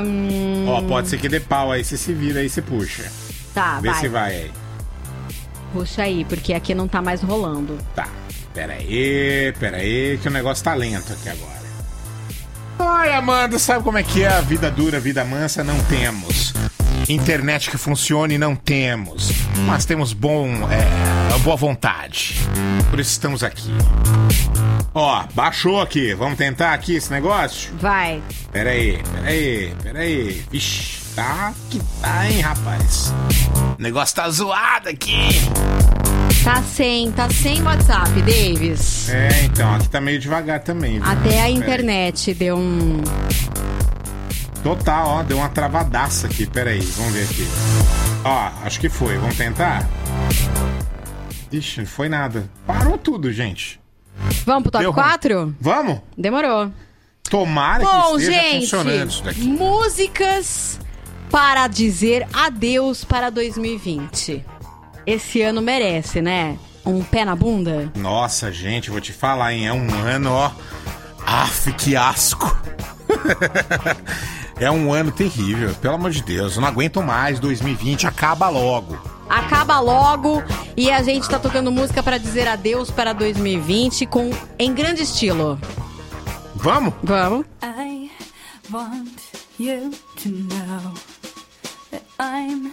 Hum, 0.06 0.66
Ó, 0.68 0.82
pode 0.84 1.08
ser 1.10 1.18
que 1.20 1.30
dê 1.30 1.40
pau 1.40 1.72
aí, 1.72 1.84
você 1.84 1.98
se 1.98 2.14
vira 2.14 2.40
aí, 2.40 2.50
você 2.50 2.62
puxa. 2.62 3.12
Tá, 3.54 3.80
Vê 3.80 3.90
vai. 3.90 4.00
se 4.00 4.08
vai 4.08 4.36
aí. 4.36 4.52
Puxa 5.74 6.04
aí, 6.04 6.26
porque 6.26 6.54
aqui 6.54 6.74
não 6.76 6.88
tá 6.88 7.02
mais 7.02 7.22
rolando. 7.22 7.78
Tá. 7.96 8.08
Pera 8.54 8.74
aí, 8.74 9.54
pera 9.60 9.78
aí, 9.78 10.20
que 10.22 10.28
o 10.28 10.32
negócio 10.32 10.64
tá 10.64 10.74
lento 10.74 11.14
aqui 11.14 11.30
agora. 11.30 11.62
Ai, 12.80 13.14
Amanda, 13.14 13.58
sabe 13.58 13.84
como 13.84 13.98
é 13.98 14.04
que 14.04 14.24
é? 14.24 14.28
A 14.28 14.42
vida 14.42 14.70
dura, 14.70 15.00
vida 15.00 15.24
mansa, 15.24 15.64
não 15.64 15.80
temos. 15.86 16.54
Internet 17.08 17.70
que 17.70 17.78
funcione, 17.78 18.38
não 18.38 18.56
temos. 18.56 19.32
Mas 19.66 19.86
temos 19.86 20.14
bom, 20.14 20.48
é, 20.70 21.38
boa 21.40 21.56
vontade. 21.56 22.36
Por 22.90 23.00
isso 23.00 23.12
estamos 23.12 23.44
aqui. 23.44 23.72
Ó, 24.94 25.24
baixou 25.34 25.80
aqui. 25.82 26.14
Vamos 26.14 26.38
tentar 26.38 26.74
aqui 26.74 26.96
esse 26.96 27.12
negócio? 27.12 27.74
Vai. 27.80 28.22
Pera 28.52 28.72
aí, 28.72 29.02
pera 29.14 29.28
aí, 29.30 29.76
pera 29.82 30.00
aí. 30.00 30.44
Vixe, 30.52 31.01
tá 31.16 31.54
que 31.70 31.80
tá, 32.02 32.30
hein, 32.30 32.42
rapaz. 32.42 33.14
O 33.78 33.82
negócio 33.82 34.16
tá 34.16 34.30
zoado 34.30 34.90
aqui. 34.90 35.30
Tá 36.44 36.62
sem, 36.64 37.12
tá 37.12 37.30
sem 37.30 37.62
WhatsApp, 37.62 38.10
Davis. 38.22 39.10
É, 39.10 39.44
então, 39.46 39.76
aqui 39.76 39.90
tá 39.90 40.02
meio 40.02 40.20
devagar 40.20 40.60
também. 40.62 41.00
viu? 41.00 41.04
Até 41.10 41.42
a 41.42 41.50
internet 41.50 42.34
deu 42.34 42.58
um. 42.58 43.02
Total, 44.64 45.08
ó, 45.08 45.24
deu 45.24 45.38
uma 45.38 45.50
travadaça 45.50 46.28
aqui. 46.28 46.46
Pera 46.46 46.72
aí, 46.72 46.80
vamos 46.80 47.14
ver 47.14 47.24
aqui. 47.24 47.48
Ó, 48.24 48.52
acho 48.66 48.80
que 48.80 48.90
foi. 48.90 49.18
Vamos 49.18 49.36
tentar? 49.38 49.88
Ixi, 51.52 51.80
não 51.82 51.88
foi 51.88 52.10
nada. 52.10 52.50
Parou 52.66 52.98
tudo, 52.98 53.32
gente. 53.32 53.80
Vamos 54.46 54.64
pro 54.64 54.72
top 54.72 54.84
Deu 54.84 54.92
ruim. 54.92 55.04
4? 55.04 55.56
Vamos? 55.60 56.00
Demorou. 56.18 56.72
Tomara 57.30 57.84
Bom, 57.84 58.16
que 58.18 58.24
esteja 58.24 58.32
gente, 58.42 58.62
funcionando 58.62 59.10
isso 59.10 59.24
daqui. 59.24 59.42
músicas 59.44 60.80
para 61.32 61.68
dizer 61.68 62.28
adeus 62.34 63.06
para 63.06 63.30
2020. 63.30 64.46
Esse 65.08 65.42
ano 65.42 65.62
merece, 65.62 66.22
né? 66.22 66.60
Um 66.86 67.02
pé 67.02 67.24
na 67.24 67.36
bunda? 67.36 67.92
Nossa, 67.96 68.52
gente, 68.52 68.92
vou 68.92 69.00
te 69.00 69.14
falar, 69.14 69.54
hein? 69.54 69.68
É 69.68 69.74
um 69.74 69.90
ano, 70.04 70.32
ó. 70.32 70.52
Aff, 71.26 71.72
que 71.74 71.96
asco. 71.96 72.56
é 74.60 74.70
um 74.70 74.92
ano 74.92 75.12
terrível, 75.12 75.74
pelo 75.76 75.96
amor 75.96 76.12
de 76.12 76.22
Deus. 76.22 76.56
Eu 76.56 76.62
não 76.62 76.68
aguento 76.68 77.02
mais 77.02 77.40
2020, 77.40 78.08
acaba 78.08 78.50
logo. 78.50 79.00
Acaba 79.30 79.80
logo 79.80 80.44
e 80.76 80.92
a 80.92 81.02
gente 81.02 81.30
tá 81.30 81.40
tocando 81.40 81.72
música 81.72 82.04
para 82.04 82.18
dizer 82.18 82.48
adeus 82.50 82.92
para 82.92 83.14
2020 83.14 84.06
com 84.06 84.30
em 84.60 84.74
grande 84.74 85.04
estilo. 85.04 85.58
Vamos? 86.56 86.94
Vamos. 87.02 87.46
I 87.64 88.12
want 88.70 89.08
you 89.58 89.92
to 90.18 90.30
know 90.30 91.21
I'm 92.24 92.72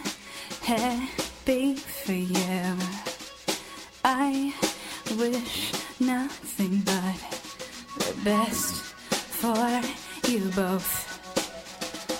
happy 0.61 1.73
for 1.73 2.11
you. 2.11 2.77
I 4.05 4.53
wish 5.17 5.73
nothing 5.99 6.83
but 6.85 7.17
the 7.97 8.13
best 8.23 8.75
for 9.41 9.81
you 10.29 10.51
both. 10.51 11.09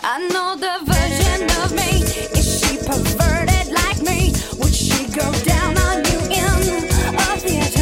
I 0.03 0.27
know 0.29 0.55
the 0.55 0.79
version 0.91 1.43
of 1.61 1.71
me. 1.71 2.01
Is 2.33 2.61
she 2.61 2.77
perverted 2.77 3.73
like 3.73 4.01
me? 4.01 4.33
Would 4.57 4.73
she 4.73 5.05
go 5.13 5.31
down 5.43 5.77
on 5.77 5.97
you 6.05 6.19
in 6.33 6.89
a 7.13 7.37
theater? 7.37 7.78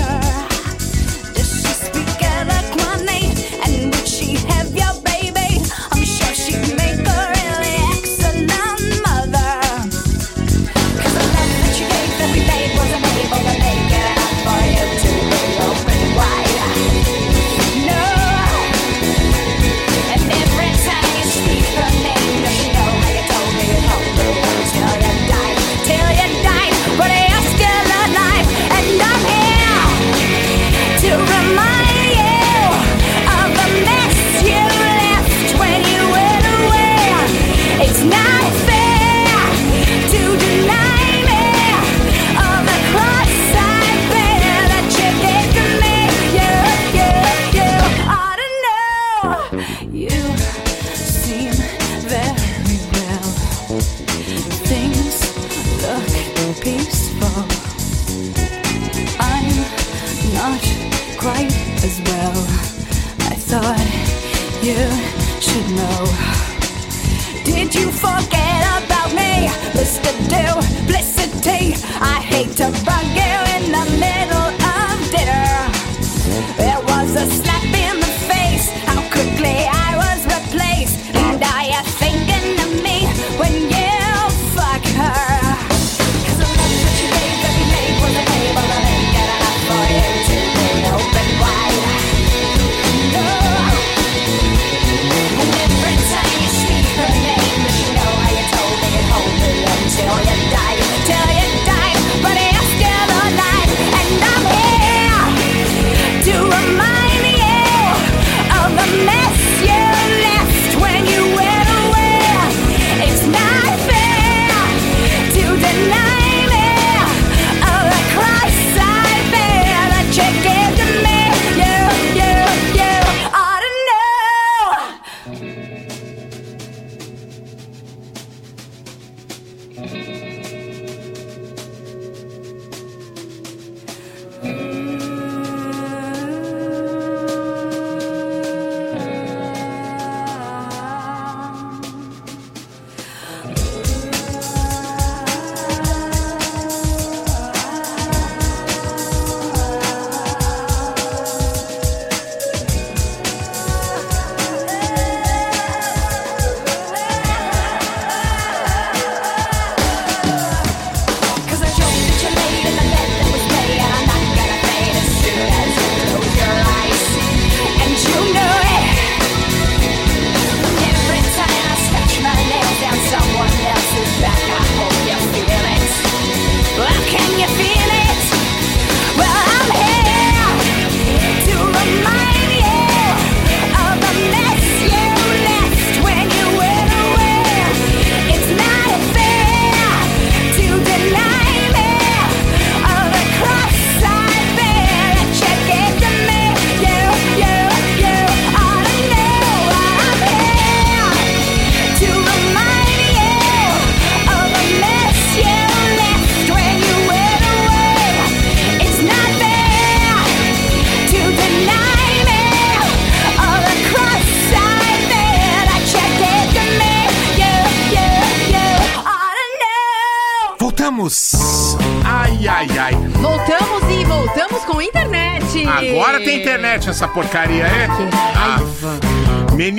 Porcaria. 227.17 227.76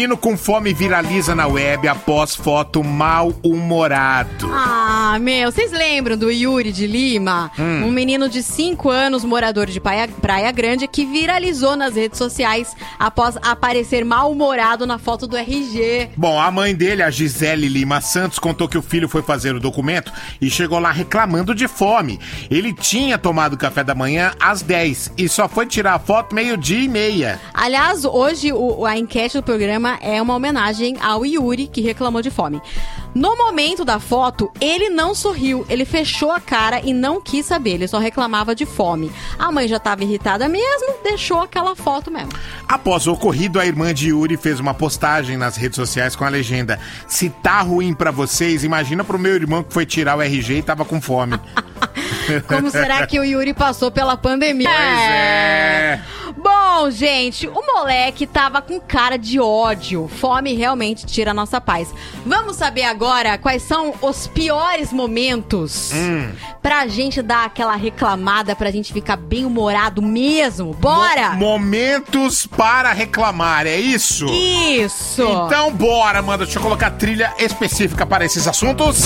Menino 0.09 0.22
com 0.22 0.39
fome 0.39 0.72
viraliza 0.72 1.35
na 1.35 1.47
web 1.47 1.86
após 1.86 2.35
foto 2.35 2.82
mal-humorado. 2.82 4.48
Ah, 4.51 5.18
meu, 5.20 5.52
vocês 5.52 5.70
lembram 5.70 6.16
do 6.16 6.30
Yuri 6.30 6.72
de 6.72 6.86
Lima? 6.86 7.51
Hum. 7.59 7.85
Um 7.85 7.90
menino 7.90 8.26
de 8.26 8.43
5 8.43 8.89
anos, 8.89 9.22
morador 9.22 9.66
de 9.66 9.78
Praia, 9.78 10.09
Praia 10.09 10.51
Grande, 10.51 10.89
que 10.89 11.05
viralizou 11.05 11.76
nas 11.76 11.94
redes 11.94 12.16
sociais 12.16 12.74
após 12.98 13.36
aparecer 13.43 14.02
mal-humorado 14.02 14.86
na 14.86 14.97
foto 14.97 15.26
do 15.26 15.36
RG. 15.36 16.09
Bom, 16.16 16.40
a 16.40 16.51
mãe 16.51 16.74
dele, 16.74 17.02
a 17.02 17.10
Gisele 17.10 17.68
Lima 17.68 18.01
Santos, 18.01 18.39
contou 18.39 18.66
que 18.66 18.78
o 18.78 18.82
filho 18.82 19.10
foi 19.10 19.20
fazer 19.20 19.55
o 19.55 19.60
documento 19.60 20.10
e 20.40 20.48
chegou 20.48 20.78
lá 20.78 20.90
reclamando 20.90 21.55
de 21.55 21.68
fome. 21.68 22.18
Ele 22.51 22.72
tinha 22.72 23.18
tomado 23.18 23.59
café 23.59 23.85
da 23.85 23.94
manhã 23.94 24.32
às 24.40 24.62
10 24.62 25.12
e 25.18 25.28
só 25.28 25.47
foi 25.47 25.66
tirar 25.66 25.93
a 25.97 25.98
foto 25.98 26.35
meio-dia 26.35 26.78
e 26.80 26.89
meia. 26.89 27.39
Aliás, 27.52 28.06
hoje 28.06 28.55
o- 28.55 28.86
a 28.86 28.97
enquete 28.97 29.36
do 29.36 29.43
programa 29.43 29.97
é 30.00 30.20
uma 30.20 30.34
homenagem 30.34 30.96
ao 31.00 31.24
Yuri, 31.24 31.66
que 31.66 31.80
reclamou 31.80 32.22
de 32.22 32.30
fome. 32.30 32.60
No 33.14 33.36
momento 33.36 33.84
da 33.84 33.98
foto, 33.98 34.50
ele 34.60 34.88
não 34.90 35.14
sorriu, 35.14 35.64
ele 35.68 35.84
fechou 35.84 36.30
a 36.30 36.40
cara 36.40 36.80
e 36.84 36.92
não 36.92 37.20
quis 37.20 37.46
saber, 37.46 37.70
ele 37.70 37.88
só 37.88 37.98
reclamava 37.98 38.54
de 38.54 38.66
fome. 38.66 39.10
A 39.38 39.50
mãe 39.50 39.66
já 39.66 39.76
estava 39.76 40.04
irritada 40.04 40.48
mesmo, 40.48 40.94
deixou 41.02 41.40
aquela 41.40 41.74
foto 41.74 42.10
mesmo. 42.10 42.30
Após 42.68 43.06
o 43.06 43.12
ocorrido, 43.12 43.58
a 43.58 43.66
irmã 43.66 43.92
de 43.92 44.08
Yuri 44.08 44.36
fez 44.36 44.60
uma 44.60 44.74
postagem 44.74 45.36
nas 45.36 45.56
redes 45.56 45.76
sociais 45.76 46.14
com 46.14 46.24
a 46.24 46.28
legenda: 46.28 46.78
Se 47.06 47.30
tá 47.30 47.60
ruim 47.60 47.94
pra 47.94 48.10
vocês, 48.10 48.64
imagina 48.64 49.02
pro 49.02 49.18
meu 49.18 49.34
irmão 49.34 49.62
que 49.62 49.72
foi 49.72 49.86
tirar 49.86 50.16
o 50.16 50.22
RG 50.22 50.58
e 50.58 50.62
tava 50.62 50.84
com 50.84 51.00
fome. 51.00 51.38
Como 52.46 52.70
será 52.70 53.06
que 53.06 53.18
o 53.18 53.24
Yuri 53.24 53.55
passou 53.55 53.90
pela 53.90 54.16
pandemia? 54.16 54.68
Pois 54.68 55.00
é. 55.10 56.00
Bom, 56.36 56.90
gente, 56.90 57.48
o 57.48 57.60
moleque 57.74 58.24
tava 58.26 58.62
com 58.62 58.78
cara 58.80 59.16
de 59.16 59.40
ódio. 59.40 60.09
Fome 60.20 60.55
realmente 60.55 61.05
tira 61.05 61.32
a 61.32 61.34
nossa 61.34 61.60
paz. 61.60 61.92
Vamos 62.24 62.56
saber 62.56 62.84
agora 62.84 63.36
quais 63.38 63.62
são 63.62 63.92
os 64.00 64.26
piores 64.28 64.92
momentos 64.92 65.90
Hum. 65.92 66.30
pra 66.62 66.86
gente 66.86 67.20
dar 67.22 67.44
aquela 67.46 67.74
reclamada, 67.74 68.55
pra 68.55 68.70
gente 68.70 68.92
ficar 68.92 69.16
bem 69.16 69.44
humorado 69.44 70.00
mesmo. 70.00 70.72
Bora! 70.74 71.30
Mo- 71.30 71.59
momentos 71.59 72.46
para 72.46 72.92
reclamar, 72.92 73.66
é 73.66 73.76
isso? 73.76 74.26
Isso! 74.26 75.22
Então 75.46 75.72
bora, 75.72 76.22
manda. 76.22 76.44
Deixa 76.44 76.59
eu 76.59 76.62
colocar 76.62 76.90
trilha 76.92 77.32
específica 77.38 78.06
para 78.06 78.24
esses 78.24 78.46
assuntos. 78.46 79.02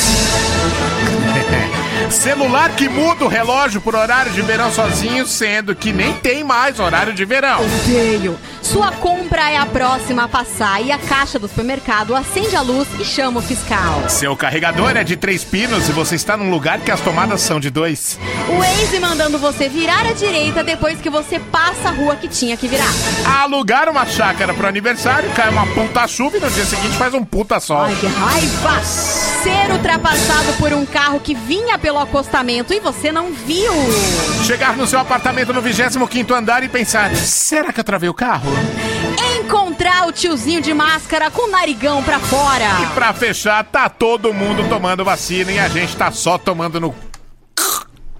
Celular 2.10 2.74
que 2.76 2.88
muda 2.88 3.24
o 3.24 3.28
relógio 3.28 3.80
por 3.80 3.94
horário 3.94 4.32
de 4.32 4.42
verão 4.42 4.72
sozinho, 4.72 5.26
sendo 5.26 5.74
que 5.74 5.92
nem 5.92 6.12
tem 6.14 6.44
mais 6.44 6.78
horário 6.78 7.14
de 7.14 7.24
verão. 7.24 7.60
Odeio. 7.64 8.38
Sua 8.60 8.92
compra 8.92 9.50
é 9.50 9.56
a 9.56 9.66
próxima 9.66 10.24
a 10.24 10.28
passar 10.28 10.82
e 10.82 10.92
a 10.92 10.98
caixa 10.98 11.38
do 11.38 11.48
supermercado 11.48 12.14
acende 12.14 12.54
a 12.54 12.60
luz 12.60 12.88
e 12.98 13.04
chama 13.04 13.40
o 13.40 13.42
fiscal. 13.42 14.08
Seu 14.08 14.36
carregador 14.36 14.96
é 14.96 15.04
de 15.04 15.16
três 15.16 15.42
pinos 15.44 15.88
e 15.88 15.92
você 15.92 16.14
está 16.14 16.36
num 16.36 16.50
lugar 16.50 16.80
que 16.80 16.90
as 16.90 17.00
tomadas 17.00 17.40
são 17.40 17.58
de 17.58 17.70
dois. 17.70 18.18
O 18.48 18.58
Waze 18.58 19.00
mandando 19.00 19.38
você 19.38 19.68
virar 19.68 20.06
à 20.06 20.12
direita 20.12 20.62
depois 20.62 21.00
que 21.00 21.10
você 21.10 21.38
passa 21.38 21.88
a 21.88 21.92
rua 21.92 22.16
que 22.16 22.28
tinha 22.28 22.56
que 22.56 22.68
virar. 22.68 22.92
Alugar 23.42 23.88
uma 23.88 24.06
chácara 24.06 24.54
pro 24.54 24.66
aniversário, 24.66 25.30
cai 25.30 25.48
uma 25.48 25.66
puta 25.66 26.06
chuva 26.06 26.36
e 26.36 26.40
no 26.40 26.50
dia 26.50 26.64
seguinte 26.64 26.96
faz 26.96 27.14
um 27.14 27.24
puta 27.24 27.58
sol. 27.58 27.82
Ai, 27.82 27.96
que 27.96 28.06
raiva! 28.06 29.31
Ser 29.42 29.72
ultrapassado 29.72 30.52
por 30.58 30.72
um 30.72 30.86
carro 30.86 31.18
que 31.18 31.34
vinha 31.34 31.76
pelo 31.76 31.98
acostamento 31.98 32.72
e 32.72 32.78
você 32.78 33.10
não 33.10 33.32
viu. 33.32 33.72
Chegar 34.46 34.76
no 34.76 34.86
seu 34.86 35.00
apartamento 35.00 35.52
no 35.52 35.60
25 35.60 36.34
andar 36.34 36.62
e 36.62 36.68
pensar: 36.68 37.14
será 37.16 37.72
que 37.72 37.80
eu 37.80 37.84
travei 37.84 38.08
o 38.08 38.14
carro? 38.14 38.52
Encontrar 39.40 40.06
o 40.06 40.12
tiozinho 40.12 40.60
de 40.60 40.72
máscara 40.72 41.30
com 41.30 41.48
o 41.48 41.50
narigão 41.50 42.02
pra 42.04 42.20
fora. 42.20 42.82
E 42.82 42.86
pra 42.94 43.12
fechar, 43.12 43.64
tá 43.64 43.88
todo 43.88 44.32
mundo 44.32 44.68
tomando 44.68 45.04
vacina 45.04 45.50
e 45.50 45.58
a 45.58 45.68
gente 45.68 45.96
tá 45.96 46.12
só 46.12 46.38
tomando 46.38 46.80
no. 46.80 46.94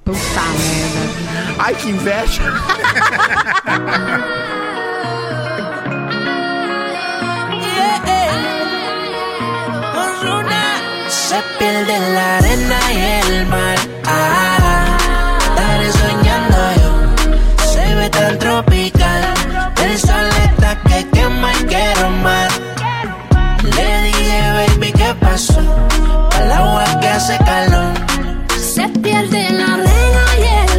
Puta 0.04 0.18
merda. 0.18 1.54
Ai, 1.58 1.74
que 1.74 1.88
inveja. 1.88 2.42
Se 11.32 11.40
pierde 11.58 11.94
en 11.96 12.14
la 12.14 12.36
arena 12.36 12.78
y 12.92 12.96
el 13.26 13.46
mar. 13.46 13.78
Ah, 14.04 15.38
estaré 15.40 15.90
soñando 15.92 16.58
yo. 16.82 16.92
Se 17.72 17.94
ve 17.94 18.10
tan 18.10 18.38
tropical. 18.38 19.22
El 19.82 19.98
sol 19.98 20.28
está 20.44 20.78
que 20.82 21.08
quema 21.08 21.54
y 21.54 21.64
quiero 21.64 22.10
más. 22.26 22.60
Le 23.64 24.02
dije, 24.08 24.38
baby, 24.58 24.92
¿qué 24.92 25.14
pasó? 25.22 25.62
Al 26.36 26.52
agua 26.52 27.00
que 27.00 27.08
hace 27.08 27.38
calor. 27.38 27.94
Se 28.74 28.86
pierde 28.90 29.46
en 29.46 29.56
la 29.56 29.74
arena 29.76 30.24
y 30.38 30.42
el 30.60 30.71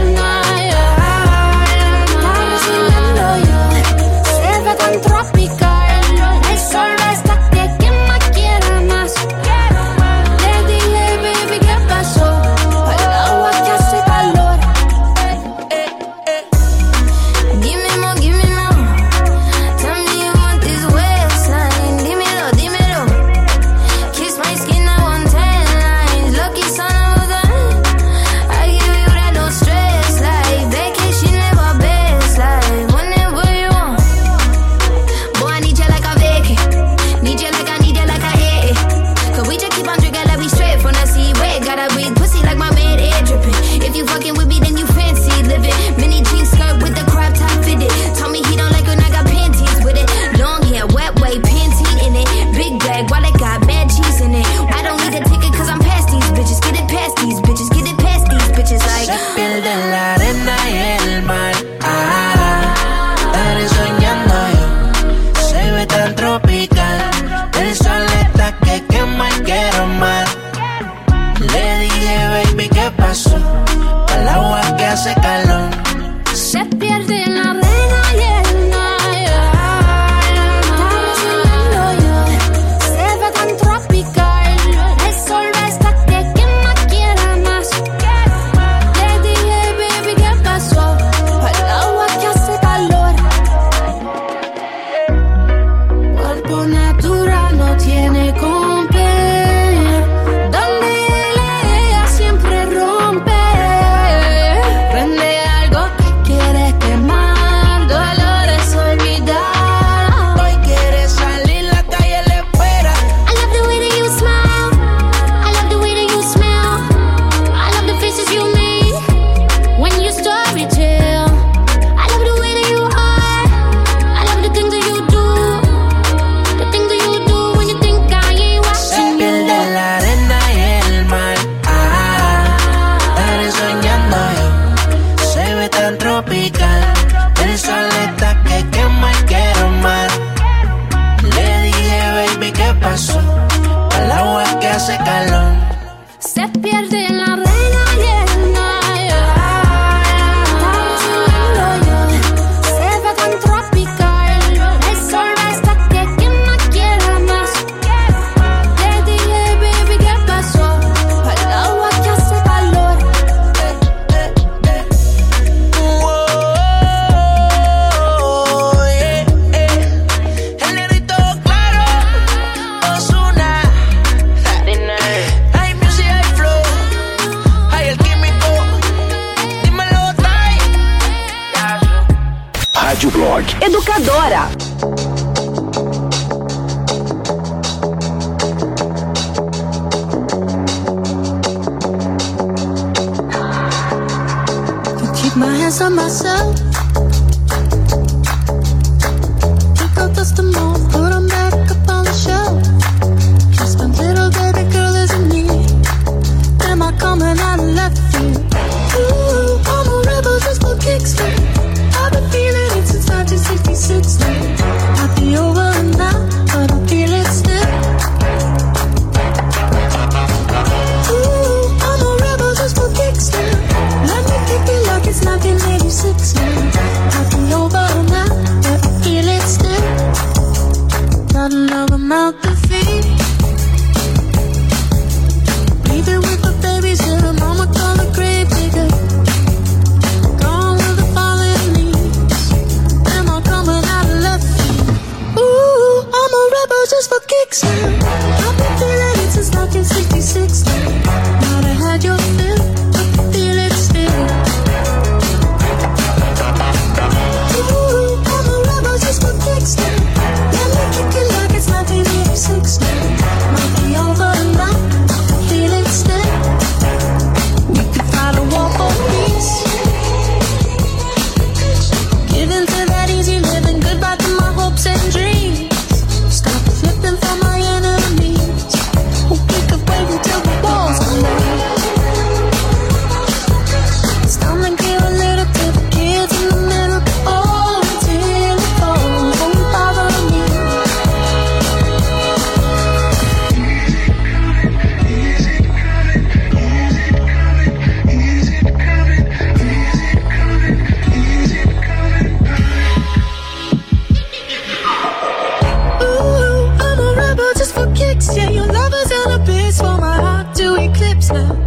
now. 311.31 311.62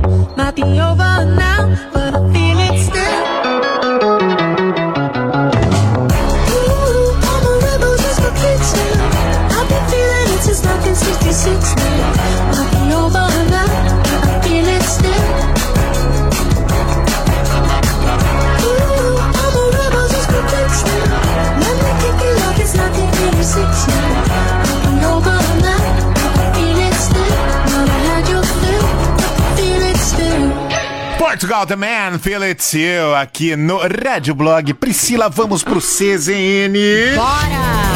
Portugal 31.56 31.66
The 31.66 31.76
Man, 31.76 32.18
Feel 32.18 32.44
It's 32.44 32.74
You, 32.74 33.14
aqui 33.14 33.56
no 33.56 33.78
Rádio 33.78 34.34
Blog. 34.34 34.74
Priscila, 34.74 35.30
vamos 35.30 35.62
pro 35.62 35.80
CZN. 35.80 36.76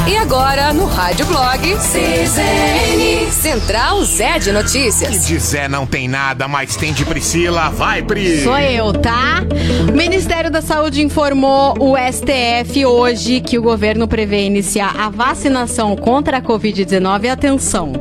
E 0.09 0.17
agora, 0.17 0.73
no 0.73 0.87
Rádio 0.87 1.27
Blog, 1.27 1.61
CZN, 1.77 3.31
Central 3.31 4.03
Zé 4.05 4.39
de 4.39 4.47
Que 4.47 4.53
Notícias. 4.53 5.27
de 5.27 5.39
Zé 5.39 5.69
não 5.69 5.85
tem 5.85 6.09
nada, 6.09 6.49
mas 6.49 6.75
tem 6.75 6.93
de 6.93 7.05
Priscila. 7.05 7.69
Vai, 7.69 8.03
Pri. 8.03 8.43
Sou 8.43 8.59
eu, 8.59 8.95
tá? 8.95 9.43
O 9.89 9.93
Ministério 9.93 10.51
da 10.51 10.63
Saúde 10.63 11.03
informou 11.03 11.75
o 11.79 11.97
STF 11.97 12.87
hoje 12.87 13.41
que 13.41 13.59
o 13.59 13.63
governo 13.63 14.09
prevê 14.09 14.47
iniciar 14.47 14.95
a 14.99 15.11
vacinação 15.11 15.95
contra 15.97 16.39
a 16.39 16.43
Covid-19, 16.43 17.31
atenção, 17.31 17.93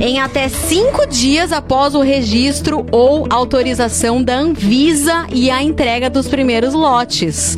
em 0.00 0.20
até 0.20 0.48
cinco 0.48 1.06
dias 1.06 1.52
após 1.52 1.94
o 1.94 2.02
registro 2.02 2.86
ou 2.92 3.26
autorização 3.30 4.22
da 4.22 4.34
Anvisa 4.34 5.05
e 5.32 5.50
a 5.50 5.62
entrega 5.62 6.08
dos 6.08 6.28
primeiros 6.28 6.74
lotes. 6.74 7.56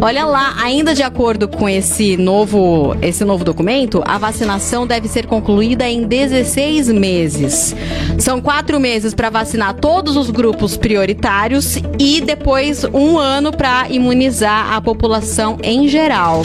Olha 0.00 0.24
lá, 0.24 0.54
ainda 0.58 0.94
de 0.94 1.02
acordo 1.02 1.48
com 1.48 1.68
esse 1.68 2.16
novo, 2.16 2.96
esse 3.02 3.24
novo 3.24 3.44
documento, 3.44 4.02
a 4.06 4.18
vacinação 4.18 4.86
deve 4.86 5.08
ser 5.08 5.26
concluída 5.26 5.88
em 5.88 6.06
16 6.06 6.88
meses. 6.88 7.74
São 8.18 8.40
quatro 8.40 8.78
meses 8.78 9.14
para 9.14 9.30
vacinar 9.30 9.74
todos 9.74 10.16
os 10.16 10.30
grupos 10.30 10.76
prioritários 10.76 11.76
e 11.98 12.20
depois 12.20 12.84
um 12.84 13.18
ano 13.18 13.52
para 13.52 13.88
imunizar 13.88 14.72
a 14.72 14.80
população 14.80 15.58
em 15.62 15.88
geral. 15.88 16.42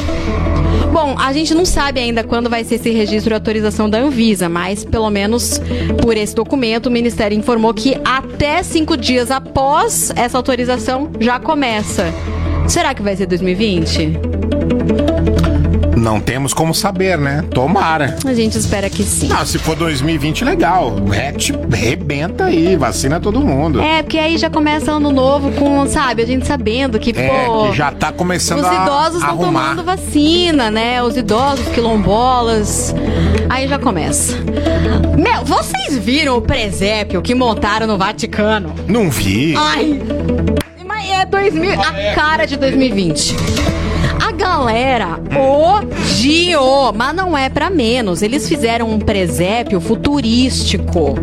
Bom, 1.03 1.15
a 1.17 1.33
gente 1.33 1.55
não 1.55 1.65
sabe 1.65 1.99
ainda 1.99 2.23
quando 2.23 2.47
vai 2.47 2.63
ser 2.63 2.75
esse 2.75 2.91
registro 2.91 3.33
e 3.33 3.35
autorização 3.35 3.89
da 3.89 3.97
Anvisa, 3.97 4.47
mas 4.47 4.85
pelo 4.85 5.09
menos 5.09 5.59
por 5.99 6.15
esse 6.15 6.35
documento 6.35 6.85
o 6.85 6.91
Ministério 6.91 7.35
informou 7.35 7.73
que 7.73 7.99
até 8.05 8.61
cinco 8.61 8.95
dias 8.95 9.31
após 9.31 10.13
essa 10.15 10.37
autorização 10.37 11.09
já 11.19 11.39
começa. 11.39 12.13
Será 12.67 12.93
que 12.93 13.01
vai 13.01 13.15
ser 13.15 13.25
2020? 13.25 14.11
Não 16.01 16.19
temos 16.19 16.51
como 16.51 16.73
saber, 16.73 17.15
né? 17.15 17.43
Tomara. 17.53 18.17
A 18.25 18.33
gente 18.33 18.57
espera 18.57 18.89
que 18.89 19.03
sim. 19.03 19.27
Não, 19.27 19.45
se 19.45 19.59
for 19.59 19.75
2020, 19.75 20.43
legal. 20.43 20.95
Ret, 21.05 21.53
rebenta 21.71 22.45
aí, 22.45 22.75
vacina 22.75 23.19
todo 23.19 23.39
mundo. 23.39 23.79
É, 23.79 24.01
porque 24.01 24.17
aí 24.17 24.35
já 24.35 24.49
começa 24.49 24.91
ano 24.91 25.11
novo 25.11 25.51
com, 25.51 25.85
sabe, 25.85 26.23
a 26.23 26.25
gente 26.25 26.47
sabendo 26.47 26.97
que, 26.99 27.11
É, 27.15 27.45
pô. 27.45 27.67
que 27.69 27.77
já 27.77 27.91
tá 27.91 28.11
começando 28.11 28.61
Os 28.61 28.65
a 28.65 28.83
idosos 28.83 29.21
estão 29.21 29.37
tomando 29.37 29.83
vacina, 29.83 30.71
né? 30.71 31.03
Os 31.03 31.15
idosos, 31.15 31.67
quilombolas. 31.67 32.95
Aí 33.47 33.67
já 33.67 33.77
começa. 33.77 34.35
Meu, 35.15 35.45
vocês 35.45 35.99
viram 35.99 36.35
o 36.35 36.41
presépio 36.41 37.21
que 37.21 37.35
montaram 37.35 37.85
no 37.85 37.95
Vaticano? 37.95 38.73
Não 38.87 39.07
vi. 39.11 39.53
Ai! 39.55 40.01
Mas 40.83 41.09
é 41.11 41.25
2000, 41.25 41.79
a 41.79 42.15
cara 42.15 42.45
de 42.47 42.57
2020. 42.57 43.35
A 44.41 44.57
galera 44.57 45.19
odiou, 45.37 46.91
mas 46.93 47.15
não 47.15 47.37
é 47.37 47.47
pra 47.47 47.69
menos. 47.69 48.23
Eles 48.23 48.49
fizeram 48.49 48.89
um 48.89 48.97
presépio 48.97 49.79
futurístico. 49.79 51.13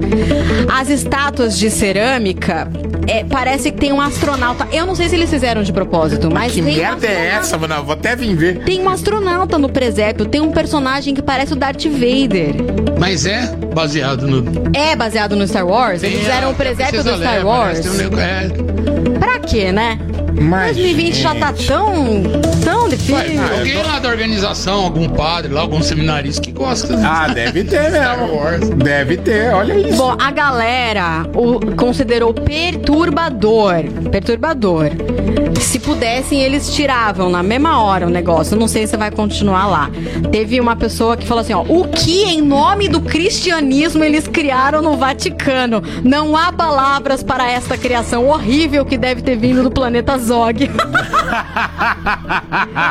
As 0.72 0.88
estátuas 0.88 1.58
de 1.58 1.68
cerâmica 1.68 2.70
é, 3.08 3.24
parece 3.24 3.72
que 3.72 3.78
tem 3.78 3.92
um 3.92 4.00
astronauta. 4.00 4.68
Eu 4.70 4.86
não 4.86 4.94
sei 4.94 5.08
se 5.08 5.16
eles 5.16 5.28
fizeram 5.28 5.64
de 5.64 5.72
propósito, 5.72 6.30
mas 6.32 6.52
Que 6.52 6.62
tem 6.62 6.74
um 6.74 6.76
merda 6.76 7.08
é 7.08 7.26
essa, 7.26 7.58
mano? 7.58 7.82
Vou 7.82 7.94
até 7.94 8.14
vir 8.14 8.36
ver. 8.36 8.64
tem 8.64 8.80
um 8.80 8.88
astronauta 8.88 9.58
no 9.58 9.68
presépio, 9.68 10.24
tem 10.24 10.40
um 10.40 10.52
personagem 10.52 11.12
que 11.12 11.20
parece 11.20 11.54
o 11.54 11.56
Darth 11.56 11.86
Vader. 11.86 12.54
Mas 13.00 13.26
é 13.26 13.52
baseado 13.74 14.28
no. 14.28 14.44
É 14.76 14.94
baseado 14.94 15.34
no 15.34 15.46
Star 15.46 15.66
Wars? 15.66 16.04
Eles 16.04 16.20
fizeram 16.20 16.52
o 16.52 16.54
presépio 16.54 17.02
do 17.02 17.16
Star 17.16 17.44
Wars. 17.44 17.80
tem 17.80 17.90
um 17.90 18.20
é. 18.20 19.18
Pra 19.18 19.40
quê, 19.40 19.72
né? 19.72 19.98
Mas, 20.40 20.76
2020 20.76 21.14
já 21.16 21.34
tá 21.34 21.52
tão, 21.52 22.22
tão 22.64 22.88
difícil. 22.88 23.14
Ué, 23.16 23.58
alguém 23.58 23.82
lá 23.82 23.98
da 23.98 24.08
organização, 24.08 24.84
algum 24.84 25.08
padre 25.08 25.52
lá, 25.52 25.60
algum 25.60 25.82
seminarista 25.82 26.42
que 26.42 26.52
gosta 26.52 26.94
Ah, 27.04 27.28
deve 27.28 27.64
ter 27.64 27.90
mesmo. 27.90 28.76
Deve 28.76 29.16
ter, 29.16 29.52
olha 29.52 29.74
isso. 29.74 29.96
Bom, 29.98 30.16
a 30.18 30.30
galera 30.30 31.26
o 31.34 31.74
considerou 31.74 32.32
perturbador. 32.32 33.84
Perturbador. 34.10 34.90
Se 35.60 35.78
pudessem, 35.78 36.40
eles 36.40 36.72
tiravam 36.72 37.28
na 37.28 37.42
mesma 37.42 37.82
hora 37.82 38.06
o 38.06 38.10
negócio. 38.10 38.56
Não 38.56 38.68
sei 38.68 38.86
se 38.86 38.96
vai 38.96 39.10
continuar 39.10 39.66
lá. 39.66 39.90
Teve 40.30 40.60
uma 40.60 40.76
pessoa 40.76 41.16
que 41.16 41.26
falou 41.26 41.42
assim: 41.42 41.52
ó, 41.52 41.62
o 41.62 41.88
que 41.88 42.22
em 42.24 42.40
nome 42.40 42.88
do 42.88 43.00
cristianismo 43.00 44.02
eles 44.04 44.26
criaram 44.26 44.80
no 44.80 44.96
Vaticano? 44.96 45.82
Não 46.04 46.36
há 46.36 46.52
palavras 46.52 47.22
para 47.22 47.50
esta 47.50 47.76
criação 47.76 48.28
horrível 48.28 48.84
que 48.84 48.96
deve 48.96 49.20
ter 49.20 49.36
vindo 49.36 49.62
do 49.62 49.70
planeta 49.70 50.18
Zog. 50.28 50.70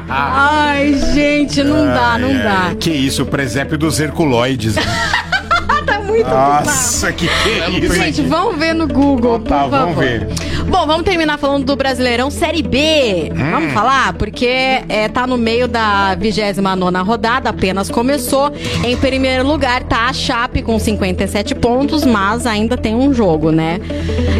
Ai, 0.09 0.95
gente, 1.13 1.63
não 1.63 1.85
dá, 1.85 2.17
não 2.17 2.29
Ai, 2.29 2.43
dá. 2.43 2.75
Que 2.79 2.89
isso, 2.91 3.23
o 3.23 3.25
presépio 3.25 3.77
dos 3.77 3.99
Herculoides. 3.99 4.75
tá 5.85 5.99
muito 6.01 6.27
Nossa, 6.29 7.11
que 7.13 7.27
que 7.27 7.49
é 7.49 7.69
isso? 7.69 7.93
Gente, 7.93 8.21
vamos 8.23 8.57
ver 8.57 8.73
no 8.73 8.87
Google, 8.87 9.39
por 9.39 9.47
Tá, 9.49 9.59
favor. 9.61 9.69
vamos 9.79 9.97
ver. 9.97 10.27
Bom, 10.69 10.85
vamos 10.85 11.03
terminar 11.03 11.37
falando 11.39 11.63
do 11.65 11.75
Brasileirão 11.75 12.29
Série 12.29 12.61
B. 12.61 13.31
Hum. 13.31 13.51
Vamos 13.51 13.73
falar? 13.73 14.13
Porque 14.13 14.45
é, 14.89 15.07
tá 15.11 15.25
no 15.25 15.37
meio 15.37 15.67
da 15.67 16.13
29 16.15 16.97
rodada, 17.03 17.49
apenas 17.49 17.89
começou. 17.89 18.51
Em 18.83 18.95
primeiro 18.97 19.47
lugar 19.47 19.83
tá 19.83 20.07
a 20.07 20.13
Chape 20.13 20.61
com 20.61 20.77
57 20.77 21.55
pontos, 21.55 22.03
mas 22.03 22.45
ainda 22.45 22.75
tem 22.77 22.93
um 22.93 23.13
jogo, 23.13 23.51
né? 23.51 23.79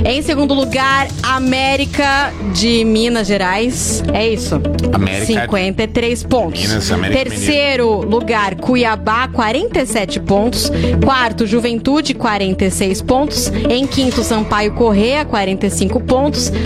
Em 0.05 0.21
segundo 0.21 0.53
lugar, 0.53 1.07
América 1.23 2.31
de 2.53 2.83
Minas 2.83 3.27
Gerais. 3.27 4.03
É 4.13 4.27
isso? 4.27 4.61
América- 4.93 5.25
53 5.25 6.23
pontos. 6.23 6.61
Minas, 6.61 6.91
América 6.91 7.23
Terceiro 7.23 8.01
lugar, 8.01 8.55
Cuiabá, 8.55 9.27
47 9.29 10.19
pontos. 10.19 10.71
Quarto, 11.03 11.47
Juventude, 11.47 12.13
46 12.13 13.01
pontos. 13.01 13.51
Em 13.69 13.87
quinto, 13.87 14.23
Sampaio 14.23 14.73
Correa, 14.73 15.23
45 15.25 15.99
pontos. 16.01 16.16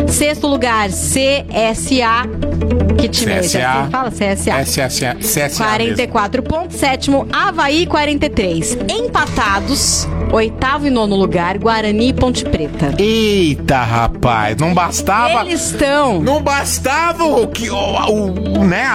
Sexto 0.07 0.47
lugar, 0.47 0.89
CSA. 0.89 2.80
Esse? 3.07 3.25
CSA. 3.25 3.67
Assim 3.69 3.91
Fala 3.91 4.11
CSA. 4.11 4.63
CSA, 4.63 5.15
CSA 5.19 5.63
44 5.63 6.43
pontos. 6.43 6.77
Sétimo, 6.77 7.27
Havaí, 7.31 7.85
43. 7.85 8.77
Empatados, 8.89 10.07
oitavo 10.31 10.87
e 10.87 10.89
nono 10.89 11.15
lugar, 11.15 11.57
Guarani 11.57 12.09
e 12.09 12.13
Ponte 12.13 12.43
Preta. 12.45 12.93
Eita, 12.97 13.77
rapaz, 13.83 14.57
não 14.57 14.73
bastava. 14.73 15.41
Eles 15.45 15.71
estão. 15.71 16.21
Não 16.21 16.41
bastava 16.41 17.23
o 17.25 17.47
que 17.47 17.69
o, 17.69 17.75
o- 17.75 18.63
né, 18.65 18.87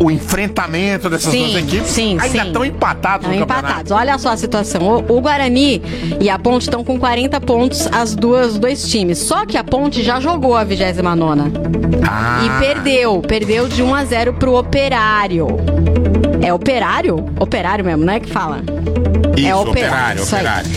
o, 0.00 0.06
o 0.06 0.10
enfrentamento 0.10 1.08
dessas 1.10 1.30
Sim, 1.32 1.50
duas 1.52 1.56
equipes. 1.62 1.88
sim, 1.90 2.16
ainda 2.20 2.44
estão 2.44 2.64
empatados 2.64 3.26
campeonato. 3.26 3.52
empatados. 3.60 3.92
Olha 3.92 4.18
só 4.18 4.30
a 4.30 4.36
situação. 4.36 4.82
O, 5.08 5.16
o 5.16 5.20
Guarani 5.20 5.82
e 6.20 6.28
a 6.30 6.38
Ponte 6.38 6.62
estão 6.62 6.82
com 6.84 6.98
40 6.98 7.40
pontos, 7.40 7.88
as 7.92 8.14
duas, 8.14 8.52
os 8.52 8.58
dois 8.58 8.88
times. 8.88 9.18
Só 9.18 9.44
que 9.46 9.56
a 9.56 9.64
Ponte 9.64 10.02
já 10.02 10.20
jogou 10.20 10.56
a 10.56 10.64
29 10.64 11.16
Ah. 12.08 12.40
e 12.44 12.60
perdeu. 12.60 13.15
Perdeu 13.20 13.68
de 13.68 13.82
1 13.82 13.94
a 13.94 14.04
0 14.04 14.34
pro 14.34 14.54
Operário. 14.56 15.48
É 16.42 16.52
Operário? 16.52 17.24
Operário 17.38 17.84
mesmo, 17.84 18.04
né? 18.04 18.20
Que 18.20 18.30
fala. 18.30 18.62
Isso, 19.36 19.46
é 19.46 19.54
Operário, 19.54 20.22
isso. 20.22 20.34
Operário. 20.34 20.70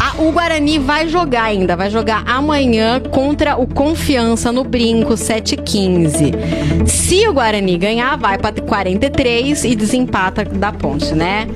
Ah, 0.00 0.14
o 0.18 0.32
Guarani 0.32 0.78
vai 0.80 1.08
jogar 1.08 1.44
ainda, 1.44 1.76
vai 1.76 1.88
jogar 1.88 2.24
amanhã 2.26 2.98
contra 2.98 3.56
o 3.56 3.66
Confiança 3.66 4.50
no 4.50 4.64
Brinco, 4.64 5.14
7h15. 5.14 6.86
Se 6.86 7.28
o 7.28 7.32
Guarani 7.32 7.78
ganhar, 7.78 8.16
vai 8.16 8.36
para 8.36 8.60
43 8.60 9.64
e 9.64 9.76
desempata 9.76 10.44
da 10.44 10.72
ponte, 10.72 11.14
né? 11.14 11.46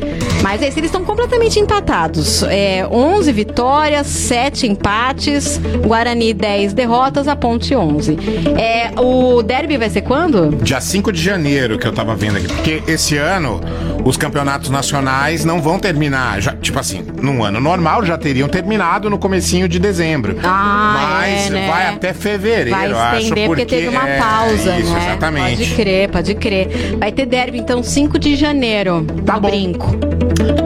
Mas 0.47 0.63
é 0.63 0.69
isso, 0.69 0.79
eles 0.79 0.91
estão 0.91 1.05
completamente 1.05 1.59
empatados. 1.59 2.45
É, 2.45 2.87
11 2.87 3.33
vitórias, 3.33 4.07
7 4.07 4.69
empates, 4.69 5.61
Guarani 5.85 6.33
10 6.33 6.73
derrotas, 6.73 7.27
a 7.27 7.35
ponte 7.35 7.75
11. 7.75 8.17
É, 8.57 8.93
o 8.97 9.43
derby 9.43 9.77
vai 9.77 9.91
ser 9.91 10.03
quando? 10.03 10.51
Dia 10.63 10.81
5 10.81 11.11
de 11.11 11.21
janeiro 11.21 11.77
que 11.81 11.87
eu 11.89 11.93
tava 11.93 12.15
vendo 12.15 12.37
aqui. 12.37 12.47
Porque 12.47 12.81
esse 12.87 13.17
ano 13.17 13.61
os 14.05 14.17
campeonatos 14.17 14.71
nacionais 14.71 15.45
não 15.45 15.61
vão 15.61 15.81
terminar. 15.81 16.41
Já, 16.41 16.53
tipo 16.53 16.79
assim, 16.79 17.05
num 17.21 17.43
ano 17.43 17.61
normal 17.61 18.05
já 18.05 18.17
teriam 18.17 18.49
terminado 18.49 19.11
no 19.11 19.19
comecinho 19.19 19.69
de 19.69 19.81
dezembro. 19.81 20.39
Ah, 20.45 21.19
Mas 21.19 21.47
é, 21.49 21.51
né? 21.51 21.69
vai 21.69 21.89
até 21.89 22.15
fevereiro, 22.15 22.71
Vai 22.71 22.93
eu 22.93 22.97
acho. 22.97 23.23
estender 23.23 23.49
porque, 23.49 23.65
teve 23.65 23.89
uma 23.89 24.09
é, 24.09 24.19
pausa, 24.21 24.79
Isso, 24.79 24.93
né? 24.93 25.07
exatamente. 25.09 25.57
Pode 25.57 25.75
crer, 25.75 26.09
pode 26.09 26.35
crer. 26.37 26.97
Vai 27.01 27.11
ter 27.11 27.27
derby, 27.27 27.59
então, 27.59 27.83
5 27.83 28.17
de 28.17 28.37
janeiro. 28.37 29.05
Tá 29.25 29.35
no 29.35 29.41
brinco. 29.41 29.91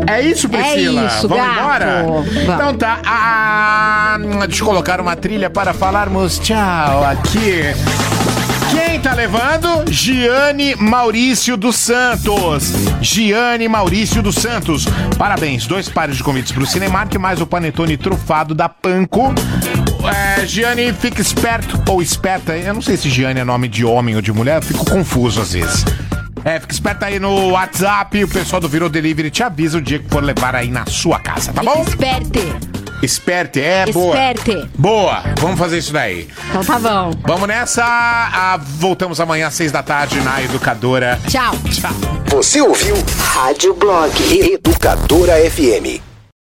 É 0.06 0.20
isso, 0.22 0.48
Priscila? 0.48 1.02
É 1.02 1.06
isso, 1.06 1.28
Vamos 1.28 1.44
gato. 1.46 1.60
embora? 1.60 2.02
Vamos. 2.04 2.36
Então 2.36 2.74
tá. 2.74 2.98
Ah, 3.04 4.18
deixa 4.46 4.62
eu 4.62 4.66
colocar 4.66 5.00
uma 5.00 5.16
trilha 5.16 5.48
para 5.50 5.72
falarmos 5.72 6.38
tchau 6.38 7.04
aqui. 7.04 7.62
Quem 8.70 9.00
tá 9.00 9.14
levando? 9.14 9.84
Giane 9.90 10.76
Maurício 10.76 11.56
dos 11.56 11.76
Santos. 11.76 12.72
Giane 13.00 13.68
Maurício 13.68 14.22
dos 14.22 14.36
Santos. 14.36 14.84
Parabéns, 15.18 15.66
dois 15.66 15.88
pares 15.88 16.16
de 16.16 16.22
convites 16.22 16.52
pro 16.52 16.64
Cinemark, 16.66 17.12
mais 17.16 17.40
o 17.40 17.46
panetone 17.46 17.96
trufado 17.96 18.54
da 18.54 18.68
Panko. 18.68 19.34
É, 20.38 20.46
Giane, 20.46 20.92
fica 20.92 21.20
esperto 21.20 21.80
ou 21.88 22.00
esperta. 22.00 22.56
Eu 22.56 22.74
não 22.74 22.82
sei 22.82 22.96
se 22.96 23.10
Giane 23.10 23.40
é 23.40 23.44
nome 23.44 23.68
de 23.68 23.84
homem 23.84 24.14
ou 24.16 24.22
de 24.22 24.32
mulher, 24.32 24.56
eu 24.56 24.62
fico 24.62 24.84
confuso 24.88 25.40
às 25.40 25.52
vezes. 25.52 25.84
É, 26.44 26.58
fica 26.60 26.72
esperto 26.72 27.04
aí 27.04 27.18
no 27.18 27.50
WhatsApp, 27.50 28.24
o 28.24 28.28
pessoal 28.28 28.60
do 28.60 28.68
Virou 28.68 28.88
Delivery 28.88 29.30
te 29.30 29.42
avisa 29.42 29.78
o 29.78 29.80
dia 29.80 29.98
que 29.98 30.08
for 30.08 30.22
levar 30.22 30.54
aí 30.54 30.68
na 30.68 30.86
sua 30.86 31.18
casa, 31.18 31.52
tá 31.52 31.62
bom? 31.62 31.84
Esperte. 31.86 32.40
Esperte, 33.02 33.60
é 33.60 33.90
boa. 33.90 34.14
Esperte. 34.14 34.70
Boa, 34.76 35.22
vamos 35.38 35.58
fazer 35.58 35.78
isso 35.78 35.92
daí. 35.92 36.28
Então 36.48 36.62
tá 36.62 36.78
bom. 36.78 37.12
Vamos 37.26 37.48
nessa. 37.48 37.82
Ah, 37.84 38.58
voltamos 38.62 39.20
amanhã 39.20 39.46
às 39.46 39.54
seis 39.54 39.72
da 39.72 39.82
tarde 39.82 40.20
na 40.20 40.42
Educadora. 40.42 41.18
Tchau. 41.26 41.54
Tchau. 41.70 41.92
Você 42.26 42.60
ouviu 42.60 42.94
Rádio 43.18 43.74
Blog 43.74 44.12
Educadora 44.30 45.34
FM. 45.50 46.09